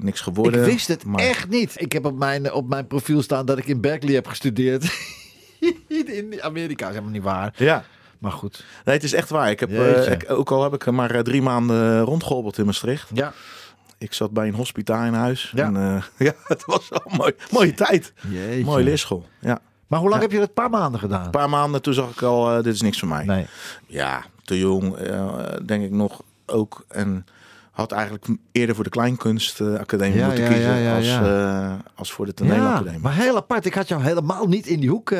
niks 0.00 0.20
geworden. 0.20 0.60
Ik 0.60 0.66
wist 0.72 0.88
het 0.88 1.04
maar- 1.04 1.20
echt 1.20 1.48
niet. 1.48 1.72
Ik 1.76 1.92
heb 1.92 2.04
op 2.04 2.18
mijn, 2.18 2.52
op 2.52 2.68
mijn 2.68 2.86
profiel 2.86 3.22
staan 3.22 3.46
dat 3.46 3.58
ik 3.58 3.66
in 3.66 3.80
Berkeley 3.80 4.14
heb 4.14 4.26
gestudeerd. 4.26 4.92
in 5.88 6.38
Amerika 6.42 6.84
is 6.86 6.90
helemaal 6.92 7.12
niet 7.12 7.22
waar. 7.22 7.52
Ja, 7.56 7.84
Maar 8.18 8.32
goed. 8.32 8.64
nee, 8.84 8.94
het 8.94 9.04
is 9.04 9.12
echt 9.12 9.28
waar. 9.30 9.50
Ik 9.50 9.60
heb, 9.60 9.70
eh, 9.72 10.12
ik, 10.12 10.24
ook 10.30 10.50
al 10.50 10.62
heb 10.62 10.74
ik 10.74 10.90
maar 10.90 11.10
eh, 11.10 11.20
drie 11.20 11.42
maanden 11.42 12.00
rondgehobbeld 12.00 12.58
in 12.58 12.64
Maastricht. 12.64 13.10
Ja. 13.14 13.32
Ik 13.98 14.12
zat 14.12 14.30
bij 14.30 14.48
een 14.48 14.54
hospita 14.54 15.04
in 15.04 15.12
huis. 15.12 15.52
Ja. 15.54 15.64
En, 15.64 15.74
ja, 16.26 16.32
het 16.44 16.64
was 16.64 16.88
wel 16.88 17.02
een 17.04 17.16
mooi, 17.16 17.32
mooie 17.50 17.74
tijd. 17.74 18.12
Jeetje. 18.28 18.64
Mooie 18.64 18.84
leerschool. 18.84 19.26
Ja. 19.40 19.60
Maar 19.86 19.98
hoe 20.00 20.08
lang 20.08 20.22
Ja. 20.22 20.28
heb 20.28 20.32
je 20.36 20.38
dat? 20.38 20.48
Een 20.48 20.54
paar 20.62 20.70
maanden 20.70 21.00
gedaan? 21.00 21.24
Een 21.24 21.30
paar 21.30 21.48
maanden, 21.50 21.82
toen 21.82 21.94
zag 21.94 22.10
ik 22.10 22.22
al, 22.22 22.62
dit 22.62 22.74
is 22.74 22.80
niks 22.82 22.98
voor 22.98 23.08
mij. 23.08 23.24
Nee. 23.24 23.46
Ja, 23.86 24.24
te 24.44 24.58
jong, 24.58 24.96
denk 25.66 25.84
ik 25.84 25.90
nog 25.90 26.22
ook. 26.46 26.84
En 26.88 27.26
had 27.74 27.92
eigenlijk 27.92 28.26
eerder 28.52 28.74
voor 28.74 28.84
de 28.84 28.90
Kleinkunstacademie 28.90 30.18
Ja, 30.18 30.26
moeten 30.26 30.44
ja, 30.44 30.50
kiezen 30.50 30.70
ja, 30.70 30.76
ja, 30.76 30.96
als, 30.96 31.06
ja. 31.06 31.22
eh, 31.72 31.74
als 31.94 32.12
voor 32.12 32.24
de 32.26 32.32
Ja, 32.36 32.44
toneelacademie. 32.46 32.98
maar 33.00 33.14
heel 33.14 33.36
apart. 33.36 33.66
Ik 33.66 33.74
had 33.74 33.88
jou 33.88 34.02
helemaal 34.02 34.46
niet 34.46 34.66
in 34.66 34.80
die 34.80 34.88
hoek. 34.90 35.10
eh 35.10 35.18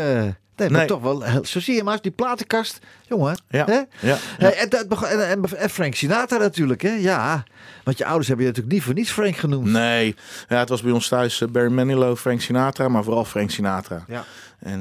nee, 0.56 0.70
maar 0.70 0.70
Nee. 0.70 0.86
toch 0.86 1.00
wel. 1.02 1.22
Zo 1.44 1.60
zie 1.60 1.74
je 1.74 1.82
maar 1.82 1.92
eens 1.92 2.02
die 2.02 2.10
platenkast. 2.12 2.78
Jongen. 3.08 3.38
Ja, 3.48 3.64
Hè? 3.64 4.08
ja, 4.08 4.16
Hey, 4.38 4.68
en, 4.68 5.56
en, 5.56 5.70
Frank 5.70 5.94
Sinatra 5.94 6.36
natuurlijk. 6.38 6.82
Hè? 6.82 6.90
Ja. 6.92 7.44
Want 7.84 7.98
je 7.98 8.04
ouders 8.04 8.26
hebben 8.28 8.46
je 8.46 8.50
natuurlijk 8.52 8.76
niet 8.76 8.84
voor 8.86 8.94
niets 8.94 9.10
Frank 9.10 9.36
genoemd. 9.36 9.66
Nee, 9.66 10.14
ja, 10.48 10.58
het 10.58 10.68
was 10.68 10.82
bij 10.82 10.92
ons 10.92 11.08
thuis 11.08 11.40
eh, 11.40 11.48
Barry 11.48 11.72
Manilow, 11.72 12.16
Frank 12.16 12.40
Sinatra, 12.40 12.88
maar 12.88 13.04
vooral 13.04 13.24
Frank 13.24 13.50
Sinatra. 13.50 14.04
Ja. 14.08 14.24
En 14.58 14.80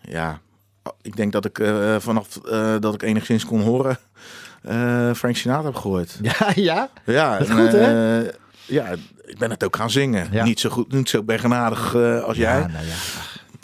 ja, 0.00 0.40
ik 1.02 1.16
denk 1.16 1.32
dat 1.32 1.44
ik 1.44 1.60
vanaf 1.98 2.28
dat 2.80 2.94
ik 2.94 3.02
enigszins 3.02 3.44
kon 3.46 3.60
horen, 3.60 3.98
eh, 4.62 5.10
Frank 5.14 5.36
Sinatra 5.36 5.64
heb 5.64 5.74
gehoord. 5.74 6.18
Ja, 6.22 6.52
ja. 6.54 6.88
Ja, 7.04 7.32
Dat 7.38 7.40
is 7.48 7.54
en, 7.54 7.56
goed, 7.60 7.72
hè? 7.72 8.20
eh, 8.26 8.32
ja, 8.66 8.86
ik 9.24 9.38
ben 9.38 9.50
het 9.50 9.64
ook 9.64 9.76
gaan 9.76 9.90
zingen. 9.90 10.28
Ja. 10.30 10.44
Niet 10.44 10.60
zo 10.60 10.70
goed, 10.70 10.92
niet 10.92 11.08
zo 11.08 11.22
bergenadig 11.22 11.94
eh, 11.94 12.22
als 12.22 12.36
jij. 12.36 12.58
Nou 12.60 12.84
ja. 12.86 12.94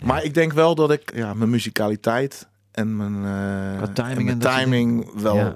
Maar 0.05 0.25
ik 0.25 0.35
denk 0.35 0.53
wel 0.53 0.75
dat 0.75 0.91
ik 0.91 1.13
ja, 1.15 1.35
mijn 1.35 1.51
muzikaliteit 1.51 2.47
en 2.73 2.97
mijn, 2.97 3.13
timing 3.93 4.19
en 4.19 4.25
mijn 4.25 4.39
timing 4.39 5.11
wel, 5.23 5.37
Ja. 5.37 5.55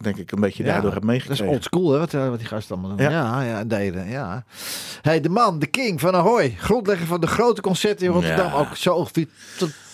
denk 0.00 0.16
ik, 0.16 0.32
een 0.32 0.40
beetje 0.40 0.64
Ja, 0.64 0.72
daardoor 0.72 0.92
heb 0.92 1.02
Dat 1.02 1.10
is 1.10 1.16
meegekregen. 1.16 1.54
old 1.54 1.64
school, 1.64 1.92
hè, 1.92 1.98
wat, 1.98 2.12
wat 2.12 2.38
die 2.38 2.48
gasten 2.48 2.76
allemaal 2.76 2.96
doen. 2.96 3.06
Ja, 3.06 3.10
Ja. 3.10 3.42
ja, 3.42 3.58
en 3.58 3.68
deden. 3.68 4.08
Ja. 4.08 4.44
Hey, 5.02 5.20
de 5.20 5.28
man, 5.28 5.58
de 5.58 5.66
king 5.66 6.00
van 6.00 6.14
Ahoy. 6.14 6.54
Grondlegger 6.58 7.06
van 7.06 7.20
de 7.20 7.26
grote 7.26 7.60
concerten 7.60 8.06
in 8.06 8.12
Rotterdam. 8.12 8.46
Ja. 8.46 8.52
Ook 8.58 8.76
zo 8.76 8.90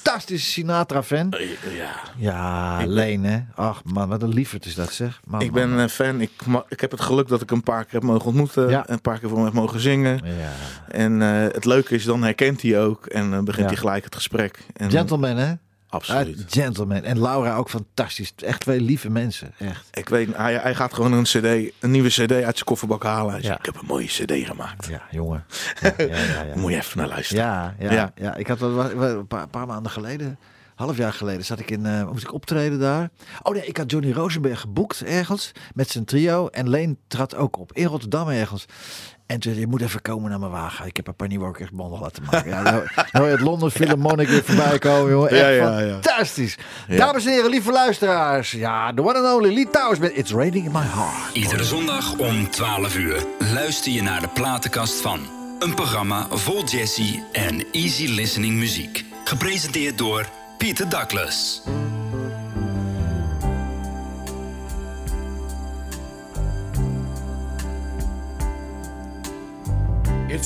fantastische 0.03 0.51
Sinatra-fan. 0.51 1.35
Ja, 1.77 1.93
Ja, 2.17 2.79
ben- 2.79 2.89
Leen, 2.89 3.25
hè. 3.25 3.39
Ach 3.55 3.85
man, 3.85 4.09
wat 4.09 4.23
een 4.23 4.29
lieverd 4.35 4.67
is 4.67 4.75
dat, 4.75 4.93
zeg. 4.93 5.21
Man, 5.25 5.41
ik 5.41 5.53
ben 5.53 5.71
een 5.71 5.89
fan. 5.89 6.21
Ik, 6.21 6.31
ik 6.69 6.81
heb 6.81 6.91
het 6.91 7.01
geluk 7.01 7.29
dat 7.29 7.41
ik 7.43 7.51
een 7.51 7.63
paar 7.63 7.85
keer 7.85 7.93
heb 7.93 8.03
mogen 8.03 8.27
ontmoeten. 8.27 8.69
Ja. 8.69 8.83
Een 8.87 9.01
paar 9.01 9.19
keer 9.19 9.29
voor 9.29 9.37
hem 9.39 9.47
heb 9.47 9.55
mogen 9.55 9.81
zingen. 9.81 10.21
Ja. 10.25 10.51
En 10.89 11.23
eh, 11.23 11.29
het 11.53 11.65
leuke 11.65 11.95
is, 11.95 12.05
dan 12.05 12.23
herkent 12.23 12.63
hij 12.63 12.81
ook. 12.81 13.07
En 13.07 13.31
dan 13.31 13.45
begint 13.45 13.65
Ja. 13.65 13.73
hij 13.73 13.81
gelijk 13.81 14.05
het 14.05 14.15
gesprek. 14.15 14.59
En, 14.77 14.91
Gentleman, 14.91 15.37
hè? 15.37 15.53
Absoluut. 15.91 16.39
Ah, 16.39 16.45
gentleman. 16.49 17.03
En 17.03 17.21
Laura 17.21 17.57
ook 17.57 17.71
fantastisch. 17.71 18.33
Echt 18.37 18.61
twee 18.61 18.81
lieve 18.81 19.11
mensen. 19.11 19.53
Echt. 19.59 19.89
Ik 19.93 20.09
weet, 20.09 20.37
hij, 20.37 20.55
hij 20.55 20.75
gaat 20.75 20.95
gewoon 20.95 21.13
een, 21.13 21.23
CD, 21.23 21.73
een 21.81 21.91
nieuwe 21.91 22.09
CD 22.09 22.33
uit 22.33 22.43
zijn 22.55 22.65
kofferbak 22.65 23.03
halen. 23.03 23.33
Hij 23.33 23.41
zegt, 23.43 23.53
Ja. 23.53 23.59
Ik 23.59 23.65
heb 23.65 23.75
een 23.81 23.87
mooie 23.87 24.07
CD 24.07 24.47
gemaakt. 24.47 24.87
Ja, 24.87 25.03
jongen. 25.11 25.45
Ja, 25.81 25.93
ja, 25.99 26.05
ja, 26.07 26.43
ja. 26.43 26.57
Moet 26.61 26.71
je 26.71 26.77
even 26.77 26.99
naar 26.99 27.09
luisteren. 27.09 27.45
Ja, 27.45 27.75
ja, 27.79 27.93
ja. 27.93 28.13
Ja. 28.15 28.35
ik 28.37 28.47
had 28.47 28.61
een 28.61 29.27
paar, 29.27 29.49
paar 29.49 29.67
maanden 29.67 29.93
geleden, 29.93 30.39
half 30.75 30.97
jaar 30.97 31.13
geleden, 31.13 31.45
zat 31.45 31.59
ik 31.59 31.71
in, 31.71 31.87
eh, 31.87 32.11
moest 32.11 32.23
ik 32.25 32.33
optreden 32.33 32.79
daar. 32.79 33.11
Oh 33.43 33.55
nee, 33.55 33.67
ik 33.67 33.77
had 33.77 33.91
Johnny 33.91 34.13
Rosenberg 34.13 34.61
geboekt 34.61 35.03
ergens 35.05 35.53
met 35.75 35.91
zijn 35.91 36.05
trio 36.05 36.49
en 36.49 36.69
Leen 36.69 36.99
trad 37.09 37.35
ook 37.35 37.59
op 37.59 37.73
in 37.73 37.87
Rotterdam 37.87 38.29
ergens. 38.29 38.65
En 39.31 39.39
toen 39.41 39.53
zei 39.53 39.55
hij, 39.55 39.65
je 39.65 39.71
moet 39.71 39.83
even 39.83 40.03
komen 40.03 40.31
naar 40.31 40.39
mijn 40.39 40.51
wagen. 40.51 40.87
Ik 40.87 40.97
heb 40.97 41.07
een 41.07 41.15
paar 41.15 41.29
nieuwe 41.29 41.47
ook 41.47 41.59
echt 41.59 41.73
banden 41.73 42.01
laten 42.01 42.23
maken. 42.31 42.51
Ja, 42.51 42.63
nou, 42.63 42.75
nou 42.95 43.09
hoor 43.13 43.25
je 43.25 43.31
het 43.31 43.41
Londen 43.41 43.71
Philharmonic 43.71 44.29
weer 44.35 44.45
voorbij 44.45 44.79
komen, 44.79 45.11
jongen. 45.11 45.31
Echt 45.31 45.41
Ja, 45.41 45.79
ja, 45.81 45.91
fantastisch. 45.91 46.59
Ja. 46.89 46.97
Dames 46.97 47.25
en 47.27 47.33
heren, 47.33 47.51
lieve 47.51 47.73
luisteraars. 47.73 48.51
Ja, 48.51 48.93
the 48.95 49.03
one 49.03 49.19
and 49.19 49.35
only 49.37 49.55
Lee 49.55 49.71
Towers 49.71 49.99
met 49.99 50.13
It's 50.15 50.33
Raining 50.33 50.65
in 50.65 50.73
My 50.73 50.83
Heart. 50.83 51.33
Iedere 51.33 51.65
zondag 51.65 52.19
om 52.19 52.51
12 52.51 52.97
uur 52.97 53.25
luister 53.55 53.93
je 53.93 54.03
naar 54.03 54.21
de 54.21 54.29
platenkast 54.29 55.01
van. 55.01 55.21
Een 55.59 55.75
programma 55.75 56.27
vol 56.31 56.65
jazzy 56.65 57.21
en 57.33 57.65
easy 57.73 58.07
listening 58.07 58.55
muziek. 58.55 59.05
Gepresenteerd 59.25 59.99
door 59.99 60.29
Pieter 60.59 60.89
Douglas. 60.89 61.63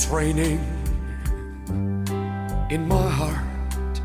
It's 0.05 0.13
raining 0.13 0.59
in 2.69 2.87
my 2.87 3.09
heart. 3.09 4.01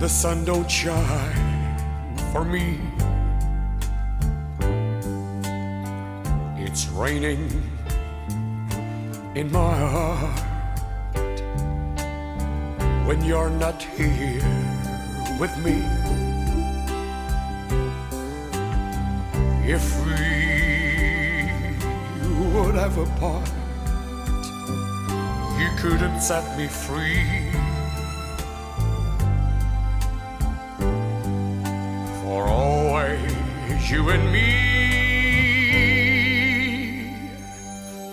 The 0.00 0.08
sun 0.08 0.44
don't 0.44 0.68
shine 0.68 1.78
for 2.32 2.44
me. 2.44 2.80
It's 6.58 6.88
raining 6.88 7.48
in 9.36 9.52
my 9.52 9.76
heart 9.94 11.40
when 13.06 13.24
you're 13.24 13.50
not 13.50 13.80
here 13.80 14.42
with 15.38 15.56
me. 15.64 15.84
If 19.64 19.84
we 20.04 20.41
would 22.52 22.74
a 22.98 23.06
part, 23.18 23.48
you 25.58 25.70
couldn't 25.78 26.20
set 26.20 26.44
me 26.58 26.66
free. 26.66 27.50
For 32.20 32.42
always 32.44 33.90
you 33.90 34.10
and 34.10 34.32
me. 34.32 34.72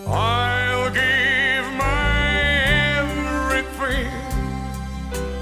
I'll 0.07 0.89
give 0.91 1.65
my 1.73 2.41
everything. 2.99 4.11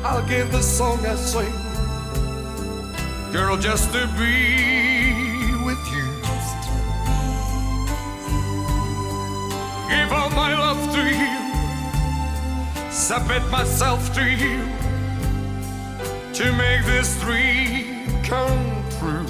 I'll 0.03 0.27
give 0.27 0.51
the 0.51 0.61
song 0.61 1.05
I 1.05 1.15
sing. 1.15 1.53
Girl, 3.31 3.57
just 3.57 3.93
to 3.93 4.07
be 4.17 4.96
Give 9.89 10.11
all 10.11 10.29
my 10.31 10.53
love 10.53 10.93
to 10.95 11.03
you. 11.21 12.91
Submit 12.91 13.43
myself 13.49 14.13
to 14.15 14.23
you. 14.23 14.63
To 16.33 16.51
make 16.53 16.85
this 16.85 17.19
dream 17.21 18.07
come 18.23 18.83
true. 18.99 19.25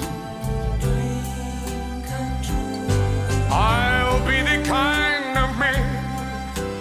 I'll 3.50 4.20
be 4.26 4.42
the 4.42 4.64
kind 4.66 5.38
of 5.38 5.56
man 5.58 5.84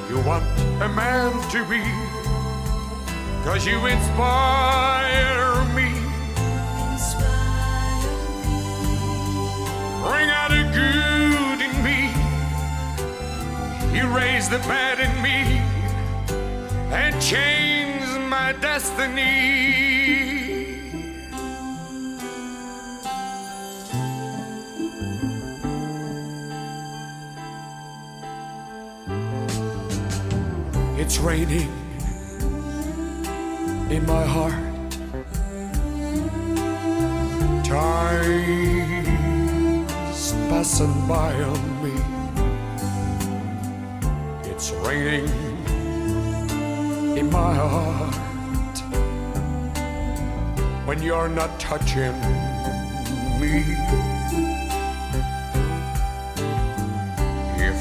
you 0.09 0.19
want 0.21 0.43
a 0.81 0.89
man 0.89 1.31
to 1.51 1.63
be. 1.69 1.83
Cause 3.43 3.65
you 3.65 3.77
inspire 3.85 5.63
me. 5.75 5.89
Bring 10.03 10.29
out 10.29 10.49
the 10.49 10.63
good. 10.73 11.16
You 13.97 14.05
raise 14.15 14.47
the 14.47 14.59
bad 14.59 14.99
in 14.99 15.21
me 15.23 15.57
and 16.93 17.19
change 17.19 18.05
my 18.29 18.53
destiny. 18.61 19.23
It's 31.01 31.17
raining 31.17 31.71
in 33.89 34.05
my 34.05 34.25
heart. 34.25 34.53
Time's 37.65 38.67
passing 40.49 41.07
by. 41.07 41.76
It's 44.69 44.75
raining 44.85 45.29
in 47.17 47.31
my 47.31 47.53
heart 47.55 48.77
when 50.85 51.01
you're 51.01 51.29
not 51.29 51.57
touching 51.57 52.19
me. 53.39 53.63
If 57.69 57.77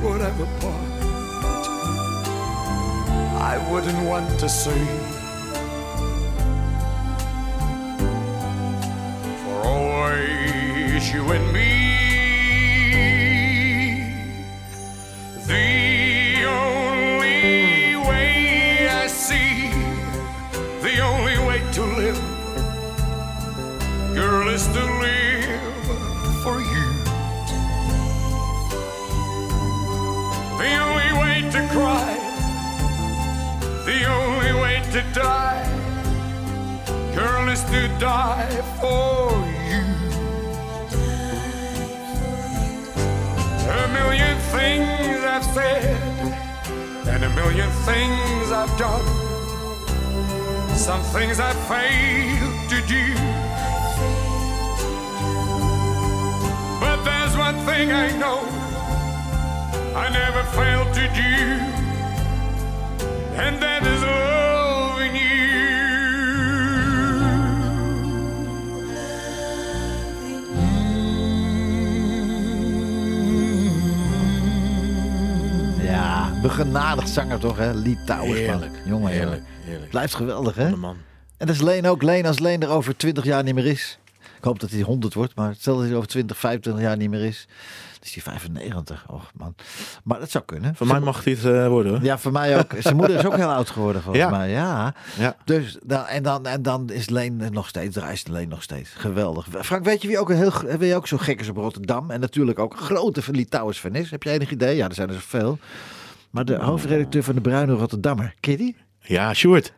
we 0.00 0.08
would 0.08 0.22
a 0.40 0.48
part, 0.60 0.92
I 3.52 3.54
wouldn't 3.70 4.02
want 4.08 4.40
to 4.40 4.48
see. 4.48 4.86
For 9.44 9.56
always 9.68 11.12
you 11.12 11.32
and 11.32 11.52
me. 11.52 11.79
Die 38.00 38.48
for 38.80 39.30
you. 39.68 39.84
A 43.68 43.88
million 43.92 44.38
things 44.56 45.22
I've 45.22 45.44
said, 45.44 46.00
and 47.08 47.24
a 47.24 47.28
million 47.28 47.68
things 47.84 48.50
I've 48.50 48.74
done. 48.78 49.04
Some 50.74 51.02
things 51.12 51.40
I 51.40 51.52
failed 51.68 52.70
to 52.70 52.80
do. 52.88 53.04
But 56.80 57.04
there's 57.04 57.36
one 57.36 57.58
thing 57.66 57.92
I 57.92 58.16
know 58.16 58.40
I 59.94 60.08
never 60.08 60.42
failed 60.58 60.94
to 60.94 61.06
do, 61.22 61.34
and 63.36 63.62
that 63.62 63.82
is 63.86 64.02
loving 64.02 64.29
begenadigd 76.56 77.08
zanger 77.08 77.38
toch, 77.38 77.56
hè? 77.56 77.72
Litouwers, 77.74 78.28
man. 78.28 78.36
Heerlijk. 78.38 78.72
Jongen, 78.84 79.10
Heerlijk, 79.10 79.30
heerlijk. 79.30 79.64
heerlijk. 79.64 79.90
Blijft 79.90 80.14
geweldig, 80.14 80.54
hè? 80.54 80.76
Man. 80.76 80.96
En 81.36 81.46
dat 81.46 81.54
is 81.56 81.62
Leen 81.62 81.86
ook. 81.86 82.02
Leen, 82.02 82.26
als 82.26 82.38
Leen 82.38 82.62
er 82.62 82.68
over 82.68 82.96
20 82.96 83.24
jaar 83.24 83.42
niet 83.42 83.54
meer 83.54 83.66
is. 83.66 83.98
Ik 84.36 84.44
hoop 84.46 84.60
dat 84.60 84.70
hij 84.70 84.80
100 84.80 85.14
wordt, 85.14 85.34
maar 85.34 85.54
stel 85.58 85.76
dat 85.76 85.86
hij 85.86 85.94
over 85.94 86.08
20, 86.08 86.38
25 86.38 86.82
jaar 86.82 86.96
niet 86.96 87.10
meer 87.10 87.24
is. 87.24 87.46
Dan 87.92 87.98
is 88.08 88.14
hij 88.14 88.22
95. 88.22 89.04
Och, 89.08 89.30
man. 89.34 89.54
Maar 90.04 90.18
dat 90.18 90.30
zou 90.30 90.44
kunnen. 90.44 90.74
Voor 90.74 90.86
mij 90.86 91.00
mag 91.00 91.24
hij 91.24 91.32
het 91.32 91.44
eh, 91.44 91.68
worden 91.68 91.92
hoor. 91.92 92.02
Ja, 92.02 92.18
voor 92.18 92.32
mij 92.32 92.58
ook. 92.58 92.72
Zijn 92.78 92.96
moeder 92.96 93.16
is 93.18 93.24
ook 93.24 93.36
heel 93.36 93.52
oud 93.52 93.70
geworden, 93.70 94.02
volgens 94.02 94.24
Ja. 94.24 94.30
mij. 94.30 94.50
Ja. 94.50 94.94
Ja. 95.18 95.36
Dus, 95.44 95.76
dan, 95.82 96.06
en, 96.06 96.22
dan, 96.22 96.46
en 96.46 96.62
dan 96.62 96.90
is 96.90 97.08
Leen 97.08 97.42
nog 97.52 97.68
steeds, 97.68 97.96
reist 97.96 98.28
Leen 98.28 98.48
nog 98.48 98.62
steeds. 98.62 98.90
Geweldig. 98.96 99.46
Frank, 99.62 99.84
weet 99.84 100.02
je 100.02 100.08
wie 100.08 100.18
ook, 100.18 100.30
een 100.30 100.36
heel, 100.36 100.52
wie 100.78 100.94
ook 100.96 101.06
zo 101.06 101.16
gek 101.16 101.40
is 101.40 101.48
op 101.48 101.56
Rotterdam? 101.56 102.10
En 102.10 102.20
natuurlijk 102.20 102.58
ook 102.58 102.72
een 102.72 102.78
grote 102.78 103.22
van 103.22 103.34
Litouwers 103.34 103.78
fan 103.78 103.94
is? 103.94 104.10
Heb 104.10 104.22
jij 104.22 104.34
enig 104.34 104.50
idee? 104.50 104.76
Ja, 104.76 104.88
er 104.88 104.94
zijn 104.94 105.08
er 105.08 105.14
zoveel. 105.14 105.58
Maar 106.30 106.44
de 106.44 106.54
hoofdredacteur 106.56 107.22
van 107.22 107.34
de 107.34 107.40
Bruine 107.40 107.72
Rotterdammer, 107.72 108.34
ken 108.40 108.52
je 108.52 108.58
die? 108.58 108.76
Ja, 109.00 109.34
Sjoerd. 109.34 109.72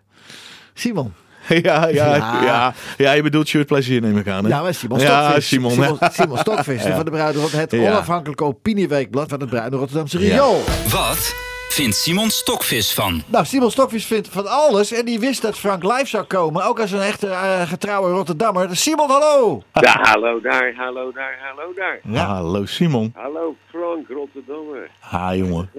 Simon. 0.75 1.13
Ja, 1.49 1.87
ja, 1.89 2.15
Ja. 2.15 2.43
ja. 2.45 2.75
ja. 2.97 3.13
je 3.13 3.23
bedoelt 3.23 3.49
Sjoerd 3.49 3.67
Plezier 3.67 4.01
neem 4.01 4.17
ik 4.19 4.29
aan. 4.29 4.45
Hè? 4.45 4.51
Ja, 4.51 4.63
maar 4.63 4.75
Simon 4.75 4.99
Ja, 4.99 5.23
Stokvis. 5.23 5.49
Simon. 5.49 5.71
Simon, 5.71 5.97
ja. 6.01 6.11
Simon 6.11 6.39
Stokvis 6.39 6.83
Ja. 6.83 6.95
van 6.97 7.05
de 7.05 7.11
Bruine 7.11 7.33
Rotterdam. 7.41 7.61
Het 7.61 7.71
Ja. 7.73 7.91
onafhankelijke 7.91 8.45
opinieweekblad 8.45 9.29
van 9.29 9.41
het 9.41 9.49
Bruine 9.49 9.77
Rotterdamse 9.77 10.19
Ja. 10.19 10.33
Riool. 10.35 10.61
Wat 10.91 11.35
vindt 11.69 11.97
Simon 11.97 12.31
Stokvis 12.31 12.95
van? 12.95 13.23
Nou, 13.27 13.45
Simon 13.45 13.71
Stokvis 13.71 14.05
vindt 14.07 14.29
van 14.29 14.47
alles. 14.47 14.93
En 14.93 15.05
die 15.05 15.19
wist 15.21 15.43
dat 15.43 15.59
Frank 15.59 15.83
live 15.83 16.07
zou 16.07 16.25
komen. 16.25 16.65
Ook 16.65 16.81
als 16.81 16.91
een 16.91 17.01
echte 17.01 17.27
eh, 17.29 17.69
getrouwe 17.69 18.11
Rotterdammer. 18.11 18.69
Dus 18.69 18.83
Simon, 18.83 19.11
hallo! 19.11 19.63
Ja, 19.73 19.99
hallo 20.03 20.41
daar, 20.41 20.73
hallo 20.77 21.13
daar, 21.13 21.39
hallo 21.43 21.73
daar. 21.77 22.01
Ja. 22.03 22.25
Hallo 22.27 22.65
Simon. 22.67 23.13
Hallo 23.17 23.57
Frank, 23.71 24.09
Rotterdammer. 24.09 24.91
Ha 25.01 25.35
jongen. 25.35 25.71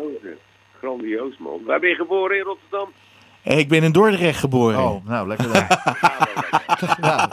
Grandioos 0.88 1.38
man. 1.38 1.62
Waar 1.66 1.80
ben 1.80 1.90
je 1.90 1.96
geboren 1.96 2.38
in 2.38 2.44
Rotterdam? 2.44 2.92
Eh, 3.44 3.58
Ik 3.58 3.68
ben 3.68 3.84
in 3.84 3.92
Dordrecht 3.92 4.40
geboren. 4.40 4.80
Oh, 4.84 5.06
nou, 5.08 5.28
lekker 5.28 5.48
nou, 5.48 5.66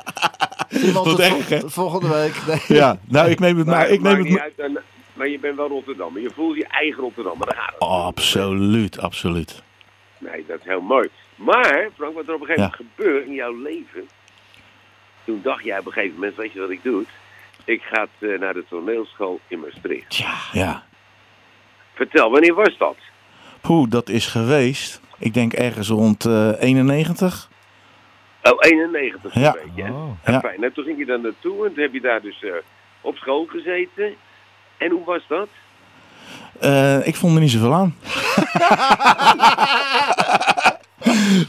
vol- 0.92 1.16
hè? 1.16 1.60
tot 1.60 1.72
volgende 1.72 2.08
week. 2.08 2.34
Nee. 2.46 2.78
Ja, 2.78 2.98
nou 3.04 3.30
ik 3.30 3.38
neem 3.40 3.58
het 3.58 3.66
maar. 3.66 3.88
Ik 3.88 4.00
neem 4.00 4.18
het 4.18 4.28
maar. 4.30 4.40
uit, 4.58 4.80
maar 5.12 5.28
je 5.28 5.38
bent 5.38 5.56
wel 5.56 5.68
Rotterdammer. 5.68 6.22
Je 6.22 6.30
voelt 6.34 6.56
je 6.56 6.66
eigen 6.66 7.02
Rotterdammer. 7.02 7.46
Daar 7.46 7.56
gaat 7.56 7.72
het. 7.72 7.82
Absoluut, 7.88 8.98
absoluut. 9.00 9.62
Nee, 10.18 10.44
dat 10.48 10.58
is 10.58 10.64
heel 10.66 10.80
mooi. 10.80 11.08
Maar, 11.34 11.88
Frank, 11.96 12.14
wat 12.14 12.26
er 12.28 12.34
op 12.34 12.40
een 12.40 12.46
gegeven 12.46 12.62
Ja. 12.62 12.74
moment 12.78 12.92
gebeurt 12.96 13.26
in 13.26 13.34
jouw 13.34 13.56
leven. 13.62 14.08
Toen 15.24 15.40
dacht 15.42 15.64
jij 15.64 15.78
op 15.78 15.86
een 15.86 15.92
gegeven 15.92 16.14
moment, 16.14 16.36
weet 16.36 16.52
je 16.52 16.60
wat 16.60 16.70
ik 16.70 16.82
doe? 16.82 17.04
Ik 17.64 17.82
ga 17.82 18.06
eh, 18.18 18.38
naar 18.38 18.54
de 18.54 18.64
toneelschool 18.68 19.40
in 19.48 19.60
Maastricht. 19.60 20.10
Tja, 20.10 20.34
ja. 20.52 20.82
Vertel, 21.94 22.30
wanneer 22.30 22.54
was 22.54 22.78
dat? 22.78 22.96
Poeh, 23.61 23.90
dat 23.90 24.09
is 24.09 24.27
geweest. 24.27 25.01
Ik 25.18 25.35
denk 25.35 25.53
ergens 25.53 25.88
rond 25.88 26.25
eh 26.25 26.51
91. 26.59 27.49
Oh, 28.42 28.57
91 28.61 29.35
Ja. 29.35 29.46
een 29.57 29.73
beetje. 29.75 29.90
Oh. 29.92 30.11
Ja. 30.25 30.40
Fijn. 30.40 30.61
Nou, 30.61 30.73
toen 30.73 30.85
ging 30.85 30.99
je 30.99 31.05
daar 31.05 31.20
naartoe 31.20 31.66
en 31.66 31.73
toen 31.75 31.83
heb 31.83 31.92
je 31.92 32.01
daar 32.01 32.20
dus 32.20 32.42
eh, 32.42 32.51
op 33.01 33.16
school 33.16 33.46
gezeten. 33.51 34.14
En 34.79 34.90
hoe 34.90 35.05
was 35.05 35.23
dat? 35.29 35.49
Eh, 36.61 37.07
ik 37.07 37.16
vond 37.16 37.35
er 37.35 37.40
niet 37.40 37.51
zoveel 37.51 37.75
aan. 37.75 37.94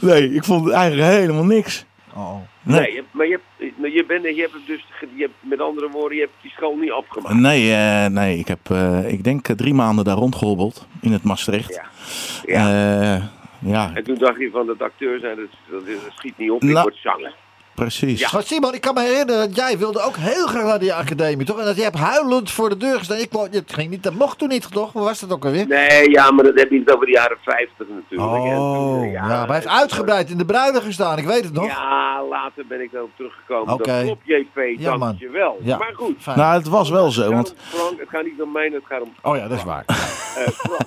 nee, 0.00 0.34
ik 0.34 0.44
vond 0.44 0.70
eigenlijk 0.70 1.10
helemaal 1.12 1.44
niks. 1.44 1.84
Oh. 2.14 2.36
Nee. 2.62 3.02
Maar 3.10 3.26
je, 3.26 3.32
hebt- 3.58 3.92
je, 3.94 4.04
bent, 4.06 4.24
je 4.24 4.40
hebt 4.40 4.52
het 4.52 4.66
dus, 4.66 4.84
je 5.14 5.22
hebt, 5.22 5.32
met 5.40 5.60
andere 5.60 5.88
woorden, 5.88 6.16
je 6.16 6.22
hebt 6.22 6.42
die 6.42 6.50
school 6.50 6.76
niet 6.76 6.90
afgemaakt. 6.90 7.34
Nee, 7.34 7.72
eh, 7.72 8.06
nee 8.06 8.38
ik 8.38 8.48
heb, 8.48 8.70
eh, 8.70 9.12
ik 9.12 9.24
denk, 9.24 9.48
eh, 9.48 9.56
drie 9.56 9.74
maanden 9.74 10.04
daar 10.04 10.16
rondgehobbeld 10.16 10.86
in 11.00 11.12
het 11.12 11.22
Maastricht. 11.22 11.74
Ja. 11.74 12.68
Ja. 12.68 13.30
Ja, 13.64 13.90
en 13.94 14.04
toen 14.04 14.18
dacht 14.18 14.38
je 14.38 14.50
van 14.50 14.66
dat 14.66 14.82
acteur 14.82 15.18
zijn, 15.20 15.36
dat, 15.36 15.46
dat, 15.70 15.86
dat 15.86 16.12
schiet 16.14 16.38
niet 16.38 16.50
op, 16.50 16.62
ik 16.62 16.76
word 16.78 16.96
zanger. 16.96 17.34
Precies. 17.74 18.32
Maar 18.32 18.42
Simon, 18.42 18.74
ik 18.74 18.80
kan 18.80 18.94
me 18.94 19.00
herinneren 19.02 19.48
dat 19.48 19.56
jij 19.56 19.78
wilde 19.78 20.00
ook 20.02 20.16
heel 20.16 20.46
graag 20.46 20.64
naar 20.64 20.78
die 20.78 20.94
academie, 20.94 21.46
toch? 21.46 21.58
En 21.58 21.64
dat 21.64 21.76
je 21.76 21.82
hebt 21.82 21.98
huilend 21.98 22.50
voor 22.50 22.68
de 22.68 22.76
deur 22.76 22.98
gestaan. 22.98 23.18
Ik, 23.18 23.32
wou- 23.32 23.48
het 23.50 23.72
ging 23.74 23.90
niet, 23.90 24.02
dat 24.02 24.14
mocht 24.14 24.38
toen 24.38 24.48
niet, 24.48 24.70
toch? 24.72 24.92
Hoe 24.92 25.02
was 25.02 25.20
dat 25.20 25.32
ook 25.32 25.44
alweer? 25.44 25.66
Nee, 25.66 26.10
ja, 26.10 26.30
maar 26.30 26.44
dat 26.44 26.58
heb 26.58 26.70
je 26.70 26.78
het 26.78 26.94
over 26.94 27.06
de 27.06 27.12
jaren 27.12 27.36
50 27.42 27.68
natuurlijk. 27.78 28.08
Toen, 28.42 28.58
Oh, 28.58 29.04
eh, 29.04 29.12
ja, 29.12 29.26
maar 29.26 29.46
hij 29.46 29.54
heeft 29.54 29.68
uitgebreid 29.68 30.30
in 30.30 30.38
de 30.38 30.44
bruiden 30.44 30.82
gestaan, 30.82 31.18
ik 31.18 31.24
weet 31.26 31.44
het 31.44 31.52
nog. 31.52 31.66
Ja, 31.66 32.24
later 32.30 32.66
ben 32.66 32.80
ik 32.80 32.92
daarop 32.92 33.10
teruggekomen. 33.16 33.74
Oké. 33.74 33.92
Dat 33.92 34.02
klopt, 34.02 34.26
JP, 34.26 34.60
Ja, 34.78 34.90
man. 34.90 34.98
dankjewel. 35.00 35.58
Ja. 35.62 35.76
Maar 35.78 35.92
goed, 35.94 36.16
Fijn. 36.18 36.38
Nou, 36.38 36.54
het 36.54 36.68
was 36.68 36.90
wel 36.90 37.10
zo, 37.10 37.30
want 37.30 37.54
Frank, 37.58 38.00
het 38.00 38.08
gaat 38.08 38.24
niet 38.24 38.42
om 38.42 38.52
mij, 38.52 38.70
het 38.72 38.82
gaat 38.84 39.00
om 39.02 39.12
Oh 39.22 39.36
ja, 39.36 39.48
dat 39.48 39.58
is 39.58 39.64
waar. 39.64 39.84
Eh, 40.36 40.48
Frank. 40.48 40.82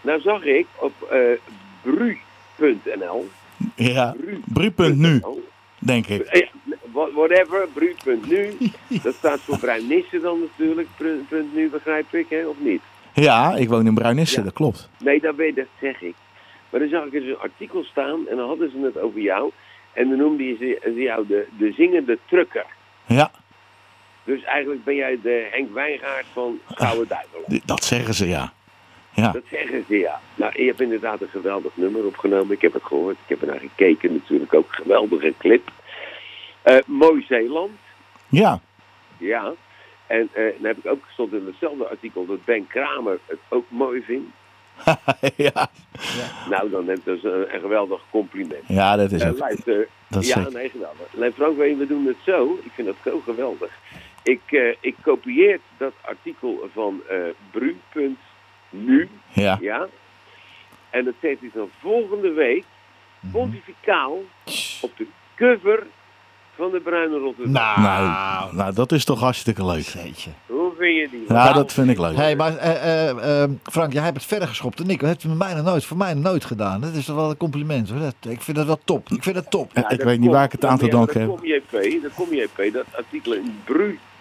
nou 0.00 0.20
zag 0.20 0.42
ik 0.44 0.66
op 0.80 0.92
eh 1.10 1.18
bru.nl. 1.82 3.28
ja, 3.74 4.14
Bru. 4.44 4.72
Denk 5.80 6.06
ik. 6.06 6.48
Wha- 6.92 7.10
Whatever, 7.12 7.68
bru.nu. 7.72 8.56
Dat 9.02 9.14
staat 9.14 9.40
voor 9.40 9.58
bruinissen 9.58 10.20
dan 10.22 10.40
natuurlijk. 10.40 10.88
Nu 11.52 11.68
begrijp 11.70 12.14
ik, 12.14 12.26
hè, 12.28 12.46
of 12.46 12.56
niet? 12.58 12.82
Ja, 13.14 13.54
ik 13.56 13.68
woon 13.68 13.86
in 13.86 13.94
Bruinisse, 13.94 14.36
Ja. 14.38 14.44
dat 14.44 14.52
klopt. 14.52 14.88
Nee, 14.98 15.20
dat, 15.20 15.34
weet, 15.34 15.56
dat 15.56 15.66
zeg 15.80 16.00
ik. 16.02 16.14
Maar 16.70 16.80
dan 16.80 16.88
zag 16.88 17.04
ik 17.04 17.10
dus 17.12 17.24
een 17.24 17.38
artikel 17.38 17.84
staan 17.84 18.28
en 18.28 18.36
dan 18.36 18.46
hadden 18.48 18.70
ze 18.70 18.78
het 18.78 18.98
over 18.98 19.20
jou. 19.20 19.50
En 19.92 20.08
dan 20.08 20.18
noemde 20.18 20.56
ze, 20.58 20.80
ze 20.84 21.00
jou 21.02 21.26
de, 21.26 21.46
de 21.58 21.72
zingende 21.72 22.18
trucker. 22.28 22.66
Ja, 23.06 23.30
Dus 24.24 24.42
eigenlijk 24.44 24.84
ben 24.84 24.94
jij 24.94 25.18
de 25.22 25.48
Henk 25.50 25.72
Wijngaard 25.74 26.26
van 26.32 26.58
Gouden 26.66 27.08
Duivel. 27.08 27.44
dat 27.64 27.84
zeggen 27.84 28.14
ze, 28.14 28.28
ja. 28.28 28.52
Ja, 29.14 29.32
Dat 29.32 29.42
zeggen 29.50 29.84
ze, 29.88 29.98
ja. 29.98 30.20
Nou, 30.34 30.52
je 30.62 30.66
hebt 30.66 30.80
inderdaad 30.80 31.20
een 31.20 31.28
geweldig 31.28 31.72
nummer 31.76 32.04
opgenomen. 32.06 32.54
Ik 32.54 32.62
heb 32.62 32.72
het 32.72 32.82
gehoord. 32.84 33.16
Ik 33.22 33.28
heb 33.28 33.40
er 33.40 33.46
naar 33.46 33.60
gekeken 33.60 34.12
natuurlijk 34.12 34.54
ook. 34.54 34.66
Geweldige 34.74 35.34
clip. 35.38 35.70
Eh, 36.62 36.76
Mooi 36.86 37.24
Zeeland. 37.28 37.70
ja. 38.28 38.60
Ja. 39.18 39.52
En 40.06 40.28
eh, 40.32 40.44
dan 40.44 40.64
heb 40.66 40.76
ik 40.78 40.86
ook 40.90 41.04
gestond 41.04 41.32
in 41.32 41.46
hetzelfde 41.46 41.88
artikel 41.88 42.26
dat 42.26 42.44
Ben 42.44 42.66
Kramer 42.66 43.18
het 43.26 43.38
ook 43.48 43.64
mooi 43.68 44.02
vindt. 44.02 44.30
ja. 45.36 45.70
Nou, 46.50 46.70
dan 46.70 46.88
heb 46.88 46.96
je 47.04 47.10
dus 47.10 47.22
een, 47.24 47.54
een 47.54 47.60
geweldig 47.60 48.00
compliment. 48.10 48.62
ja, 48.66 48.96
dat 48.96 49.12
is 49.12 49.20
Eh, 49.20 49.28
het. 49.28 49.38
luister, 49.38 49.88
Dat 50.08 50.22
is 50.22 50.28
ja, 50.28 50.34
zeker. 50.34 50.52
nee, 50.52 50.68
geweldig. 50.68 51.14
En 51.20 51.32
Frank, 51.32 51.56
weet 51.56 51.70
je, 51.70 51.76
we 51.76 51.86
doen 51.86 52.06
het 52.06 52.16
zo. 52.24 52.58
Ik 52.64 52.70
vind 52.72 52.86
dat 52.86 52.96
zo 53.04 53.20
geweldig. 53.24 53.70
Ik, 54.22 54.40
eh, 54.46 54.74
ik 54.80 54.94
kopieer 55.02 55.60
dat 55.76 55.92
artikel 56.00 56.68
van 56.72 57.00
eh 57.08 57.16
bru.nu. 58.70 59.08
Ja. 59.32 59.58
Ja. 59.60 59.86
En 60.90 61.04
dat 61.04 61.14
zet 61.20 61.36
ik 61.40 61.54
dan 61.54 61.68
volgende 61.80 62.32
week 62.32 62.64
Mhm. 63.20 63.32
pontificaal 63.32 64.18
op 64.80 64.90
de 64.96 65.06
cover 65.36 65.86
van 66.56 66.70
de 66.70 66.80
Bruine 66.80 67.18
Rotterdam. 67.18 67.52
Nou, 67.82 68.54
nou, 68.56 68.74
dat 68.74 68.92
is 68.92 69.04
toch 69.04 69.20
hartstikke 69.20 69.64
leuk. 69.66 69.82
Jeetje. 69.82 70.30
Hoe 70.46 70.72
vind 70.78 70.96
je 70.96 71.08
die? 71.10 71.24
Ja, 71.34 71.52
dat 71.52 71.72
vind 71.72 71.90
ik 71.90 71.98
leuk. 71.98 72.16
Hé, 72.16 72.34
maar 72.34 72.56
eh, 72.56 73.08
eh, 73.08 73.42
eh, 73.42 73.50
Frank, 73.62 73.92
jij 73.92 74.02
hebt 74.02 74.16
het 74.16 74.26
verder 74.26 74.48
geschopt 74.48 74.78
dan 74.78 74.90
ik. 74.90 75.00
Dat 75.00 75.08
heeft 75.08 75.22
het 75.22 75.34
mij 75.38 75.54
nog 75.54 75.64
nooit, 75.64 75.84
voor 75.84 75.96
mij 75.96 76.14
nog 76.14 76.22
nooit 76.22 76.44
gedaan. 76.44 76.80
Dat 76.80 76.94
is 76.94 77.04
toch 77.04 77.16
wel 77.16 77.30
een 77.30 77.36
compliment 77.36 77.90
hoor. 77.90 77.98
Dat, 78.00 78.14
ik 78.28 78.40
vind 78.42 78.56
dat 78.56 78.66
wel 78.66 78.80
top. 78.84 79.08
Ik 79.08 79.22
vind 79.22 79.34
dat 79.34 79.50
top. 79.50 79.70
Ja, 79.74 79.80
Nou, 79.80 79.92
ik 79.92 79.98
dat 79.98 80.08
weet 80.08 80.20
niet 80.20 80.30
waar 80.30 80.44
ik 80.44 80.52
het 80.52 80.64
aan 80.64 80.78
te 80.78 80.88
danken 80.88 81.20
heb. 81.20 81.28
Dat 82.02 82.14
kom 82.14 82.34
JP, 82.34 82.72
dat 82.72 82.84
artikel 82.96 83.32
in 83.32 83.54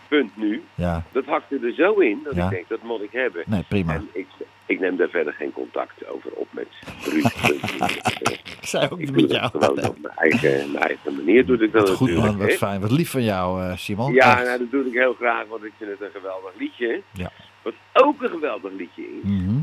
bru.nu, 0.10 0.63
Ja, 0.76 1.04
dat 1.12 1.26
hakte 1.26 1.60
er 1.63 1.74
zo 1.74 1.93
in 1.93 2.19
dat 2.24 2.36
Ja. 2.36 2.43
ik 2.43 2.50
denk, 2.50 2.67
dat 2.67 2.82
moet 2.84 3.02
ik 3.02 3.12
hebben. 3.12 3.43
nee, 3.48 3.63
prima. 3.67 3.93
En 3.93 4.10
ik, 4.13 4.28
ik 4.65 4.80
neem 4.80 4.95
daar 4.98 5.10
verder 5.10 5.34
geen 5.34 5.52
contact 5.54 6.08
over 6.08 6.32
op 6.32 6.48
met 6.52 6.67
bru.nu. 7.04 7.60
Ik 8.62 8.65
zei 8.76 8.88
ook 8.89 9.00
ik 9.00 9.12
niet 9.12 9.22
met 9.22 9.32
jou. 9.32 9.50
gewoon 9.52 9.88
op 9.88 9.98
mijn 10.02 10.13
eigen, 10.15 10.50
mijn 10.72 10.84
eigen 10.84 11.15
manier 11.15 11.45
doe 11.45 11.58
ik 11.58 11.72
dat 11.72 11.89
Goed 11.89 12.08
natuurlijk. 12.10 12.38
man, 12.38 12.48
wat 12.48 12.56
fijn. 12.58 12.82
Wat 12.82 12.91
lief 12.91 13.10
van 13.12 13.24
jou, 13.24 13.62
eh, 13.63 13.78
Simon. 13.78 14.13
Ja, 14.13 14.41
nou, 14.43 14.58
dat 14.60 14.72
doe 14.72 14.86
ik 14.86 14.93
heel 14.93 15.13
graag, 15.13 15.45
want 15.48 15.63
ik 15.63 15.72
vind 15.78 15.89
het 15.89 16.02
een 16.02 16.12
geweldig 16.22 16.52
liedje. 16.58 17.02
Ja. 17.13 17.32
Wat 17.62 17.74
ook 17.93 18.22
een 18.22 18.30
geweldig 18.30 18.72
liedje 18.72 19.02
is, 19.02 19.24
Mhm. 19.24 19.58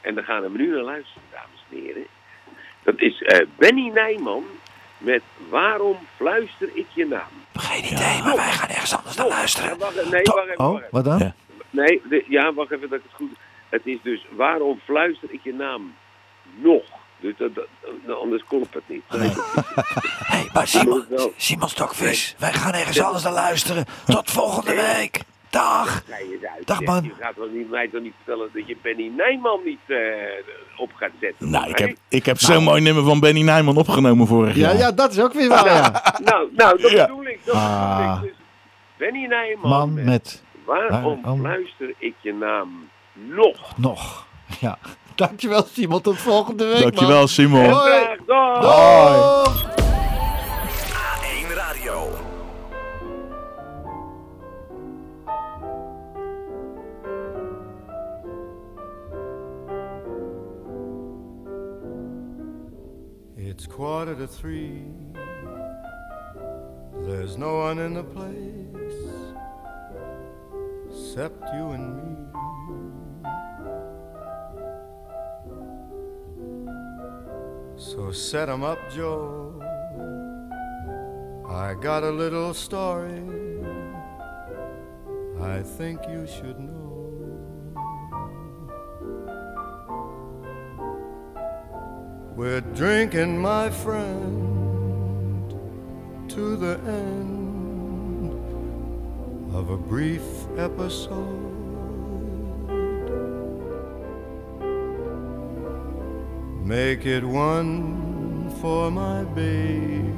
en 0.00 0.14
daar 0.14 0.24
gaan 0.24 0.42
we 0.42 0.48
nu 0.58 0.70
naar 0.70 0.82
luisteren, 0.82 1.22
dames 1.32 1.64
en 1.70 1.76
heren. 1.86 2.04
Dat 2.82 3.00
is 3.00 3.22
eh, 3.22 3.46
Benny 3.58 3.88
Nijman 3.94 4.44
met 4.98 5.22
Waarom 5.48 5.96
fluister 6.16 6.68
ik 6.74 6.86
je 6.94 7.06
naam? 7.06 7.39
Geen 7.54 7.84
idee, 7.84 8.22
maar 8.22 8.36
wij 8.36 8.52
gaan 8.52 8.68
ergens 8.68 8.96
anders 8.96 9.16
naar 9.16 9.28
luisteren. 9.28 9.78
wacht, 9.78 9.94
nee, 9.94 10.22
wacht 10.22 10.44
even, 10.48 10.58
oh, 10.58 10.66
wacht 10.70 10.76
even. 10.78 10.88
wat 10.90 11.04
dan? 11.04 11.18
Ja. 11.18 11.34
Nee, 11.70 12.02
de- 12.08 12.24
ja, 12.28 12.52
wacht 12.54 12.70
even 12.70 12.88
dat 12.88 12.98
ik 12.98 13.04
het 13.04 13.14
goed... 13.14 13.30
Het 13.68 13.80
is 13.84 13.98
dus 14.02 14.26
Waarom 14.30 14.80
fluister 14.84 15.28
ik 15.32 15.40
je 15.42 15.54
naam 15.54 15.94
nog? 16.54 16.82
Dus 17.20 17.34
dat, 17.38 17.54
dat- 17.54 17.66
dat- 18.06 18.18
anders 18.20 18.44
klopt 18.48 18.74
het 18.74 18.82
niet. 18.88 19.02
Nee. 19.08 19.30
Hé, 20.24 20.46
maar 20.52 20.66
Simon- 20.68 21.06
Simon 21.36 21.68
Stokvis, 21.68 22.34
wij 22.38 22.52
gaan 22.52 22.72
ergens 22.72 23.00
anders 23.00 23.22
naar 23.24 23.32
luisteren. 23.32 23.84
Tot 24.06 24.30
volgende 24.30 24.74
week. 24.74 25.20
Dag. 25.50 26.02
Dag, 26.64 26.80
man. 26.80 27.02
Je 27.04 27.10
gaat 27.20 27.34
toch 27.36 27.46
niet, 27.52 27.70
mij 27.70 27.88
toch 27.88 28.02
niet 28.02 28.12
vertellen 28.16 28.48
dat 28.54 28.66
je 28.66 28.76
Benny 28.82 29.12
Nijman 29.16 29.60
niet 29.64 29.78
eh, 29.86 29.96
op 30.76 30.90
gaat 30.94 31.10
zetten? 31.20 31.50
Nou, 31.50 31.68
ik 31.68 31.78
heb, 31.78 31.86
Nee? 31.88 31.96
ik 32.08 32.26
heb 32.26 32.38
zo'n 32.38 32.62
mooi 32.64 32.80
nummer 32.80 33.04
van 33.04 33.20
Benny 33.20 33.42
Nijman 33.42 33.76
opgenomen 33.76 34.26
vorig 34.26 34.54
Ja, 34.54 34.60
jaar. 34.68 34.76
ja, 34.76 34.92
dat 34.92 35.10
is 35.12 35.20
ook 35.20 35.32
weer 35.32 35.48
waar. 35.48 35.64
Ja. 35.74 36.18
Nou, 36.24 36.48
nou, 36.56 36.80
dat 36.82 36.90
Ja. 36.90 37.06
bedoel 37.06 37.26
ik. 37.26 37.38
Dat 37.44 37.54
Ah. 37.54 37.96
bedoel 38.12 38.28
ik. 38.28 38.34
Dus 38.36 38.38
Benny 38.98 39.26
Nijman 39.26 39.70
Man 39.70 39.94
met 39.94 40.04
met 40.04 40.42
Waarom 40.64 41.40
fluister 41.40 41.94
ik 41.98 42.14
je 42.20 42.32
naam 42.34 42.88
nog? 43.12 43.76
nog. 43.76 44.26
Ja. 44.60 44.78
Dankjewel 45.14 45.62
Simon, 45.72 46.00
tot 46.00 46.18
volgende 46.18 46.64
week 46.66 46.82
Dankjewel, 46.82 47.18
man. 47.18 47.28
Simon. 47.28 47.64
Hoi. 47.70 48.06
Dag! 48.26 48.64
Hoi. 48.64 49.79
It's 63.50 63.66
quarter 63.66 64.14
to 64.14 64.28
three. 64.28 64.84
There's 67.04 67.36
no 67.36 67.56
one 67.56 67.80
in 67.80 67.94
the 67.94 68.04
place 68.04 69.02
except 70.88 71.42
you 71.54 71.70
and 71.70 71.96
me. 71.96 72.14
So 77.74 78.12
set 78.12 78.48
'em 78.48 78.62
up, 78.62 78.78
Joe. 78.88 79.60
I 81.48 81.74
got 81.74 82.04
a 82.04 82.12
little 82.22 82.54
story 82.54 83.20
I 85.40 85.60
think 85.62 85.98
you 86.08 86.24
should 86.28 86.60
know. 86.60 86.79
We're 92.40 92.62
drinking, 92.62 93.36
my 93.36 93.68
friend, 93.68 95.50
to 96.30 96.56
the 96.56 96.80
end 96.88 98.32
of 99.54 99.68
a 99.68 99.76
brief 99.76 100.22
episode. 100.56 101.36
Make 106.64 107.04
it 107.04 107.22
one 107.22 108.48
for 108.62 108.90
my 108.90 109.24
babe 109.24 110.14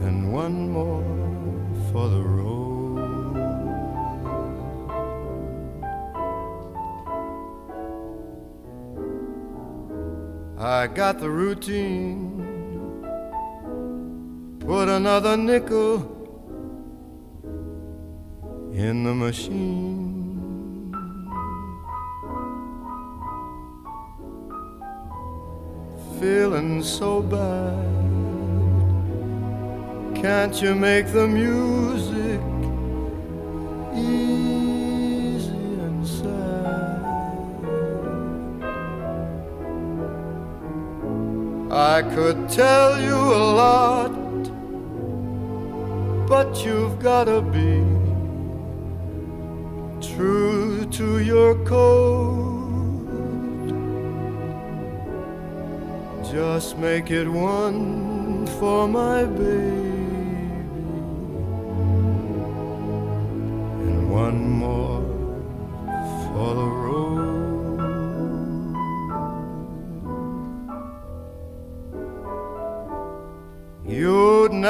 and 0.00 0.32
one 0.32 0.70
more 0.70 1.04
for 1.92 2.08
the 2.08 2.22
road. 2.22 2.57
I 10.60 10.88
got 10.88 11.20
the 11.20 11.30
routine. 11.30 12.44
Put 14.58 14.88
another 14.88 15.36
nickel 15.36 15.98
in 18.72 19.04
the 19.04 19.14
machine. 19.14 20.92
Feeling 26.18 26.82
so 26.82 27.22
bad. 27.22 27.78
Can't 30.20 30.60
you 30.60 30.74
make 30.74 31.06
the 31.12 31.28
music 31.28 32.27
I 41.98 42.02
could 42.02 42.48
tell 42.48 43.00
you 43.00 43.16
a 43.16 43.44
lot, 43.62 44.12
but 46.28 46.64
you've 46.64 47.00
gotta 47.00 47.40
be 47.42 47.82
true 50.00 50.86
to 50.92 51.18
your 51.18 51.56
code. 51.64 53.08
Just 56.30 56.78
make 56.78 57.10
it 57.10 57.26
one 57.26 58.46
for 58.60 58.86
my 58.86 59.24
baby 59.24 59.88
and 63.88 64.08
one 64.08 64.40
more 64.48 65.02
for 66.28 66.54
the 66.60 66.67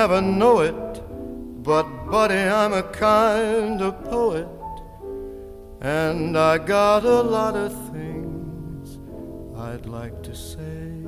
never 0.08 0.22
know 0.22 0.60
it, 0.60 1.02
but 1.62 1.84
buddy, 2.10 2.38
I'm 2.38 2.72
a 2.72 2.82
kind 2.82 3.82
of 3.82 4.02
poet, 4.04 4.48
and 5.82 6.38
I 6.38 6.56
got 6.56 7.04
a 7.04 7.20
lot 7.20 7.54
of 7.54 7.72
things 7.92 8.98
I'd 9.54 9.84
like 9.84 10.22
to 10.22 10.34
say. 10.34 11.04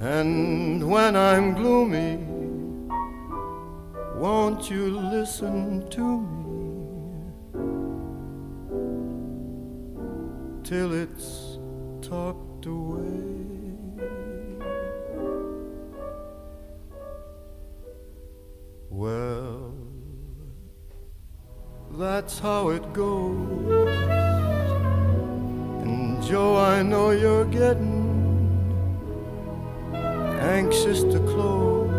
And 0.00 0.90
when 0.90 1.14
I'm 1.14 1.52
gloomy, 1.54 2.24
won't 4.16 4.70
you 4.70 4.98
listen 4.98 5.86
to 5.90 6.20
me? 6.20 6.44
till 10.64 10.94
it's 10.94 11.58
talked 12.00 12.64
away. 12.64 13.43
Well, 18.96 19.74
that's 21.98 22.38
how 22.38 22.68
it 22.68 22.92
goes. 22.92 23.88
And 25.82 26.22
Joe, 26.22 26.56
I 26.56 26.80
know 26.82 27.10
you're 27.10 27.44
getting 27.46 28.04
anxious 30.40 31.02
to 31.02 31.18
close. 31.18 31.90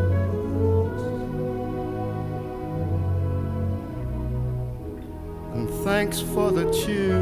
And 5.53 5.69
thanks 5.83 6.21
for 6.21 6.49
the 6.53 6.71
cheer. 6.71 7.21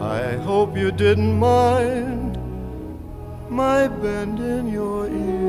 I 0.00 0.36
hope 0.36 0.74
you 0.74 0.90
didn't 0.90 1.38
mind 1.38 2.38
my 3.50 3.88
bending 3.88 4.68
your 4.68 5.06
ear. 5.06 5.39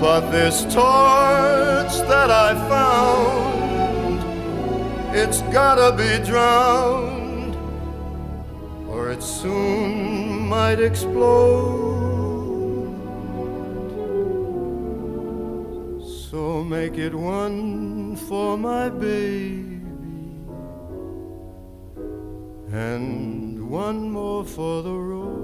But 0.00 0.30
this 0.30 0.62
torch 0.62 1.94
that 2.08 2.30
I 2.30 2.54
found, 2.68 4.22
it's 5.14 5.42
gotta 5.52 5.90
be 5.96 6.18
drowned, 6.24 7.56
or 8.88 9.10
it 9.10 9.22
soon 9.22 10.48
might 10.48 10.80
explode. 10.80 11.98
So 16.30 16.62
make 16.62 16.96
it 16.96 17.14
one 17.14 18.16
for 18.16 18.56
my 18.56 18.88
baby, 18.88 19.80
and 22.72 23.68
one 23.68 24.10
more 24.10 24.44
for 24.44 24.82
the 24.82 24.94
road. 24.94 25.37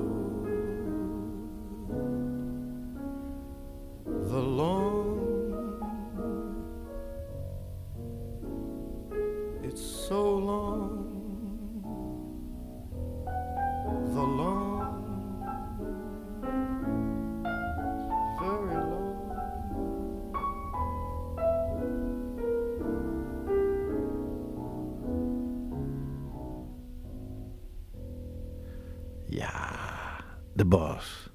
De 30.69 30.77
boss. 30.77 31.29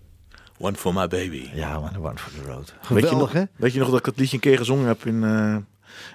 One 0.58 0.76
for 0.76 0.94
my 0.94 1.08
baby. 1.08 1.50
Ja, 1.54 1.80
man, 1.80 1.96
one 1.98 2.18
for 2.18 2.32
the 2.32 2.52
road. 2.52 2.74
Weet 2.88 3.10
je, 3.10 3.28
hè? 3.32 3.44
weet 3.56 3.74
je 3.74 3.80
nog 3.80 3.90
dat 3.90 4.00
ik 4.00 4.06
het 4.06 4.18
liedje 4.18 4.36
een 4.36 4.42
keer 4.42 4.58
gezongen 4.58 4.88
heb 4.88 5.06
in 5.06 5.24
eh, 5.24 5.56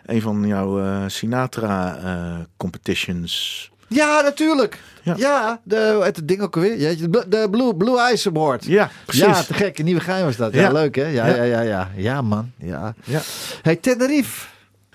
een 0.07 0.21
van 0.21 0.47
jouw 0.47 0.81
eh, 0.81 1.03
Sinatra 1.07 1.97
eh, 1.97 2.35
competitions? 2.57 3.71
Ja, 3.89 4.21
natuurlijk. 4.21 4.81
Ja. 5.03 5.15
Ja, 5.17 5.61
de, 5.65 6.01
het 6.03 6.29
ding 6.29 6.41
ook 6.41 6.55
alweer? 6.55 6.79
Jeetje, 6.79 7.09
De, 7.29 7.49
Blue, 7.51 7.75
Blue 7.77 8.12
Ice 8.12 8.29
Award. 8.29 8.65
Ja, 8.65 8.91
precies. 9.07 9.25
Ja, 9.25 9.43
te 9.43 9.55
gek. 9.55 9.79
Een 9.79 9.85
nieuwe 9.85 10.01
geheim 10.01 10.25
was 10.25 10.37
dat. 10.37 10.53
Ja, 10.53 10.61
Ja. 10.61 10.73
leuk, 10.73 10.95
hè? 10.95 11.07
Ja, 11.07 11.27
Ja. 11.27 11.35
ja, 11.35 11.43
ja, 11.43 11.61
ja. 11.61 11.91
Ja, 11.97 12.23
man. 12.23 12.53
Ja. 12.57 12.95
Ja. 13.05 13.21
Hey, 13.62 13.77
Tenerife. 13.77 14.47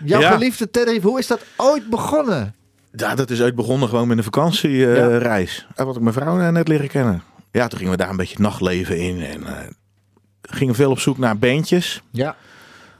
Jouw 0.03 0.19
Ja. 0.21 0.31
geliefde 0.31 0.69
Tenerife. 0.69 1.07
Hoe 1.07 1.19
is 1.19 1.27
dat 1.27 1.41
ooit 1.55 1.89
begonnen? 1.89 2.55
Ja, 2.91 3.15
dat 3.15 3.29
is 3.29 3.41
uit 3.41 3.55
begonnen 3.55 3.89
gewoon 3.89 4.07
met 4.07 4.17
een 4.17 4.23
vakantiereis. 4.23 5.67
Uh, 5.77 5.85
wat 5.85 5.95
ik 5.95 6.01
mijn 6.01 6.13
vrouw 6.13 6.51
net 6.51 6.67
leren 6.67 6.87
kennen. 6.87 7.23
Ja, 7.51 7.67
toen 7.67 7.77
gingen 7.77 7.93
we 7.93 7.99
daar 7.99 8.09
een 8.09 8.15
beetje 8.15 8.39
nachtleven 8.39 8.97
in. 8.97 9.21
En 9.21 9.43
eh, 9.43 9.53
gingen 10.41 10.75
veel 10.75 10.91
op 10.91 10.99
zoek 10.99 11.17
naar 11.17 11.37
bandjes. 11.37 12.01
Ja. 12.11 12.35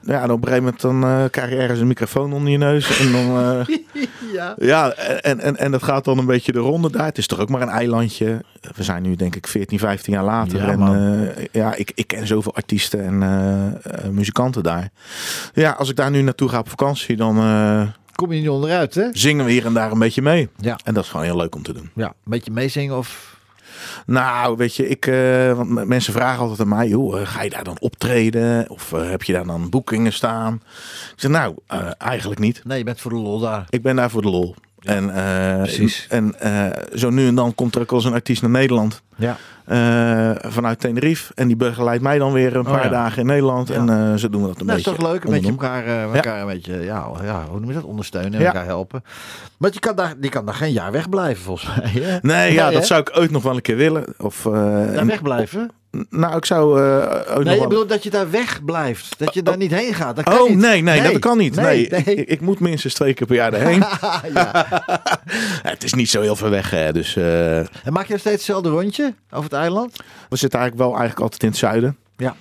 Ja, 0.02 0.22
en 0.22 0.32
op 0.32 0.42
een 0.42 0.48
gegeven 0.48 0.64
moment 0.64 0.82
dan 0.82 1.04
eh, 1.04 1.24
krijg 1.32 1.50
je 1.50 1.56
ergens 1.56 1.80
een 1.80 1.88
microfoon 1.88 2.34
onder 2.34 2.52
je 2.52 2.58
neus. 2.58 3.00
En 3.00 3.12
dan, 3.12 3.38
eh, 3.38 3.76
ja. 4.34 4.56
ja, 4.58 4.92
en, 4.92 5.40
en, 5.40 5.58
en 5.58 5.72
dat 5.72 5.84
gaat 5.84 6.06
dan 6.06 6.18
een 6.18 6.26
beetje 6.26 6.52
de 6.52 6.60
ronde 6.60 6.92
daar. 6.92 7.06
Het 7.06 7.18
is 7.18 7.28
toch 7.28 7.40
ook 7.40 7.50
maar 7.50 7.62
een 7.62 7.70
eilandje. 7.70 8.44
We 8.76 8.84
zijn 8.84 9.04
nu 9.04 9.16
denk 9.16 9.36
ik 9.36 9.48
14, 9.48 9.80
15 9.80 10.14
jaar 10.14 10.24
later. 10.24 10.58
Ja, 10.58 10.68
en 10.68 11.34
ja, 11.52 11.76
ik, 11.76 11.92
ik 11.96 12.08
ken 12.08 12.28
zoveel 12.28 12.56
artiesten 12.56 13.06
en 13.06 14.14
muzikanten 14.14 14.64
daar. 14.64 14.90
Ja, 15.54 15.72
als 15.72 15.90
ik 15.90 15.96
daar 15.96 16.12
nu 16.12 16.22
naartoe 16.22 16.50
ga 16.50 16.60
op 16.60 16.70
vakantie, 16.70 17.16
dan 17.16 17.36
Kom 18.20 18.32
je 18.32 18.40
niet 18.40 18.50
onderuit, 18.50 18.96
hè? 18.96 19.08
zingen 19.12 19.46
we 19.46 19.52
hier 19.52 19.66
en 19.66 19.74
daar 19.74 19.92
een 19.92 20.00
beetje 20.00 20.22
mee. 20.22 20.50
Ja. 20.56 20.80
En 20.84 20.94
dat 20.94 21.04
is 21.04 21.10
gewoon 21.10 21.26
heel 21.26 21.36
leuk 21.36 21.56
om 21.56 21.64
te 21.64 21.74
doen. 21.74 21.90
Ja. 21.96 22.08
Een 22.08 22.14
beetje 22.24 22.52
meezingen 22.52 22.98
of... 22.98 23.39
Nou, 24.06 24.58
weet 24.58 24.76
je, 24.76 24.88
ik, 24.88 25.08
eh, 25.08 25.54
want 25.54 25.86
mensen 25.86 26.14
vragen 26.14 26.40
altijd 26.40 26.60
aan 26.60 26.68
mij, 26.68 26.88
joh, 26.88 27.22
eh, 27.22 27.28
ga 27.28 27.42
je 27.42 27.50
daar 27.50 27.64
dan 27.64 27.78
optreden? 27.80 28.70
Of 28.70 28.94
eh, 28.94 29.10
heb 29.10 29.24
je 29.24 29.34
daar 29.34 29.46
dan 29.46 29.70
boekingen 29.70 30.14
staan? 30.14 30.62
Ik 31.14 31.20
zeg, 31.20 31.32
nou, 31.32 31.56
eigenlijk 31.98 32.40
niet. 32.40 32.62
Nee, 32.64 32.78
je 32.78 32.84
bent 32.84 33.02
voor 33.02 33.12
de 33.12 33.18
lol 33.18 33.40
daar. 33.40 33.66
Ik 33.70 33.82
ben 33.82 33.96
daar 33.96 34.10
voor 34.10 34.22
de 34.22 34.30
lol. 34.30 34.56
En, 34.80 35.16
eh, 35.16 35.58
Precies. 35.62 36.06
En 36.10 36.40
eh, 36.40 36.66
zo 36.94 37.10
nu 37.10 37.28
en 37.28 37.36
dan 37.36 37.56
komt 37.56 37.76
er 37.76 37.82
ook 37.82 37.90
wel 37.90 38.00
eens 38.00 38.08
een 38.08 38.14
artiest 38.16 38.42
naar 38.42 38.52
Nederland. 38.52 39.02
Ja. 39.16 39.38
eh, 39.66 40.52
vanuit 40.52 40.80
Tenerife. 40.80 41.32
En 41.36 41.48
die 41.48 41.56
begeleidt 41.56 42.04
mij 42.04 42.18
dan 42.18 42.32
weer 42.34 42.56
een 42.56 42.66
Oh, 42.68 42.72
paar 42.74 42.84
ja. 42.84 42.90
dagen 42.90 43.20
in 43.20 43.26
Nederland. 43.26 43.68
Ja. 43.68 43.74
En 43.76 44.20
zo 44.20 44.30
doen 44.30 44.42
we 44.42 44.48
dat 44.48 44.60
een 44.60 44.66
Nou, 44.66 44.78
is 44.80 44.84
beetje. 44.86 45.00
toch 45.02 45.12
leuk, 45.12 45.24
een 45.24 45.32
beetje 45.32 45.50
elkaar, 45.50 45.86
elkaar 46.14 46.42
een 46.42 46.48
beetje, 46.48 46.74
ja, 46.80 47.08
ja, 47.24 47.46
hoe 47.50 47.60
noem 47.60 47.70
je 47.70 47.76
dat, 47.76 47.84
ondersteunen 47.84 48.34
en 48.40 48.46
elkaar 48.46 48.66
helpen. 48.66 49.04
Maar 49.58 49.70
je 49.74 49.80
kan 49.80 49.96
daar, 49.96 50.14
die 50.18 50.30
kan 50.30 50.46
daar 50.46 50.56
geen 50.56 50.72
jaar 50.72 50.92
wegblijven, 50.92 51.44
volgens 51.44 51.76
mij. 51.78 51.90
Hè? 52.04 52.18
Nee, 52.22 52.54
ja, 52.54 52.66
dat 52.72 52.80
hè? 52.82 52.86
zou 52.86 53.02
ik 53.02 53.12
ooit 53.18 53.32
nog 53.32 53.44
wel 53.44 53.56
een 53.56 53.62
keer 53.62 53.76
willen. 53.78 54.06
Of, 54.18 54.42
Daar 54.52 54.88
en- 54.94 55.08
wegblijven? 55.08 55.72
Nou, 56.10 56.36
ik 56.38 56.46
zou 56.46 56.82
eh, 56.82 57.38
Nee, 57.38 57.60
je 57.60 57.68
bedoelt 57.68 57.90
dat 57.90 58.04
je 58.04 58.10
daar 58.10 58.30
wegblijft. 58.32 59.20
Dat 59.20 59.34
je 59.34 59.44
daar 59.44 59.58
niet 59.58 59.72
heen 59.72 59.94
gaat. 59.94 60.16
Dat 60.16 60.26
kan 60.26 60.40
Oh, 60.40 60.50
niet. 60.50 60.58
nee, 60.58 60.82
nee, 60.82 61.02
dat 61.02 61.20
kan 61.20 61.38
niet. 61.38 61.56
Nee, 61.56 61.90
nee. 61.90 62.04
Ik, 62.04 62.28
ik 62.28 62.42
moet 62.42 62.60
minstens 62.60 62.94
twee 62.94 63.14
keer 63.14 63.28
per 63.28 63.36
jaar 63.36 63.54
erheen. 63.54 63.84
het 65.72 65.84
is 65.84 65.94
niet 65.94 66.10
zo 66.10 66.22
heel 66.22 66.36
ver 66.36 66.50
weg, 66.50 66.70
hè, 66.70 66.92
dus 66.94 67.16
eh, 67.16 67.58
En 67.60 67.68
maak 67.94 68.06
je 68.06 68.12
nog 68.12 68.20
steeds 68.20 68.36
hetzelfde 68.36 68.70
rondje 68.70 69.14
over 69.30 69.44
het 69.50 69.54
eiland? 69.60 69.96
we 70.30 70.36
zitten 70.38 70.60
eigenlijk 70.60 70.90
wel 70.90 71.00
eigenlijk 71.00 71.20
altijd 71.20 71.44
in 71.44 71.50
het 71.50 71.58
zuiden. 71.58 71.98
Ja. 72.18 72.36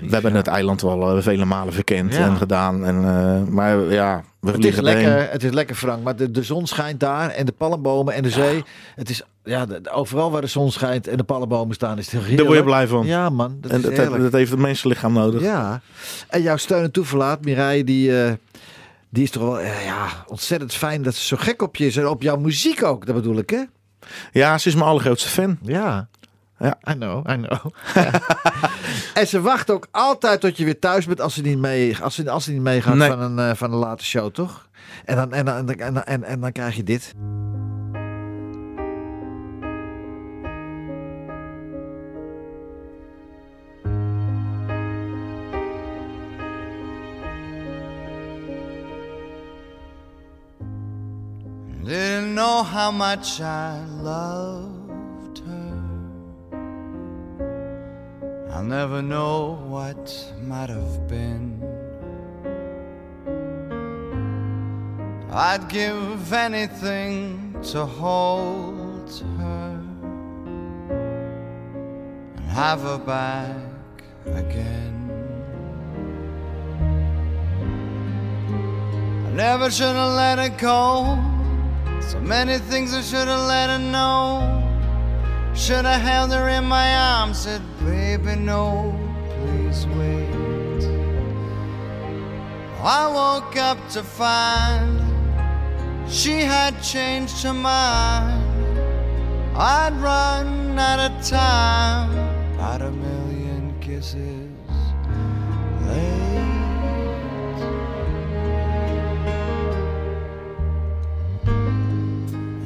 We 0.00 0.08
hebben 0.10 0.34
het 0.34 0.46
eiland 0.46 0.82
wel 0.82 1.16
eh, 1.16 1.22
vele 1.22 1.44
malen 1.44 1.72
verkend 1.72 2.14
Ja. 2.14 2.26
en 2.26 2.36
gedaan. 2.36 2.84
En, 2.84 3.52
maar 3.54 3.78
ja, 3.78 4.24
we 4.40 4.50
Het 4.50 4.64
is, 4.64 4.80
lekker, 4.80 5.30
het 5.30 5.42
is 5.44 5.50
lekker, 5.50 5.76
Frank. 5.76 6.02
Maar 6.02 6.16
de, 6.16 6.30
de 6.30 6.42
zon 6.42 6.66
schijnt 6.66 7.00
daar 7.00 7.30
en 7.30 7.46
de 7.46 7.52
palmbomen 7.52 8.14
en 8.14 8.22
de 8.22 8.30
zee. 8.30 8.64
Het 8.94 9.10
is 9.10 9.22
ja, 9.44 9.66
de- 9.66 9.90
overal 9.90 10.30
waar 10.30 10.40
de 10.40 10.46
zon 10.46 10.72
schijnt 10.72 11.08
en 11.08 11.16
de 11.16 11.24
palmbomen 11.24 11.74
staan, 11.74 11.98
is 11.98 12.04
het 12.04 12.12
heerlijk. 12.12 12.36
Daar 12.36 12.46
word 12.46 12.58
je 12.58 12.64
blij 12.64 12.86
van. 12.86 13.06
Ja, 13.06 13.30
man. 13.30 13.56
Dat 13.60 13.70
en 13.70 13.80
dat, 14.20 14.32
heeft 14.32 14.50
het 14.50 14.60
mensenlichaam 14.60 15.12
nodig. 15.12 15.42
Ja. 15.42 15.80
En 16.28 16.42
jouw 16.42 16.56
steun 16.56 16.82
en 16.82 16.90
toeverlaat, 16.90 17.44
Mireille, 17.44 17.84
die, 17.84 18.22
eh, 18.22 18.32
die 19.10 19.22
is 19.22 19.30
toch 19.30 19.42
wel 19.42 19.60
eh, 19.60 19.84
ja, 19.84 20.06
ontzettend 20.26 20.72
fijn 20.74 21.02
dat 21.02 21.14
ze 21.14 21.26
zo 21.26 21.36
gek 21.40 21.62
op 21.62 21.76
je 21.76 21.86
is. 21.86 21.96
En 21.96 22.08
op 22.08 22.22
jouw 22.22 22.36
muziek 22.36 22.82
ook, 22.82 23.06
dat 23.06 23.14
bedoel 23.14 23.38
ik, 23.38 23.50
hè? 23.50 23.62
Ja, 24.32 24.58
ze 24.58 24.68
is 24.68 24.74
mijn 24.74 24.86
allergrootste 24.86 25.28
fan. 25.28 25.58
Ja. 25.62 26.08
Ja. 26.58 26.78
I 26.90 26.92
know, 26.92 27.30
I 27.30 27.34
know. 27.36 27.66
en 29.14 29.26
ze 29.26 29.40
wacht 29.40 29.70
ook 29.70 29.86
altijd 29.90 30.40
tot 30.40 30.56
je 30.56 30.64
weer 30.64 30.78
thuis 30.78 31.06
bent 31.06 31.20
als 31.20 31.34
ze 31.34 31.42
niet, 31.42 31.58
mee, 31.58 31.96
als 32.02 32.14
ze, 32.14 32.30
als 32.30 32.44
ze 32.44 32.52
niet 32.52 32.60
meegaat 32.60 32.94
Nee. 32.94 33.08
van, 33.08 33.20
een, 33.20 33.38
eh, 33.38 33.54
van 33.56 33.72
een 33.72 33.78
late 33.78 34.04
show, 34.04 34.30
toch? 34.30 34.68
En 35.04 35.16
dan, 35.16 35.32
en, 35.32 35.48
en, 35.48 35.78
en, 35.78 36.06
en, 36.06 36.24
en 36.24 36.40
dan 36.40 36.52
krijg 36.52 36.76
je 36.76 36.82
dit. 36.84 37.14
Didn't 51.84 52.34
know 52.34 52.62
how 52.62 52.90
much 52.90 53.42
I 53.42 53.84
loved 54.00 55.40
her. 55.40 55.82
I'll 58.52 58.64
never 58.64 59.02
know 59.02 59.58
what 59.66 60.32
might 60.40 60.70
have 60.70 61.06
been. 61.08 61.60
I'd 65.30 65.68
give 65.68 66.32
anything 66.32 67.54
to 67.64 67.84
hold 67.84 69.12
her 69.36 69.80
and 70.88 72.46
have 72.48 72.80
her 72.80 72.96
back 72.96 74.02
again. 74.24 75.10
I 79.26 79.30
never 79.32 79.70
should 79.70 79.94
have 79.94 80.14
let 80.14 80.38
her 80.38 80.48
go. 80.58 81.32
So 82.08 82.20
many 82.20 82.58
things 82.58 82.92
I 82.92 83.00
should 83.00 83.28
have 83.28 83.48
let 83.48 83.70
her 83.70 83.78
know. 83.78 84.60
Should 85.54 85.84
have 85.84 86.00
held 86.00 86.32
her 86.32 86.48
in 86.48 86.64
my 86.64 86.94
arms, 86.96 87.38
said, 87.38 87.62
Baby, 87.80 88.36
no, 88.36 88.94
please 89.30 89.86
wait. 89.86 90.84
I 92.82 93.06
woke 93.06 93.56
up 93.56 93.78
to 93.90 94.02
find 94.02 95.00
she 96.10 96.40
had 96.40 96.82
changed 96.82 97.42
her 97.42 97.54
mind. 97.54 98.42
I'd 99.56 99.94
run 99.94 100.78
out 100.78 101.00
of 101.00 101.26
time, 101.26 102.10
about 102.54 102.82
a 102.82 102.90
million 102.90 103.74
kisses 103.80 104.43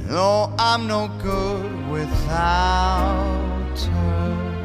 No, 0.09 0.51
I'm 0.59 0.87
no 0.87 1.09
good 1.23 1.89
without 1.91 3.79
her. 3.79 4.59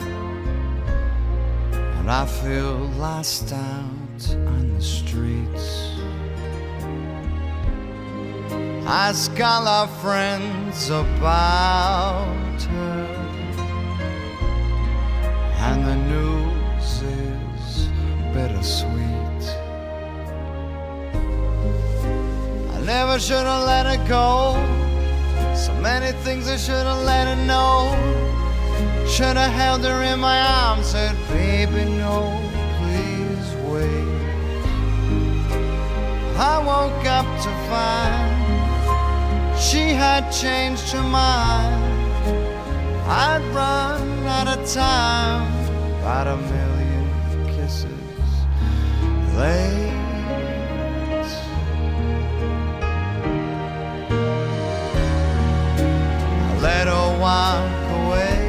And 2.00 2.10
I 2.10 2.26
feel 2.26 2.78
lost 2.98 3.52
out 3.52 4.36
on 4.48 4.74
the 4.74 4.82
streets. 4.82 5.98
I 8.88 9.10
ask 9.10 9.38
all 9.42 9.68
our 9.68 9.88
friends 10.02 10.90
about 10.90 12.62
her. 12.62 13.08
And 15.58 15.86
the 15.86 15.96
news 16.14 17.02
is 17.02 17.90
bittersweet. 18.34 19.44
I 22.72 22.80
never 22.86 23.20
should 23.20 23.46
have 23.46 23.66
let 23.66 23.86
her 23.88 24.08
go. 24.08 24.93
So 25.56 25.74
many 25.76 26.12
things 26.24 26.48
I 26.48 26.58
should 26.58 26.86
have 26.86 27.04
let 27.04 27.28
her 27.28 27.46
know. 27.46 27.94
Should 29.08 29.38
have 29.38 29.52
held 29.52 29.84
her 29.84 30.02
in 30.04 30.20
my 30.20 30.42
arms, 30.42 30.88
said, 30.88 31.16
Baby, 31.30 31.86
no, 31.86 32.40
please 32.80 33.56
wait. 33.72 34.14
I 36.36 36.58
woke 36.66 37.06
up 37.06 37.28
to 37.44 37.52
find 37.70 38.34
she 39.60 39.94
had 39.94 40.32
changed 40.32 40.92
her 40.92 41.04
mind. 41.04 41.84
I'd 43.06 43.44
run 43.54 44.26
out 44.26 44.58
of 44.58 44.68
time, 44.72 45.48
about 46.00 46.28
a 46.28 46.38
million 46.38 47.56
kisses 47.56 47.88
late. 49.38 50.03
Let 56.64 56.88
her 56.88 57.10
walk 57.20 57.74
away. 58.00 58.40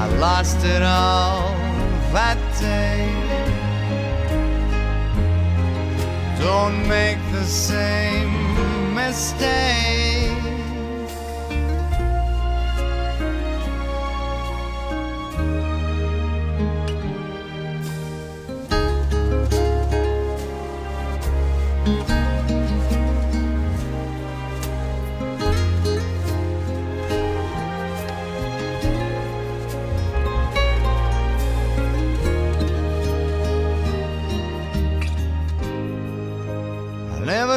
I 0.00 0.04
lost 0.18 0.64
it 0.64 0.82
all 0.82 1.52
that 2.16 2.38
day. 2.58 3.04
Don't 6.40 6.88
make 6.88 7.18
the 7.32 7.44
same 7.44 8.32
mistake. 8.94 10.15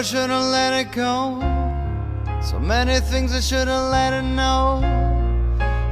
Should 0.10 0.32
have 0.32 0.46
let 0.46 0.74
it 0.74 0.92
go. 0.92 1.40
So 2.42 2.58
many 2.58 3.00
things 3.00 3.32
I 3.32 3.42
should 3.42 3.68
have 3.68 3.92
let 3.92 4.12
her 4.12 4.24
know. 4.24 4.82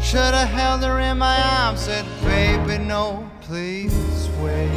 Should 0.01 0.33
have 0.33 0.49
held 0.49 0.81
her 0.81 0.99
in 0.99 1.19
my 1.19 1.37
arms, 1.59 1.81
said, 1.81 2.03
Baby, 2.23 2.83
no, 2.83 3.29
please 3.41 4.27
wait. 4.41 4.71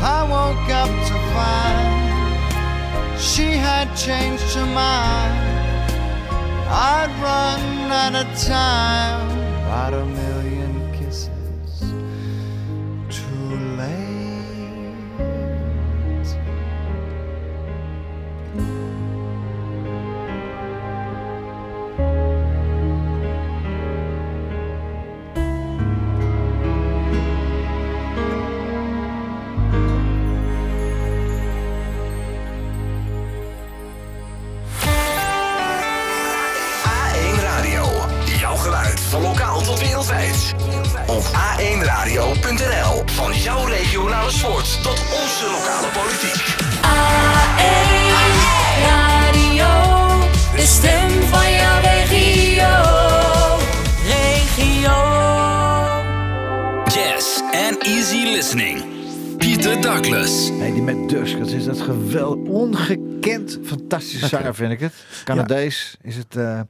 I 0.00 0.20
woke 0.30 0.68
up 0.82 0.92
to 1.08 1.16
find 1.34 3.20
she 3.20 3.56
had 3.66 3.92
changed 3.96 4.54
her 4.54 4.66
mind. 4.66 5.90
I'd 6.68 7.10
run 7.20 7.90
out 7.90 8.14
of 8.14 8.28
time, 8.46 9.28
about 9.64 9.92
a 9.92 10.04
million 10.06 10.25
fantastische 64.06 64.36
zanger, 64.36 64.54
vind 64.54 64.72
ik 64.72 64.80
het. 64.80 64.94
Canadees 65.24 65.96
is 66.02 66.16
het. 66.16 66.36
eh, 66.36 66.60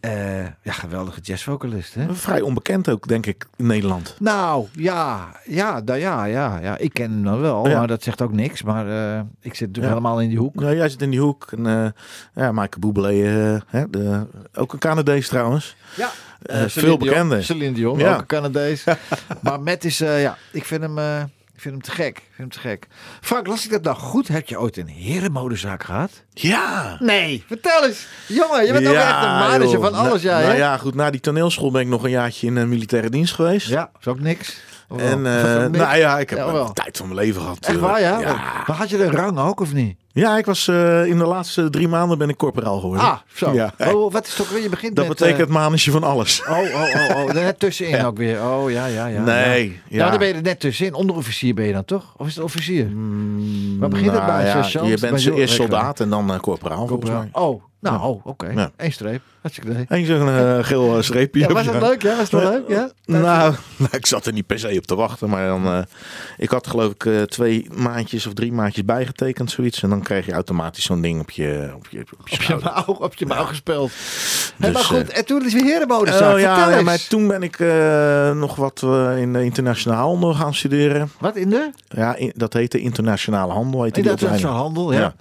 eh, 0.00 0.46
ja, 0.62 0.72
geweldige 0.72 1.20
jazzvocalist, 1.20 1.94
hè? 1.94 2.14
Vrij 2.14 2.40
onbekend 2.40 2.88
ook, 2.90 3.08
denk 3.08 3.26
ik, 3.26 3.46
in 3.56 3.66
Nederland. 3.66 4.16
Nou, 4.18 4.66
ja, 4.72 5.28
ja, 5.44 5.80
da, 5.80 5.94
ja, 5.94 6.24
ja, 6.24 6.58
ja. 6.62 6.78
Ik 6.78 6.92
ken 6.92 7.10
hem 7.10 7.24
dan 7.24 7.40
wel, 7.40 7.68
Ja. 7.68 7.78
maar 7.78 7.86
dat 7.86 8.02
zegt 8.02 8.22
ook 8.22 8.32
niks. 8.32 8.62
Maar 8.62 9.14
eh, 9.16 9.20
ik 9.40 9.54
zit 9.54 9.68
Ja. 9.76 9.88
helemaal 9.88 10.20
in 10.20 10.28
die 10.28 10.38
hoek. 10.38 10.60
Ja, 10.60 10.72
jij 10.72 10.88
zit 10.88 11.02
in 11.02 11.10
die 11.10 11.20
hoek. 11.20 11.52
En, 11.56 11.66
eh, 11.66 11.86
ja, 12.34 12.52
Michael 12.52 12.78
Bublé, 12.92 13.14
hè, 13.66 13.90
de, 13.90 14.26
ook 14.54 14.72
een 14.72 14.78
Canadees 14.78 15.28
trouwens. 15.28 15.76
Ja. 15.96 16.10
Veel 16.68 16.82
Dion, 16.82 16.98
bekende. 16.98 17.42
Celine 17.42 17.72
Dion, 17.74 17.98
Ja. 17.98 18.12
ook 18.14 18.20
een 18.20 18.26
Canadees. 18.26 18.84
maar 19.42 19.60
Matt 19.60 19.84
is, 19.84 19.98
ja, 19.98 20.36
ik 20.50 20.64
vind 20.64 20.82
hem, 20.82 20.98
ik 21.54 21.60
vind 21.60 21.74
hem 21.74 21.82
te 21.82 21.90
gek. 21.90 22.16
Ik 22.16 22.22
vind 22.34 22.36
hem 22.38 22.48
te 22.48 22.58
gek. 22.68 22.86
Frank, 23.20 23.46
las 23.46 23.64
ik 23.64 23.70
dat 23.70 23.82
nou 23.82 23.96
goed? 23.96 24.28
Heb 24.28 24.48
je 24.48 24.60
ooit 24.60 24.76
een 24.76 24.88
herenmodezaak 24.88 25.82
gehad? 25.84 26.10
Ja! 26.30 26.96
Nee, 27.00 27.44
vertel 27.46 27.84
eens. 27.86 28.06
Jongen, 28.28 28.66
je 28.66 28.72
bent 28.72 28.86
ook 28.86 28.94
echt 28.94 29.10
een 29.22 29.28
manager 29.28 29.68
joh. 29.68 29.80
van 29.82 29.94
alles, 29.94 30.22
Na- 30.22 30.30
jij, 30.30 30.40
Nou 30.40 30.52
hè? 30.52 30.58
ja, 30.58 30.76
goed. 30.76 30.94
Na 30.94 31.10
die 31.10 31.20
toneelschool 31.20 31.70
ben 31.70 31.80
ik 31.80 31.86
nog 31.88 32.04
een 32.04 32.10
jaartje 32.10 32.46
in 32.46 32.56
een 32.56 32.68
militaire 32.68 33.10
dienst 33.10 33.34
geweest. 33.34 33.68
Ja, 33.68 33.90
is 34.00 34.06
ook 34.06 34.20
niks. 34.20 34.60
En 34.96 35.26
eh, 35.26 35.38
Is 35.56 35.62
ook 35.64 35.70
niks? 35.70 35.84
nou 35.84 35.96
ja, 35.96 36.18
ik 36.18 36.30
heb 36.30 36.38
Ja, 36.38 36.70
tijd 36.72 36.96
van 36.96 37.06
mijn 37.08 37.18
leven 37.20 37.40
gehad. 37.42 37.58
Echt 37.66 37.78
waar, 37.78 38.00
ja? 38.00 38.20
Ja, 38.20 38.32
Maar 38.66 38.76
had 38.76 38.90
je 38.90 38.96
de 38.96 39.10
rang 39.10 39.38
ook, 39.38 39.60
of 39.60 39.72
niet? 39.72 39.96
Ja 40.12 40.38
ik 40.38 40.44
was 40.44 40.68
eh, 40.68 41.04
in 41.06 41.18
de 41.18 41.24
laatste 41.26 41.70
drie 41.70 41.88
maanden 41.88 42.18
ben 42.18 42.28
ik 42.28 42.36
corporaal 42.36 42.80
geworden. 42.80 43.04
Ah, 43.06 43.16
zo. 43.34 43.52
Ja. 43.52 43.72
Oh, 43.78 44.12
wat 44.12 44.26
is 44.26 44.34
toch 44.34 44.50
weer? 44.50 44.62
Je 44.62 44.68
begint 44.68 44.96
Dat 44.96 45.08
met... 45.08 45.16
betekent 45.18 45.40
eh, 45.40 45.44
het 45.46 45.54
manetje 45.54 45.90
van 45.90 46.02
alles. 46.02 46.42
Oh, 46.48 46.58
oh, 46.58 47.10
oh, 47.10 47.16
oh. 47.24 47.32
Net 47.42 47.58
tussenin 47.58 47.90
Ja. 47.96 48.06
ook 48.06 48.16
weer. 48.16 48.42
Oh, 48.42 48.70
ja, 48.70 48.86
ja, 48.86 49.06
ja. 49.06 49.22
Nee, 49.22 49.68
Ja. 49.68 49.74
ja. 49.88 49.96
Nou, 49.98 50.10
dan 50.10 50.18
ben 50.18 50.28
je 50.28 50.34
er 50.34 50.42
net 50.42 50.60
tussenin. 50.60 50.94
Onderofficier 50.94 51.54
ben 51.54 51.64
je 51.66 51.72
dan 51.72 51.84
toch? 51.84 52.14
Of 52.16 52.26
is 52.26 52.34
het 52.34 52.44
officier? 52.44 52.84
Waar 53.78 53.88
begint 53.88 54.10
het 54.12 54.20
Nou 54.26 54.32
bij? 54.42 54.44
ja, 54.46 54.84
je 54.86 54.98
bent 55.00 55.20
zo- 55.20 55.34
eerst 55.34 55.54
soldaat 55.54 56.00
en 56.00 56.10
dan 56.10 56.32
eh, 56.32 56.38
corporaal, 56.38 56.86
volgens 56.86 57.10
mij. 57.10 57.28
Oh, 57.32 57.62
nou, 57.80 58.00
oh, 58.02 58.26
oké. 58.26 58.50
Ja. 58.50 58.70
Eén 58.76 58.92
streep. 58.92 59.22
Hartstikke 59.40 59.70
idee. 59.70 59.84
En 59.88 60.06
zo'n 60.06 60.64
geel 60.64 61.02
streepje. 61.02 61.40
Ja, 61.40 61.46
was 61.52 61.64
dat 61.66 61.80
leuk? 61.82 62.02
Ja, 62.02 62.16
was 62.16 62.30
dat 62.30 62.42
leuk? 62.42 62.68
Ja? 62.68 62.90
Nou, 63.04 63.22
nou, 63.76 63.90
ik 63.90 64.06
zat 64.06 64.26
er 64.26 64.32
niet 64.32 64.46
per 64.46 64.58
se 64.58 64.76
op 64.78 64.86
te 64.86 64.94
wachten, 64.94 65.28
maar 65.28 65.46
dan, 65.46 65.84
ik 66.36 66.50
had 66.50 66.66
geloof 66.66 66.92
ik 66.98 67.28
twee 67.30 67.68
maandjes 67.74 68.26
of 68.26 68.32
drie 68.32 68.52
maandjes 68.52 68.84
bijgetekend, 68.84 69.50
zoiets. 69.50 69.82
En 69.82 69.90
dan 69.90 70.01
kreeg 70.02 70.26
je 70.26 70.32
automatisch 70.32 70.84
zo'n 70.84 71.00
ding 71.00 71.20
op 71.20 71.30
je, 71.30 71.70
op 71.76 71.86
je, 71.90 72.00
op 72.20 72.28
je 72.28 72.34
Op 72.36 72.42
je 72.42 72.56
mouw, 72.64 72.84
op 72.98 73.14
je 73.14 73.26
mouw 73.26 73.44
gespeeld. 73.44 73.90
Hé, 73.90 74.64
Dus, 74.66 74.72
maar 74.74 74.84
goed, 74.84 75.08
eh, 75.10 75.18
en 75.18 75.24
toen 75.26 75.44
is 75.44 75.52
weer 75.52 75.64
herenmodus. 75.64 76.14
Oh, 76.20 76.38
ja, 76.40 76.70
ja, 76.70 76.82
maar 76.82 77.06
toen 77.08 77.26
ben 77.28 77.42
ik 77.42 77.58
eh, 77.60 78.30
nog 78.32 78.56
wat 78.56 78.80
eh, 78.84 79.18
in 79.20 79.32
de 79.32 79.44
internationale 79.44 80.02
handel 80.02 80.34
gaan 80.34 80.54
studeren. 80.54 81.10
Wat 81.18 81.36
in 81.36 81.50
de? 81.50 81.70
Ja, 81.88 82.14
in- 82.16 82.32
dat 82.36 82.52
heette 82.52 82.78
internationale 82.80 83.52
handel. 83.52 83.82
Heette 83.82 84.00
In 84.00 84.06
die 84.06 84.10
dat 84.16 84.20
zo'n 84.20 84.28
opleiding. 84.36 84.62
handel, 84.62 84.92
ja. 84.92 85.14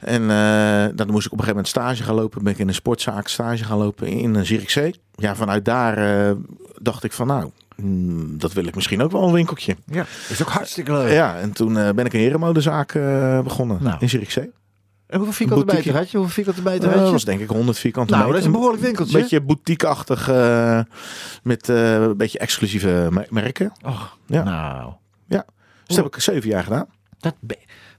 En 0.00 0.22
eh, 0.30 0.96
dan 0.96 1.10
moest 1.10 1.26
ik 1.26 1.32
op 1.32 1.38
een 1.38 1.44
gegeven 1.44 1.46
moment 1.48 1.68
stage 1.68 2.02
gaan 2.02 2.14
lopen. 2.14 2.42
Ben 2.44 2.52
ik 2.52 2.58
in 2.58 2.68
een 2.68 2.74
sportzaak 2.74 3.28
stage 3.28 3.64
gaan 3.64 3.78
lopen 3.78 4.06
in 4.06 4.34
een 4.34 4.46
Zierikzee. 4.46 4.94
Ja, 5.14 5.34
vanuit 5.36 5.64
daar 5.64 6.34
dacht 6.78 7.04
ik 7.04 7.12
van 7.12 7.26
nou, 7.26 7.50
mm, 7.76 8.38
dat 8.38 8.52
wil 8.52 8.64
ik 8.66 8.74
misschien 8.74 9.02
ook 9.02 9.10
wel 9.12 9.22
een 9.22 9.32
winkeltje. 9.32 9.76
Ja, 9.86 10.04
is 10.28 10.42
ook 10.42 10.48
hartstikke 10.48 10.92
leuk. 10.92 11.12
Ja, 11.12 11.36
en 11.36 11.52
toen 11.52 11.78
eh, 11.78 11.90
ben 11.90 12.04
ik 12.04 12.12
een 12.12 12.20
herenmodezaak 12.20 12.94
eh, 12.94 13.40
begonnen 13.40 13.78
Nou. 13.82 13.96
in 14.00 14.08
Zierikzee. 14.08 14.50
En 15.06 15.16
hoeveel 15.16 15.32
vierkante 15.34 15.74
meter 15.74 15.94
had 15.96 16.10
je? 16.10 16.16
Hoeveel 16.16 16.34
vierkante 16.44 16.62
meter 16.70 16.82
Eh, 16.82 16.88
had 16.88 16.96
dat 16.96 17.06
je? 17.06 17.12
was 17.12 17.24
denk 17.24 17.40
ik 17.40 17.48
100 17.48 17.78
vierkante 17.78 18.12
Nou, 18.12 18.24
meter. 18.24 18.32
dat 18.40 18.40
is 18.40 18.46
een 18.54 18.58
behoorlijk 18.60 18.82
winkeltje. 18.82 19.14
Een 19.16 19.20
beetje 19.22 19.40
boutique-achtig, 19.40 20.28
eh, 20.28 20.80
met 21.42 21.68
een 21.68 22.16
beetje 22.16 22.38
exclusieve 22.38 23.08
me- 23.10 23.26
merken. 23.30 23.72
Och, 23.84 24.18
Ja. 24.26 24.42
nou. 24.42 24.92
Ja, 25.28 25.44
dus 25.86 25.96
dat 25.96 26.04
heb 26.04 26.14
ik 26.14 26.20
zeven 26.20 26.48
jaar 26.48 26.62
gedaan. 26.62 26.86
Dat, 27.18 27.34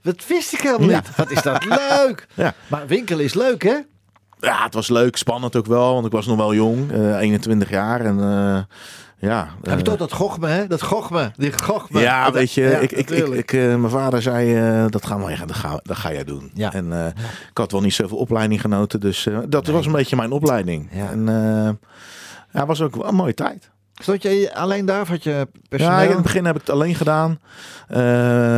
dat 0.02 0.26
wist 0.26 0.52
ik 0.52 0.60
helemaal 0.60 0.88
Ja. 0.88 0.96
niet. 0.96 1.16
Wat 1.16 1.30
is 1.30 1.42
dat 1.42 1.64
leuk. 1.64 2.26
Ja. 2.34 2.54
Maar 2.66 2.86
winkelen 2.86 3.24
is 3.24 3.34
leuk, 3.34 3.62
hè? 3.62 3.76
Ja, 4.40 4.64
het 4.64 4.74
was 4.74 4.88
leuk, 4.88 5.16
spannend 5.16 5.56
ook 5.56 5.66
wel, 5.66 5.92
want 5.94 6.06
ik 6.06 6.12
was 6.12 6.26
nog 6.26 6.36
wel 6.36 6.54
jong, 6.54 6.92
eh 6.92 7.18
21 7.20 7.70
jaar. 7.70 8.00
En 8.00 8.18
ja, 9.18 9.48
Heb 9.62 9.64
je 9.64 9.70
eh, 9.70 9.82
toch 9.82 9.96
dat 9.96 10.12
gochme, 10.12 10.48
hè? 10.48 10.66
Dat 10.66 10.82
gochme. 10.82 11.32
Die 11.36 11.52
gochme. 11.52 12.00
Ja, 12.00 12.24
Dat- 12.24 12.34
weet 12.34 12.52
je, 12.52 12.62
ja, 12.62 12.78
ik, 12.78 12.92
ik, 12.92 13.10
ik, 13.10 13.52
eh, 13.52 13.60
mijn 13.60 13.88
vader 13.90 14.22
zei, 14.22 14.56
eh, 14.56 14.84
dat 14.88 15.06
gaan 15.06 15.24
we, 15.24 15.36
dat 15.46 15.56
ga, 15.56 15.80
dat 15.82 15.96
ga 15.96 16.12
jij 16.12 16.24
doen. 16.24 16.50
Ja. 16.54 16.72
En 16.72 16.92
ik 17.50 17.56
had 17.56 17.72
wel 17.72 17.80
niet 17.80 17.94
zoveel 17.94 18.18
opleiding 18.18 18.60
genoten, 18.60 19.00
dus 19.00 19.28
dat 19.48 19.66
was 19.66 19.86
een 19.86 19.92
beetje 19.92 20.16
mijn 20.16 20.30
opleiding. 20.30 20.88
Ja. 20.92 21.10
En 21.10 21.24
ja, 22.52 22.66
was 22.66 22.82
ook 22.82 22.96
wel 22.96 23.08
een 23.08 23.14
mooie 23.14 23.34
tijd. 23.34 23.70
Stond 24.02 24.22
jij 24.22 24.54
alleen 24.54 24.86
daar 24.86 25.06
had 25.08 25.22
je 25.22 25.48
personeel? 25.68 25.96
Ja, 25.96 26.02
in 26.02 26.10
het 26.10 26.22
begin 26.22 26.44
heb 26.44 26.54
ik 26.54 26.60
het 26.60 26.70
alleen 26.70 26.94
gedaan. 26.94 27.38
Eh, 27.88 27.98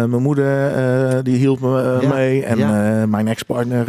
mijn 0.05 0.23
moeder 0.23 0.75
eh, 0.75 1.19
die 1.23 1.37
hielp 1.37 1.61
me 1.61 1.83
eh, 1.83 2.03
Ja. 2.03 2.09
mee. 2.15 2.45
En 2.45 2.59
Ja. 2.59 3.07
mijn 3.07 3.29
ex-partner, 3.29 3.85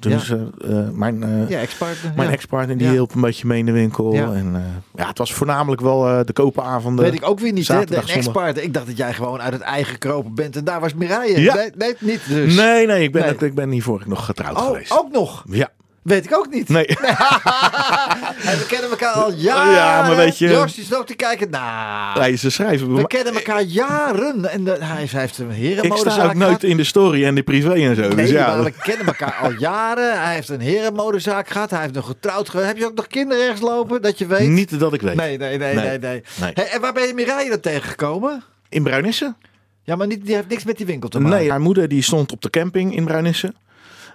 dus, 0.00 0.26
Ja. 0.28 0.90
mijn, 0.92 1.46
Ja, 1.48 1.58
ex-partner. 1.60 2.12
mijn 2.16 2.30
ex-partner 2.30 2.76
die 2.76 2.88
hielp 2.88 3.14
een 3.14 3.20
beetje 3.20 3.46
mee 3.46 3.58
in 3.58 3.66
de 3.66 3.72
winkel. 3.72 4.14
Ja. 4.14 4.32
En, 4.32 4.62
ja, 4.94 5.06
het 5.06 5.18
was 5.18 5.32
voornamelijk 5.34 5.80
wel 5.80 6.24
de 6.24 6.32
kopenavonden. 6.32 7.04
Weet 7.04 7.14
ik 7.14 7.28
ook 7.28 7.40
weer 7.40 7.52
niet, 7.52 7.68
hè? 7.68 7.74
De 7.74 7.80
zaterdag, 7.80 8.08
zondag. 8.08 8.24
ex-partner. 8.26 8.64
Ik 8.64 8.74
dacht 8.74 8.86
dat 8.86 8.96
jij 8.96 9.12
gewoon 9.12 9.40
uit 9.40 9.52
het 9.52 9.62
eigen 9.62 9.98
kropen 9.98 10.34
bent 10.34 10.56
en 10.56 10.64
daar 10.64 10.80
was 10.80 10.94
Mireille. 10.94 11.40
Ja. 11.40 11.54
Nee, 11.54 11.70
nee, 11.76 11.94
niet 11.98 12.20
dus. 12.28 12.54
Nee, 12.56 12.86
nee, 12.86 13.02
ik 13.02 13.12
ben, 13.12 13.22
Nee. 13.22 13.30
Het, 13.30 13.42
ik 13.42 13.54
ben 13.54 13.70
hiervoor 13.70 14.02
nog 14.06 14.24
getrouwd 14.24 14.56
Oh, 14.56 14.66
geweest. 14.66 14.92
ook 14.98 15.12
nog? 15.12 15.44
Ja. 15.48 15.68
Weet 16.02 16.24
ik 16.24 16.36
ook 16.36 16.50
niet. 16.50 16.68
Nee. 16.68 16.86
En 18.42 18.58
we 18.58 18.64
kennen 18.68 18.90
elkaar 18.90 19.12
al 19.12 19.32
jaren. 19.32 19.72
Ja, 19.74 20.02
maar 20.06 20.16
weet 20.16 20.38
je- 20.38 20.48
Jos 20.48 20.88
nog 20.88 21.04
te 21.06 21.14
kijken. 21.14 21.50
Nou, 21.50 22.18
Nee, 22.20 22.36
ze 22.36 22.50
schrijven. 22.50 22.94
we 22.94 23.06
kennen 23.06 23.34
elkaar 23.34 23.62
jaren. 23.62 24.50
En 24.50 24.64
de- 24.64 24.76
hij, 24.80 25.06
heeft 25.10 25.38
een 25.38 25.50
ik 25.50 25.56
herenmodezaak 25.56 26.12
sta 26.12 26.24
ook 26.24 26.34
nooit 26.34 26.44
gehad. 26.44 26.62
in 26.62 26.76
de 26.76 26.84
story 26.84 27.24
en 27.24 27.34
de 27.34 27.42
privé 27.42 27.72
en 27.72 27.94
zo. 27.96 28.00
Nee, 28.02 28.10
dus 28.10 28.30
ja, 28.30 28.46
maar 28.46 28.64
we 28.64 28.72
kennen 28.82 29.06
elkaar 29.06 29.34
al 29.42 29.52
jaren. 29.58 30.22
Hij 30.22 30.34
heeft 30.34 30.48
een 30.48 30.60
herenmodezaak 30.60 31.48
gehad. 31.48 31.70
Hij 31.70 31.80
heeft 31.80 31.94
nog 31.94 32.06
getrouwd 32.06 32.48
geweest. 32.48 32.68
Heb 32.68 32.76
je 32.78 32.86
ook 32.86 32.94
nog 32.94 33.06
kinderen 33.06 33.42
ergens 33.44 33.60
lopen, 33.60 34.02
dat 34.02 34.18
je 34.18 34.26
weet? 34.26 34.48
niet 34.48 34.78
dat 34.78 34.92
ik 34.92 35.00
weet. 35.02 35.14
Nee, 35.14 35.38
nee, 35.38 35.58
nee, 35.58 35.74
nee. 35.74 35.84
Nee. 35.84 35.98
nee. 35.98 36.22
Nee. 36.40 36.50
Hey, 36.54 36.68
en 36.70 36.80
waar 36.80 36.92
ben 36.92 37.06
je 37.06 37.14
Mireille 37.14 37.50
dan 37.50 37.60
tegengekomen? 37.60 38.42
In 38.68 38.82
Bruinissen? 38.82 39.36
Ja, 39.82 39.96
maar 39.96 40.06
niet, 40.06 40.26
die 40.26 40.34
heeft 40.34 40.48
niks 40.48 40.64
met 40.64 40.76
die 40.76 40.86
winkel 40.86 41.08
te 41.08 41.20
maken. 41.20 41.38
Nee, 41.38 41.50
haar 41.50 41.60
moeder 41.60 41.88
die 41.88 42.02
stond 42.02 42.32
op 42.32 42.42
de 42.42 42.50
camping 42.50 42.94
in 42.96 43.04
Bruinissen. 43.04 43.54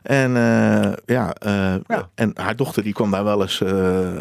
En, 0.07 0.35
eh, 0.37 0.91
ja, 1.05 1.33
eh, 1.33 1.73
Ja. 1.87 2.09
en 2.15 2.31
haar 2.35 2.55
dochter 2.55 2.83
die 2.83 2.93
kwam 2.93 3.11
daar 3.11 3.23
wel 3.23 3.41
eens 3.41 3.61
eh, 3.61 3.71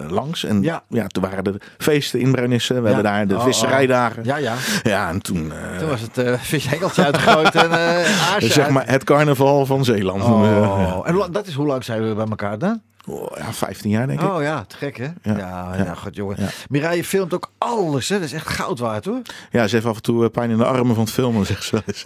langs. 0.09 0.45
En 0.45 0.62
Ja. 0.62 0.82
ja. 0.89 1.07
toen 1.07 1.22
waren 1.22 1.45
er 1.45 1.55
feesten 1.78 2.20
in 2.20 2.32
Bruinissen. 2.32 2.76
We 2.82 2.89
Ja. 2.89 2.95
hebben 2.95 3.12
daar 3.12 3.26
de 3.26 3.34
Oh, 3.34 3.41
oh. 3.41 3.47
visserijdagen. 3.47 4.24
Ja, 4.24 4.37
ja. 4.37 4.55
Ja, 4.82 5.09
en 5.09 5.20
toen... 5.22 5.53
Toen 5.78 5.89
was 5.89 6.01
het 6.01 6.18
eh 6.18 6.32
vishengeltje 6.39 7.05
uitgegooid 7.05 7.55
en 7.55 7.70
aarsje 8.32 8.53
zeg 8.53 8.68
maar 8.68 8.89
het 8.89 9.05
carnaval 9.05 9.66
van 9.66 9.84
Zeeland. 9.84 10.22
Oh, 10.22 11.01
en 11.09 11.32
dat 11.32 11.47
is 11.47 11.55
hoe 11.55 11.66
lang 11.66 11.84
zijn 11.84 12.09
we 12.09 12.14
bij 12.14 12.26
elkaar 12.28 12.59
dan? 12.59 12.80
Oh, 13.09 13.36
ja, 13.36 13.52
15 13.52 13.90
jaar 13.90 14.07
denk 14.07 14.20
ik. 14.20 14.28
Oh 14.28 14.42
ja, 14.42 14.64
te 14.64 14.76
gek 14.76 14.96
hè? 14.96 15.04
Ja, 15.22 15.36
ja, 15.36 15.74
Ja. 15.76 15.94
goed 15.94 16.16
jongen. 16.16 16.36
Ja. 16.38 16.48
Mireille 16.68 17.04
filmt 17.04 17.34
ook 17.34 17.50
alles 17.59 18.09
hè? 18.09 18.14
Dat 18.16 18.24
is 18.24 18.32
echt 18.32 18.48
goud 18.48 18.78
waard 18.78 19.04
hoor. 19.04 19.20
Ja, 19.50 19.66
ze 19.66 19.74
heeft 19.74 19.86
af 19.86 19.96
en 19.96 20.02
toe 20.02 20.24
eh, 20.24 20.30
pijn 20.30 20.50
in 20.50 20.57
de 20.57 20.64
armen 20.64 20.94
van 20.94 21.04
het 21.04 21.12
filmen, 21.12 21.46
zegt 21.52 21.64
ze 21.64 21.70
wel 21.72 21.82
eens. 21.86 22.04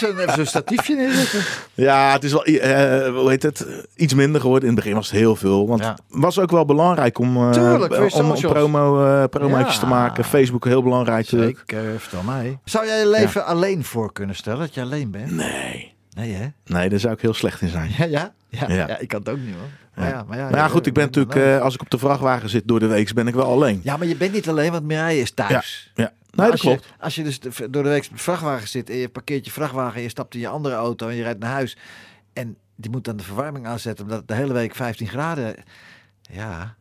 Zo'n 0.00 0.18
even 0.18 0.32
zo'n 0.34 0.46
statiefje 0.46 0.94
neerzetten. 0.96 1.40
Ja, 1.74 2.12
het 2.12 2.24
is 2.24 2.32
wel, 2.32 2.44
eh, 2.44 3.08
hoe 3.14 3.28
heet 3.28 3.42
het, 3.42 3.66
iets 3.96 4.14
minder 4.14 4.40
geworden. 4.40 4.68
In 4.68 4.74
het 4.74 4.84
begin 4.84 4.96
was 4.98 5.10
het 5.10 5.18
heel 5.18 5.36
veel. 5.36 5.66
Want 5.68 5.84
het 5.84 6.00
was 6.08 6.38
ook 6.38 6.50
wel 6.50 6.64
belangrijk 6.64 7.18
om, 7.18 7.52
Tuurlijk, 7.52 7.94
je 7.94 8.12
om, 8.14 8.32
promo, 8.34 9.26
promootjes 9.28 9.74
Ja. 9.74 9.80
te 9.80 9.86
maken. 9.86 10.24
Facebook 10.24 10.64
heel 10.64 10.82
belangrijk. 10.82 11.26
Zeker, 11.26 12.00
vertel 12.00 12.22
mij. 12.22 12.58
Zou 12.64 12.86
jij 12.86 12.98
je 12.98 13.08
leven 13.08 13.44
alleen 13.44 13.84
voor 13.84 14.12
kunnen 14.12 14.36
stellen? 14.36 14.58
Dat 14.58 14.74
je 14.74 14.80
alleen 14.80 15.10
bent? 15.10 15.30
Nee. 15.30 15.94
Nee 16.16 16.32
hè? 16.32 16.46
Nee, 16.64 16.88
daar 16.88 16.98
zou 16.98 17.14
ik 17.14 17.20
heel 17.20 17.34
slecht 17.34 17.60
in 17.60 17.68
zijn. 17.68 17.90
Ja, 17.98 18.04
ja? 18.04 18.34
Ja, 18.48 18.68
ja. 18.68 18.88
Ja. 18.88 18.98
ik 18.98 19.08
kan 19.08 19.18
het 19.18 19.28
ook 19.28 19.38
niet 19.38 19.54
hoor. 19.54 19.68
Maar 19.94 20.08
ja, 20.08 20.24
maar 20.28 20.38
ja, 20.38 20.50
Maar 20.50 20.58
ja, 20.58 20.68
goed, 20.68 20.86
ik 20.86 20.92
ben 20.92 21.04
natuurlijk, 21.04 21.36
eh, 21.36 21.60
als 21.60 21.74
ik 21.74 21.80
op 21.80 21.90
de 21.90 21.98
vrachtwagen 21.98 22.48
zit 22.48 22.68
door 22.68 22.80
de 22.80 22.86
week, 22.86 23.12
ben 23.14 23.26
ik 23.26 23.34
wel 23.34 23.46
alleen. 23.46 23.80
Ja, 23.82 23.96
maar 23.96 24.06
je 24.06 24.16
bent 24.16 24.32
niet 24.32 24.48
alleen, 24.48 24.72
want 24.72 24.84
Mireille 24.84 25.20
is 25.20 25.30
thuis. 25.30 25.90
Ja, 25.94 26.02
nee, 26.02 26.10
dat 26.30 26.50
als 26.50 26.60
je, 26.60 26.68
klopt. 26.68 26.86
als 27.00 27.14
je 27.14 27.22
dus 27.22 27.38
door 27.70 27.82
de 27.82 27.88
week 27.88 28.04
op 28.04 28.16
de 28.16 28.22
vrachtwagen 28.22 28.68
zit 28.68 28.90
en 28.90 28.96
je 28.96 29.08
parkeert 29.08 29.44
je 29.44 29.50
vrachtwagen 29.50 29.96
en 29.96 30.02
je 30.02 30.08
stapt 30.08 30.34
in 30.34 30.40
je 30.40 30.48
andere 30.48 30.74
auto 30.74 31.08
en 31.08 31.14
je 31.14 31.22
rijdt 31.22 31.38
naar 31.38 31.52
huis. 31.52 31.76
En 32.32 32.56
die 32.76 32.90
moet 32.90 33.04
dan 33.04 33.16
de 33.16 33.22
verwarming 33.22 33.66
aanzetten 33.66 34.04
omdat 34.04 34.18
het 34.18 34.28
de 34.28 34.34
hele 34.34 34.52
week 34.52 34.74
15 34.74 35.08
graden... 35.08 35.54
Ja. 36.20 36.74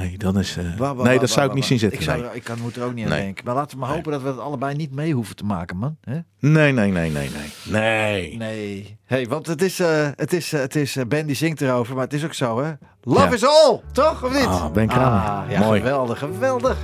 Nee, 0.00 0.18
dat 0.18 0.36
is, 0.36 0.56
eh, 0.56 0.92
nee, 1.02 1.18
dat 1.18 1.30
zou 1.30 1.48
ik 1.48 1.54
niet 1.54 1.64
zien 1.64 1.78
zitten. 1.78 1.98
Ik, 1.98 2.04
zou 2.04 2.22
er, 2.22 2.34
ik 2.34 2.44
kan, 2.44 2.58
moet 2.60 2.76
er 2.76 2.82
ook 2.84 2.94
niet 2.94 3.04
aan 3.04 3.10
Nee. 3.10 3.20
denken. 3.22 3.44
Maar 3.44 3.54
laten 3.54 3.78
we 3.78 3.84
maar 3.84 3.94
hopen 3.94 4.12
dat 4.12 4.22
we 4.22 4.28
het 4.28 4.38
allebei 4.38 4.76
niet 4.76 4.94
mee 4.94 5.12
hoeven 5.12 5.36
te 5.36 5.44
maken, 5.44 5.76
man. 5.76 5.96
Hè? 6.00 6.18
nee, 6.38 6.72
nee, 6.72 6.72
nee, 6.72 7.10
nee, 7.10 7.10
nee. 7.10 7.30
Nee. 7.64 8.36
Nee. 8.36 8.98
Hey, 9.04 9.26
want 9.26 9.46
het 9.46 9.62
is, 9.62 9.80
eh, 9.80 10.08
het 10.16 10.32
is, 10.32 10.52
eh, 10.52 10.60
het 10.60 10.76
is 10.76 10.96
Ben 11.08 11.26
die 11.26 11.36
zingt 11.36 11.60
erover, 11.60 11.94
maar 11.94 12.04
het 12.04 12.12
is 12.12 12.24
ook 12.24 12.34
zo, 12.34 12.62
hè? 12.62 12.72
Love 13.02 13.26
Ja. 13.28 13.32
is 13.32 13.44
all, 13.46 13.80
toch? 13.92 14.24
Of 14.24 14.32
niet? 14.32 14.46
Ah, 14.46 14.70
Ben 14.72 14.86
Kramer. 14.88 15.28
Ah, 15.30 15.50
ja, 15.50 15.58
Mooi. 15.60 15.80
geweldig, 15.80 16.18
geweldig. 16.18 16.76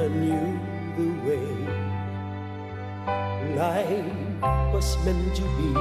I 0.00 0.08
knew 0.08 0.58
the 0.96 1.08
way 1.28 1.46
life 3.54 4.72
was 4.72 4.96
meant 5.04 5.36
to 5.36 5.42
be. 5.42 5.72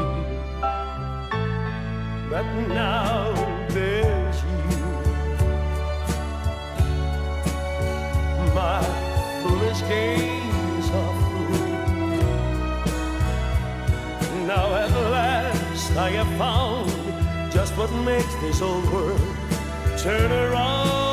But 2.30 2.46
now 2.68 3.34
there's 3.70 4.44
you, 4.44 4.88
my 8.54 8.84
foolish 9.42 9.82
games 9.88 10.88
are 11.00 11.16
through. 11.22 11.78
Now 14.48 14.66
at 14.84 14.92
last 15.16 15.92
I 15.96 16.10
have 16.20 16.32
found 16.38 16.92
just 17.54 17.72
what 17.78 17.92
makes 18.04 18.36
this 18.42 18.62
old 18.62 18.84
world 18.92 19.22
turn 19.98 20.30
around. 20.30 21.09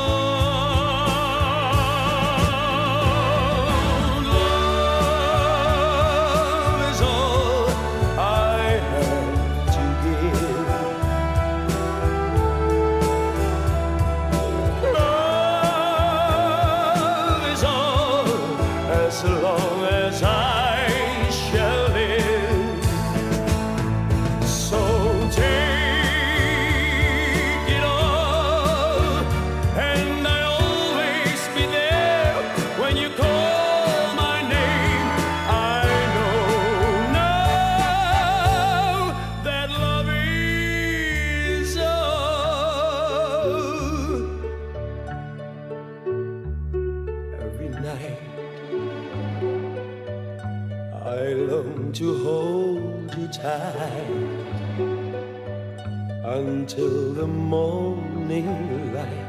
The 57.27 57.33
morning 57.33 58.93
light 58.93 59.25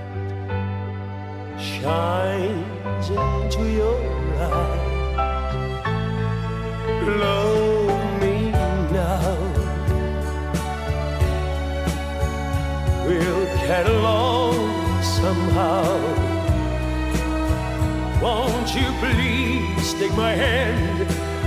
shines 1.59 3.09
into 3.11 3.62
your 3.80 3.99
eyes. 4.38 5.16
Love 7.24 8.22
me 8.22 8.36
now. 9.01 9.36
We'll 13.07 13.46
get 13.66 13.86
along 13.86 15.03
somehow. 15.03 15.88
Won't 18.22 18.74
you 18.78 18.88
please 19.03 19.94
take 19.94 20.14
my 20.16 20.34
hand 20.34 21.01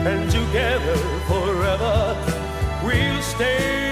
and 0.08 0.30
together 0.30 0.98
forever 1.30 1.96
we'll 2.84 3.22
stay. 3.22 3.91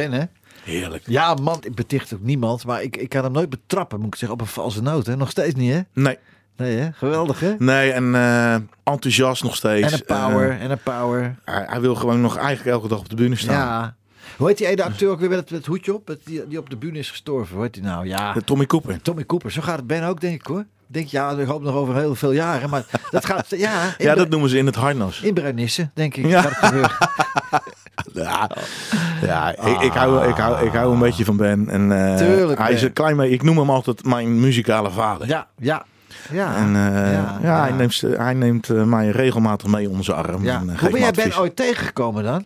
Ben 0.00 0.12
hè? 0.12 0.24
Heerlijk. 0.64 1.02
Ja, 1.06 1.34
man, 1.34 1.58
ik 1.60 1.74
beticht 1.74 2.14
ook 2.14 2.22
niemand, 2.22 2.64
maar 2.66 2.82
ik, 2.82 2.96
ik 2.96 3.08
kan 3.08 3.24
hem 3.24 3.32
nooit 3.32 3.50
betrappen, 3.50 3.98
moet 3.98 4.06
ik 4.08 4.14
zeggen, 4.14 4.38
op 4.38 4.40
een 4.46 4.52
valse 4.52 4.82
noot. 4.82 5.06
Hè? 5.06 5.16
Nog 5.16 5.30
steeds 5.30 5.54
niet, 5.54 5.72
hè? 5.72 5.80
Nee. 5.92 6.18
Nee, 6.56 6.76
hè? 6.76 6.88
Geweldig, 6.92 7.40
hè? 7.40 7.54
Nee, 7.58 7.92
en 7.92 8.14
eh, 8.14 8.54
enthousiast 8.84 9.42
nog 9.42 9.56
steeds. 9.56 9.92
En 9.92 9.98
een 9.98 10.04
power, 10.04 10.50
Eh, 10.50 10.62
en 10.62 10.70
een 10.70 10.82
power. 10.82 11.36
hij, 11.44 11.64
hij 11.68 11.80
wil 11.80 11.94
gewoon 11.94 12.20
nog 12.20 12.36
eigenlijk 12.36 12.76
elke 12.76 12.88
dag 12.88 12.98
op 12.98 13.08
de 13.08 13.16
bühne 13.16 13.36
staan. 13.36 13.54
Ja. 13.56 13.94
Hoe 14.38 14.48
heet 14.48 14.58
die 14.58 14.66
ene 14.66 14.84
acteur 14.84 15.10
ook 15.10 15.20
weer 15.20 15.28
met 15.28 15.50
het, 15.50 15.66
hoedje 15.66 15.94
op? 15.94 16.16
Die, 16.24 16.46
die 16.48 16.58
op 16.58 16.70
de 16.70 16.76
bühne 16.76 16.98
is 16.98 17.10
gestorven. 17.10 17.54
Hoe 17.54 17.64
heet 17.64 17.74
die 17.74 17.82
nou? 17.82 18.06
Ja. 18.06 18.34
Tommy 18.44 18.66
Cooper. 18.66 19.02
Tommy 19.02 19.24
Cooper. 19.24 19.50
Zo 19.50 19.62
gaat 19.62 19.76
het 19.76 19.86
Ben 19.86 20.04
ook, 20.04 20.20
denk 20.20 20.34
ik 20.40 20.46
hoor. 20.46 20.64
Denk, 20.86 21.08
ja, 21.08 21.30
ik 21.30 21.46
hoop 21.46 21.62
nog 21.62 21.74
over 21.74 21.96
heel 21.96 22.14
veel 22.14 22.32
jaren. 22.32 22.70
Maar 22.70 22.84
dat 23.10 23.24
gaat, 23.24 23.46
ja. 23.48 23.94
Ja, 23.98 24.14
dat 24.14 24.28
noemen 24.28 24.50
ze 24.50 24.58
in 24.58 24.66
het 24.66 24.74
harnas. 24.74 25.20
In 25.20 25.34
Bruinissen, 25.34 25.90
denk 25.94 26.16
ik. 26.16 26.26
Ja. 26.26 26.50
Ja, 28.12 28.50
ja 29.22 29.56
ik, 29.56 29.80
ik, 29.80 29.92
hou, 29.92 30.28
ik, 30.28 30.36
hou, 30.36 30.66
ik 30.66 30.72
hou 30.72 30.92
een 30.92 30.98
beetje 30.98 31.24
van 31.24 31.36
Ben. 31.36 31.68
En, 31.68 32.10
eh, 32.10 32.16
Tuurlijk, 32.16 32.58
hij 32.58 32.72
is 32.72 32.82
een 32.82 32.92
klein 32.92 33.16
beetje, 33.16 33.34
ik 33.34 33.42
noem 33.42 33.58
hem 33.58 33.70
altijd 33.70 34.04
mijn 34.04 34.40
muzikale 34.40 34.90
vader. 34.90 35.26
Ja, 35.26 35.46
ja. 35.56 35.84
Ja, 36.30 36.56
En 36.56 36.66
eh, 36.76 37.12
ja, 37.12 37.38
ja, 37.42 37.60
hij 37.60 37.72
neemt, 37.72 38.00
hij 38.00 38.34
neemt 38.34 38.68
eh, 38.70 38.82
mij 38.82 39.08
regelmatig 39.08 39.68
mee 39.68 39.88
onder 39.88 40.04
zijn 40.04 40.16
arm. 40.16 40.44
ja. 40.44 40.60
En, 40.60 40.78
Hoe 40.80 40.90
ben 40.90 41.00
jij 41.00 41.10
Ben 41.10 41.38
ooit 41.38 41.56
tegengekomen 41.56 42.24
dan? 42.24 42.44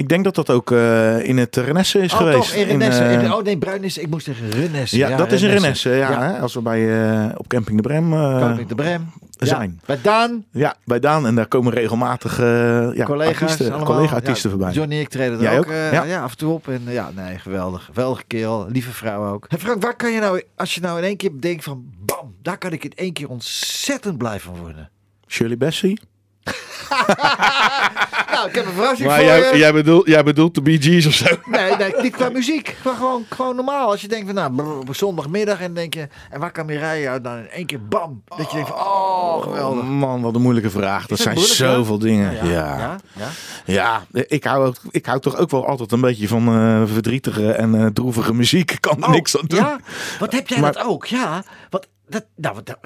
Ik 0.00 0.08
denk 0.08 0.24
dat 0.24 0.34
dat 0.34 0.50
ook 0.50 0.70
eh, 0.70 1.24
in 1.24 1.38
het 1.38 1.56
Renesse 1.56 1.98
is 1.98 2.12
oh, 2.12 2.18
geweest. 2.18 2.36
toch, 2.36 2.52
in 2.52 2.66
Renesse. 2.66 3.02
eh, 3.04 3.34
oh 3.34 3.44
nee, 3.44 3.58
Bruinissen. 3.58 4.02
Ik 4.02 4.10
moest 4.10 4.24
zeggen 4.24 4.50
Renesse. 4.50 4.96
ja, 4.96 5.16
dat 5.16 5.32
is 5.32 5.42
in 5.42 5.50
Renesse. 5.50 5.90
Ja, 5.90 6.10
Ja. 6.10 6.22
Hè, 6.22 6.38
als 6.38 6.54
we 6.54 6.60
bij, 6.60 7.02
eh, 7.02 7.34
op 7.36 7.48
Camping 7.48 7.76
de 7.76 7.82
Brem 7.82 8.10
Camping 8.10 8.68
de 8.68 8.74
Brem. 8.74 9.12
Ja. 9.30 9.46
zijn. 9.46 9.80
Bij 9.86 9.98
Daan. 10.02 10.44
Ja, 10.50 10.74
bij 10.84 11.00
Daan. 11.00 11.26
En 11.26 11.34
daar 11.34 11.46
komen 11.46 11.72
regelmatig 11.72 12.36
ja, 12.38 13.04
collega's 13.04 13.50
artiesten, 13.50 13.82
collega-artiesten 13.82 14.50
Ja, 14.50 14.56
voorbij. 14.56 14.74
Johnny 14.74 15.00
ik 15.00 15.08
treden 15.08 15.40
er 15.40 15.58
ook, 15.58 15.64
ook? 15.64 15.72
Ja. 15.72 16.04
ja. 16.04 16.22
af 16.22 16.30
en 16.30 16.36
toe 16.36 16.52
op. 16.52 16.68
En 16.68 16.82
ja, 16.86 17.10
nee, 17.14 17.38
geweldig. 17.38 17.84
Geweldige 17.84 18.24
kerel. 18.26 18.66
Lieve 18.68 18.92
vrouw 18.92 19.32
ook. 19.32 19.44
Hey 19.48 19.58
Frank, 19.58 19.82
waar 19.82 19.96
kan 19.96 20.12
je 20.12 20.20
nou, 20.20 20.42
als 20.56 20.74
je 20.74 20.80
nou 20.80 20.98
in 20.98 21.04
één 21.04 21.16
keer 21.16 21.30
denkt 21.40 21.64
van 21.64 21.84
bam, 22.04 22.34
daar 22.42 22.58
kan 22.58 22.72
ik 22.72 22.84
in 22.84 22.92
één 22.94 23.12
keer 23.12 23.28
ontzettend 23.28 24.18
blij 24.18 24.40
van 24.40 24.56
worden. 24.56 24.90
Shirley 25.26 25.56
Bassey. 25.56 25.98
nou, 28.40 28.48
ik 28.48 28.54
heb 28.54 28.66
een 28.66 28.72
verrassing 28.72 29.08
Maar 29.08 29.16
voor 29.18 29.26
jij, 29.26 29.52
je. 29.52 29.58
jij, 29.58 29.72
bedoelt, 29.72 30.06
jij 30.06 30.22
bedoelt 30.22 30.54
de 30.54 30.62
Bee 30.62 30.82
Gees 30.82 31.06
of 31.06 31.12
zo? 31.12 31.24
Nee, 31.44 31.76
nee, 31.76 31.92
niet 32.02 32.16
qua 32.16 32.28
muziek. 32.28 32.76
Maar 32.84 32.94
gewoon, 32.94 33.24
gewoon 33.28 33.56
normaal. 33.56 33.90
Als 33.90 34.00
je 34.00 34.08
denkt 34.08 34.26
van, 34.26 34.34
nou, 34.34 34.78
op 34.80 34.94
zondagmiddag 34.96 35.60
en 35.60 35.74
denk 35.74 35.94
je, 35.94 36.08
en 36.30 36.40
waar 36.40 36.50
kan 36.52 36.66
Mireille 36.66 37.08
uit? 37.08 37.24
Dan 37.24 37.36
in 37.38 37.48
één 37.50 37.66
keer 37.66 37.86
bam. 37.86 38.22
Dat 38.36 38.50
je 38.50 38.54
denkt 38.56 38.68
van, 38.68 38.78
oh, 38.78 39.42
geweldig. 39.42 39.84
Man, 39.84 40.20
wat 40.20 40.34
een 40.34 40.40
moeilijke 40.42 40.70
vraag. 40.70 41.06
Dat 41.06 41.18
zijn 41.18 41.38
zoveel 41.38 41.98
dingen. 41.98 42.46
Ja, 42.46 42.96
Ja, 43.16 43.32
ja, 43.64 44.02
ik, 44.26 44.44
hou, 44.44 44.66
ook- 44.66 44.76
ik 44.90 45.06
hou 45.06 45.20
toch 45.20 45.36
ook 45.36 45.50
wel 45.50 45.66
altijd 45.66 45.92
een 45.92 46.00
beetje 46.00 46.28
van 46.28 46.48
eh, 46.48 46.82
verdrietige 46.92 47.52
en 47.52 47.74
eh, 47.74 47.86
droevige 47.86 48.34
muziek. 48.34 48.70
Ik 48.72 48.80
kan 48.80 49.02
er 49.02 49.10
niks 49.10 49.36
aan 49.38 49.46
doen. 49.46 49.58
Oh, 49.58 49.64
Ja, 49.64 49.78
wat 50.18 50.32
heb 50.32 50.48
jij 50.48 50.60
Maar- 50.60 50.72
dat 50.72 50.84
ook? 50.84 51.06
Ja, 51.06 51.42
wat, 51.70 51.86
dat, 52.10 52.24
nou, 52.36 52.54
wat 52.54 52.76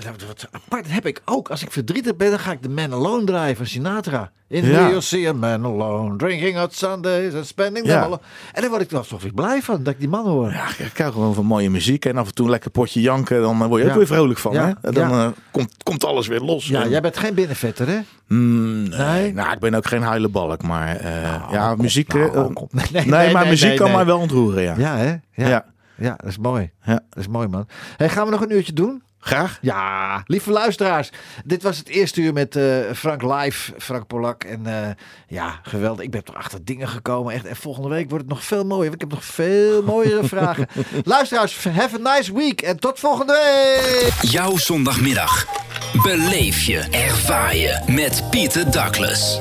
apart 0.51 0.85
dat 0.85 0.93
heb 0.93 1.07
ik 1.07 1.22
ook. 1.25 1.49
Als 1.49 1.62
ik 1.62 1.70
verdrietig 1.72 2.16
ben, 2.16 2.31
dan 2.31 2.39
ga 2.39 2.53
ik 2.53 2.62
de 2.62 2.68
Man 2.68 2.93
Alone 2.93 3.25
draaien 3.25 3.57
van 3.57 3.66
Sinatra. 3.66 4.31
In 4.49 4.64
Ja. 4.66 4.89
You'll 4.89 5.01
see 5.01 5.29
a 5.29 5.33
man 5.33 5.64
alone, 5.64 6.16
drinking 6.16 6.59
on 6.61 6.66
Sundays 6.70 7.35
and 7.35 7.47
spending 7.47 7.87
Ja. 7.87 8.01
alone. 8.03 8.20
En 8.53 8.61
daar 8.61 8.70
word 8.70 8.83
ik 8.83 8.91
dan 8.91 9.03
toch 9.07 9.22
weer 9.22 9.33
blij 9.33 9.62
van, 9.62 9.83
dat 9.83 9.93
ik 9.93 9.99
die 10.01 10.09
man 10.09 10.27
hoor. 10.27 10.51
Ja, 10.51 10.68
ik 10.79 10.99
hou 10.99 11.12
gewoon 11.12 11.35
van 11.35 11.45
mooie 11.45 11.70
muziek. 11.70 12.05
En 12.05 12.16
af 12.16 12.27
en 12.27 12.35
toe 12.35 12.45
een 12.45 12.51
lekker 12.51 12.70
potje 12.70 13.01
janken. 13.01 13.41
Dan 13.41 13.62
eh, 13.62 13.66
word 13.66 13.83
je 13.83 13.89
ook 13.89 13.95
weer 13.97 14.07
vrolijk 14.07 14.39
van. 14.39 14.53
Ja, 14.53 14.79
Hè? 14.81 14.93
Dan 14.93 15.11
eh, 15.11 15.29
komt, 15.51 15.75
komt 15.83 16.05
alles 16.05 16.27
weer 16.27 16.41
los. 16.41 16.66
Ja, 16.68 16.83
En- 16.83 16.91
jij 16.91 17.01
bent 17.01 17.16
geen 17.16 17.35
binnenvetter, 17.35 17.89
hè? 17.89 17.99
Mm, 18.29 18.89
nee, 18.89 18.99
Nee? 18.99 19.33
Nou, 19.33 19.53
ik 19.53 19.59
ben 19.59 19.75
ook 19.75 19.87
geen 19.87 20.03
huilenbalk. 20.03 20.62
Maar 20.62 20.97
eh, 20.97 21.22
ja, 21.51 21.72
kom, 21.72 21.83
muziek... 21.83 22.12
nou, 22.14 22.53
kom. 22.53 22.68
nee, 22.70 22.85
Nee, 22.93 23.05
nee, 23.07 23.33
maar 23.33 23.47
muziek 23.47 23.77
kan 23.77 23.93
mij 23.93 24.05
wel 24.05 24.18
ontroeren, 24.18 24.62
ja. 24.62 24.75
Ja, 24.79 24.97
hè? 24.97 25.11
Ja. 25.45 25.49
Ja. 25.49 25.64
Ja, 25.97 26.14
dat 26.16 26.27
is 26.31 26.39
mooi. 26.39 26.70
Ja. 26.85 26.93
Dat 27.11 27.18
is 27.18 27.29
mooi, 27.29 27.49
man. 27.49 27.66
Hey, 27.97 28.09
gaan 28.09 28.25
we 28.25 28.31
nog 28.31 28.41
een 28.41 28.53
uurtje 28.53 28.72
doen? 28.72 29.03
Graag. 29.25 29.59
Ja, 29.61 30.22
lieve 30.27 30.51
luisteraars. 30.51 31.11
Dit 31.45 31.62
was 31.62 31.79
het 31.79 31.89
eerste 31.89 32.20
uur 32.20 32.33
met 32.33 32.57
eh, 32.57 32.64
Frank 32.95 33.22
Live, 33.22 33.72
Frank 33.79 34.07
Polak. 34.07 34.45
En 34.45 34.66
eh, 34.66 34.91
ja, 35.29 35.61
geweldig. 35.62 36.05
Ik 36.05 36.11
ben 36.11 36.25
toch 36.25 36.35
achter 36.35 36.64
dingen 36.64 36.89
gekomen. 36.89 37.35
Echt. 37.35 37.45
En 37.45 37.57
volgende 37.57 37.89
week 37.89 38.09
wordt 38.09 38.25
het 38.25 38.33
nog 38.33 38.45
veel 38.45 38.64
mooier. 38.64 38.91
want 38.91 38.95
Ik 38.95 39.01
heb 39.01 39.11
nog 39.11 39.25
veel 39.25 39.83
mooiere 39.95 40.29
vragen. 40.29 40.66
Luisteraars, 41.05 41.64
have 41.64 42.07
a 42.07 42.14
nice 42.14 42.35
week. 42.35 42.62
En 42.62 42.79
tot 42.79 42.99
volgende 42.99 43.33
week. 43.33 44.31
Jouw 44.31 44.57
zondagmiddag. 44.57 45.47
Beleef 46.03 46.61
je, 46.62 46.79
ervaar 46.79 47.57
je 47.57 47.83
met 47.87 48.25
Pieter 48.31 48.70
Douglas. 48.70 49.41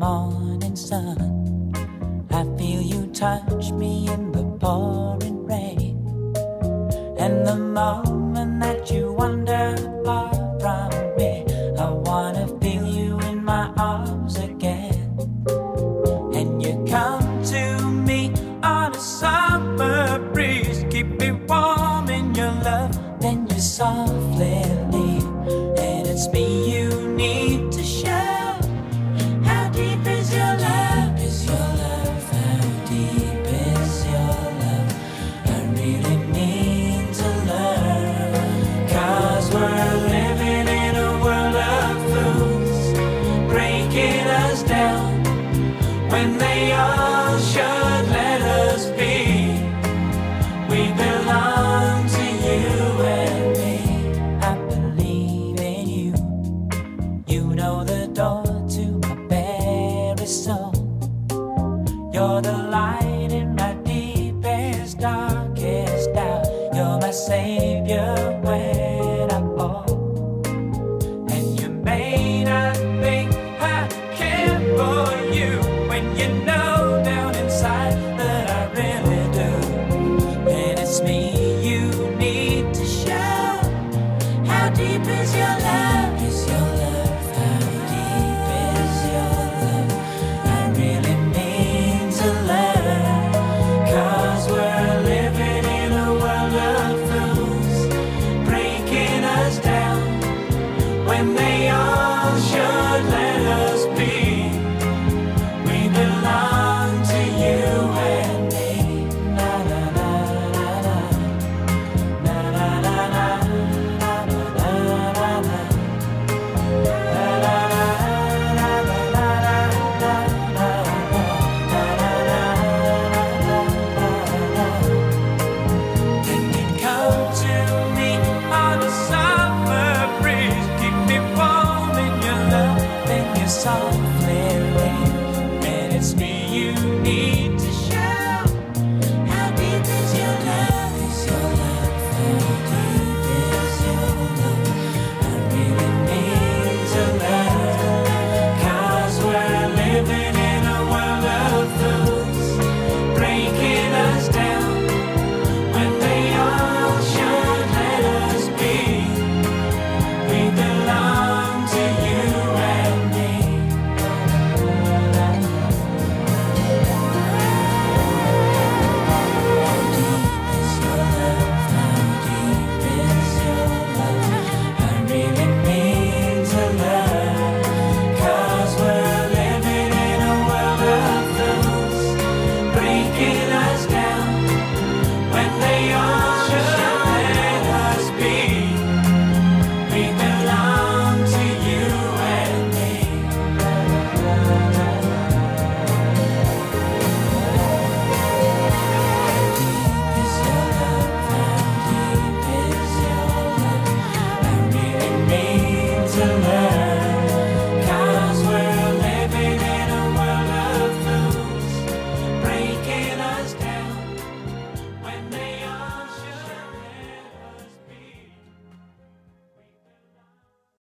Morning 0.00 0.74
sun. 0.76 1.74
I 2.30 2.42
feel 2.56 2.80
you 2.80 3.06
touch 3.08 3.70
me 3.70 4.08
in 4.08 4.32
the 4.32 4.44
pouring 4.58 5.44
rain. 5.44 5.98
And 7.18 7.46
the 7.46 7.56
moment 7.56 8.60
that 8.62 8.90
you 8.90 9.12
wander 9.12 9.39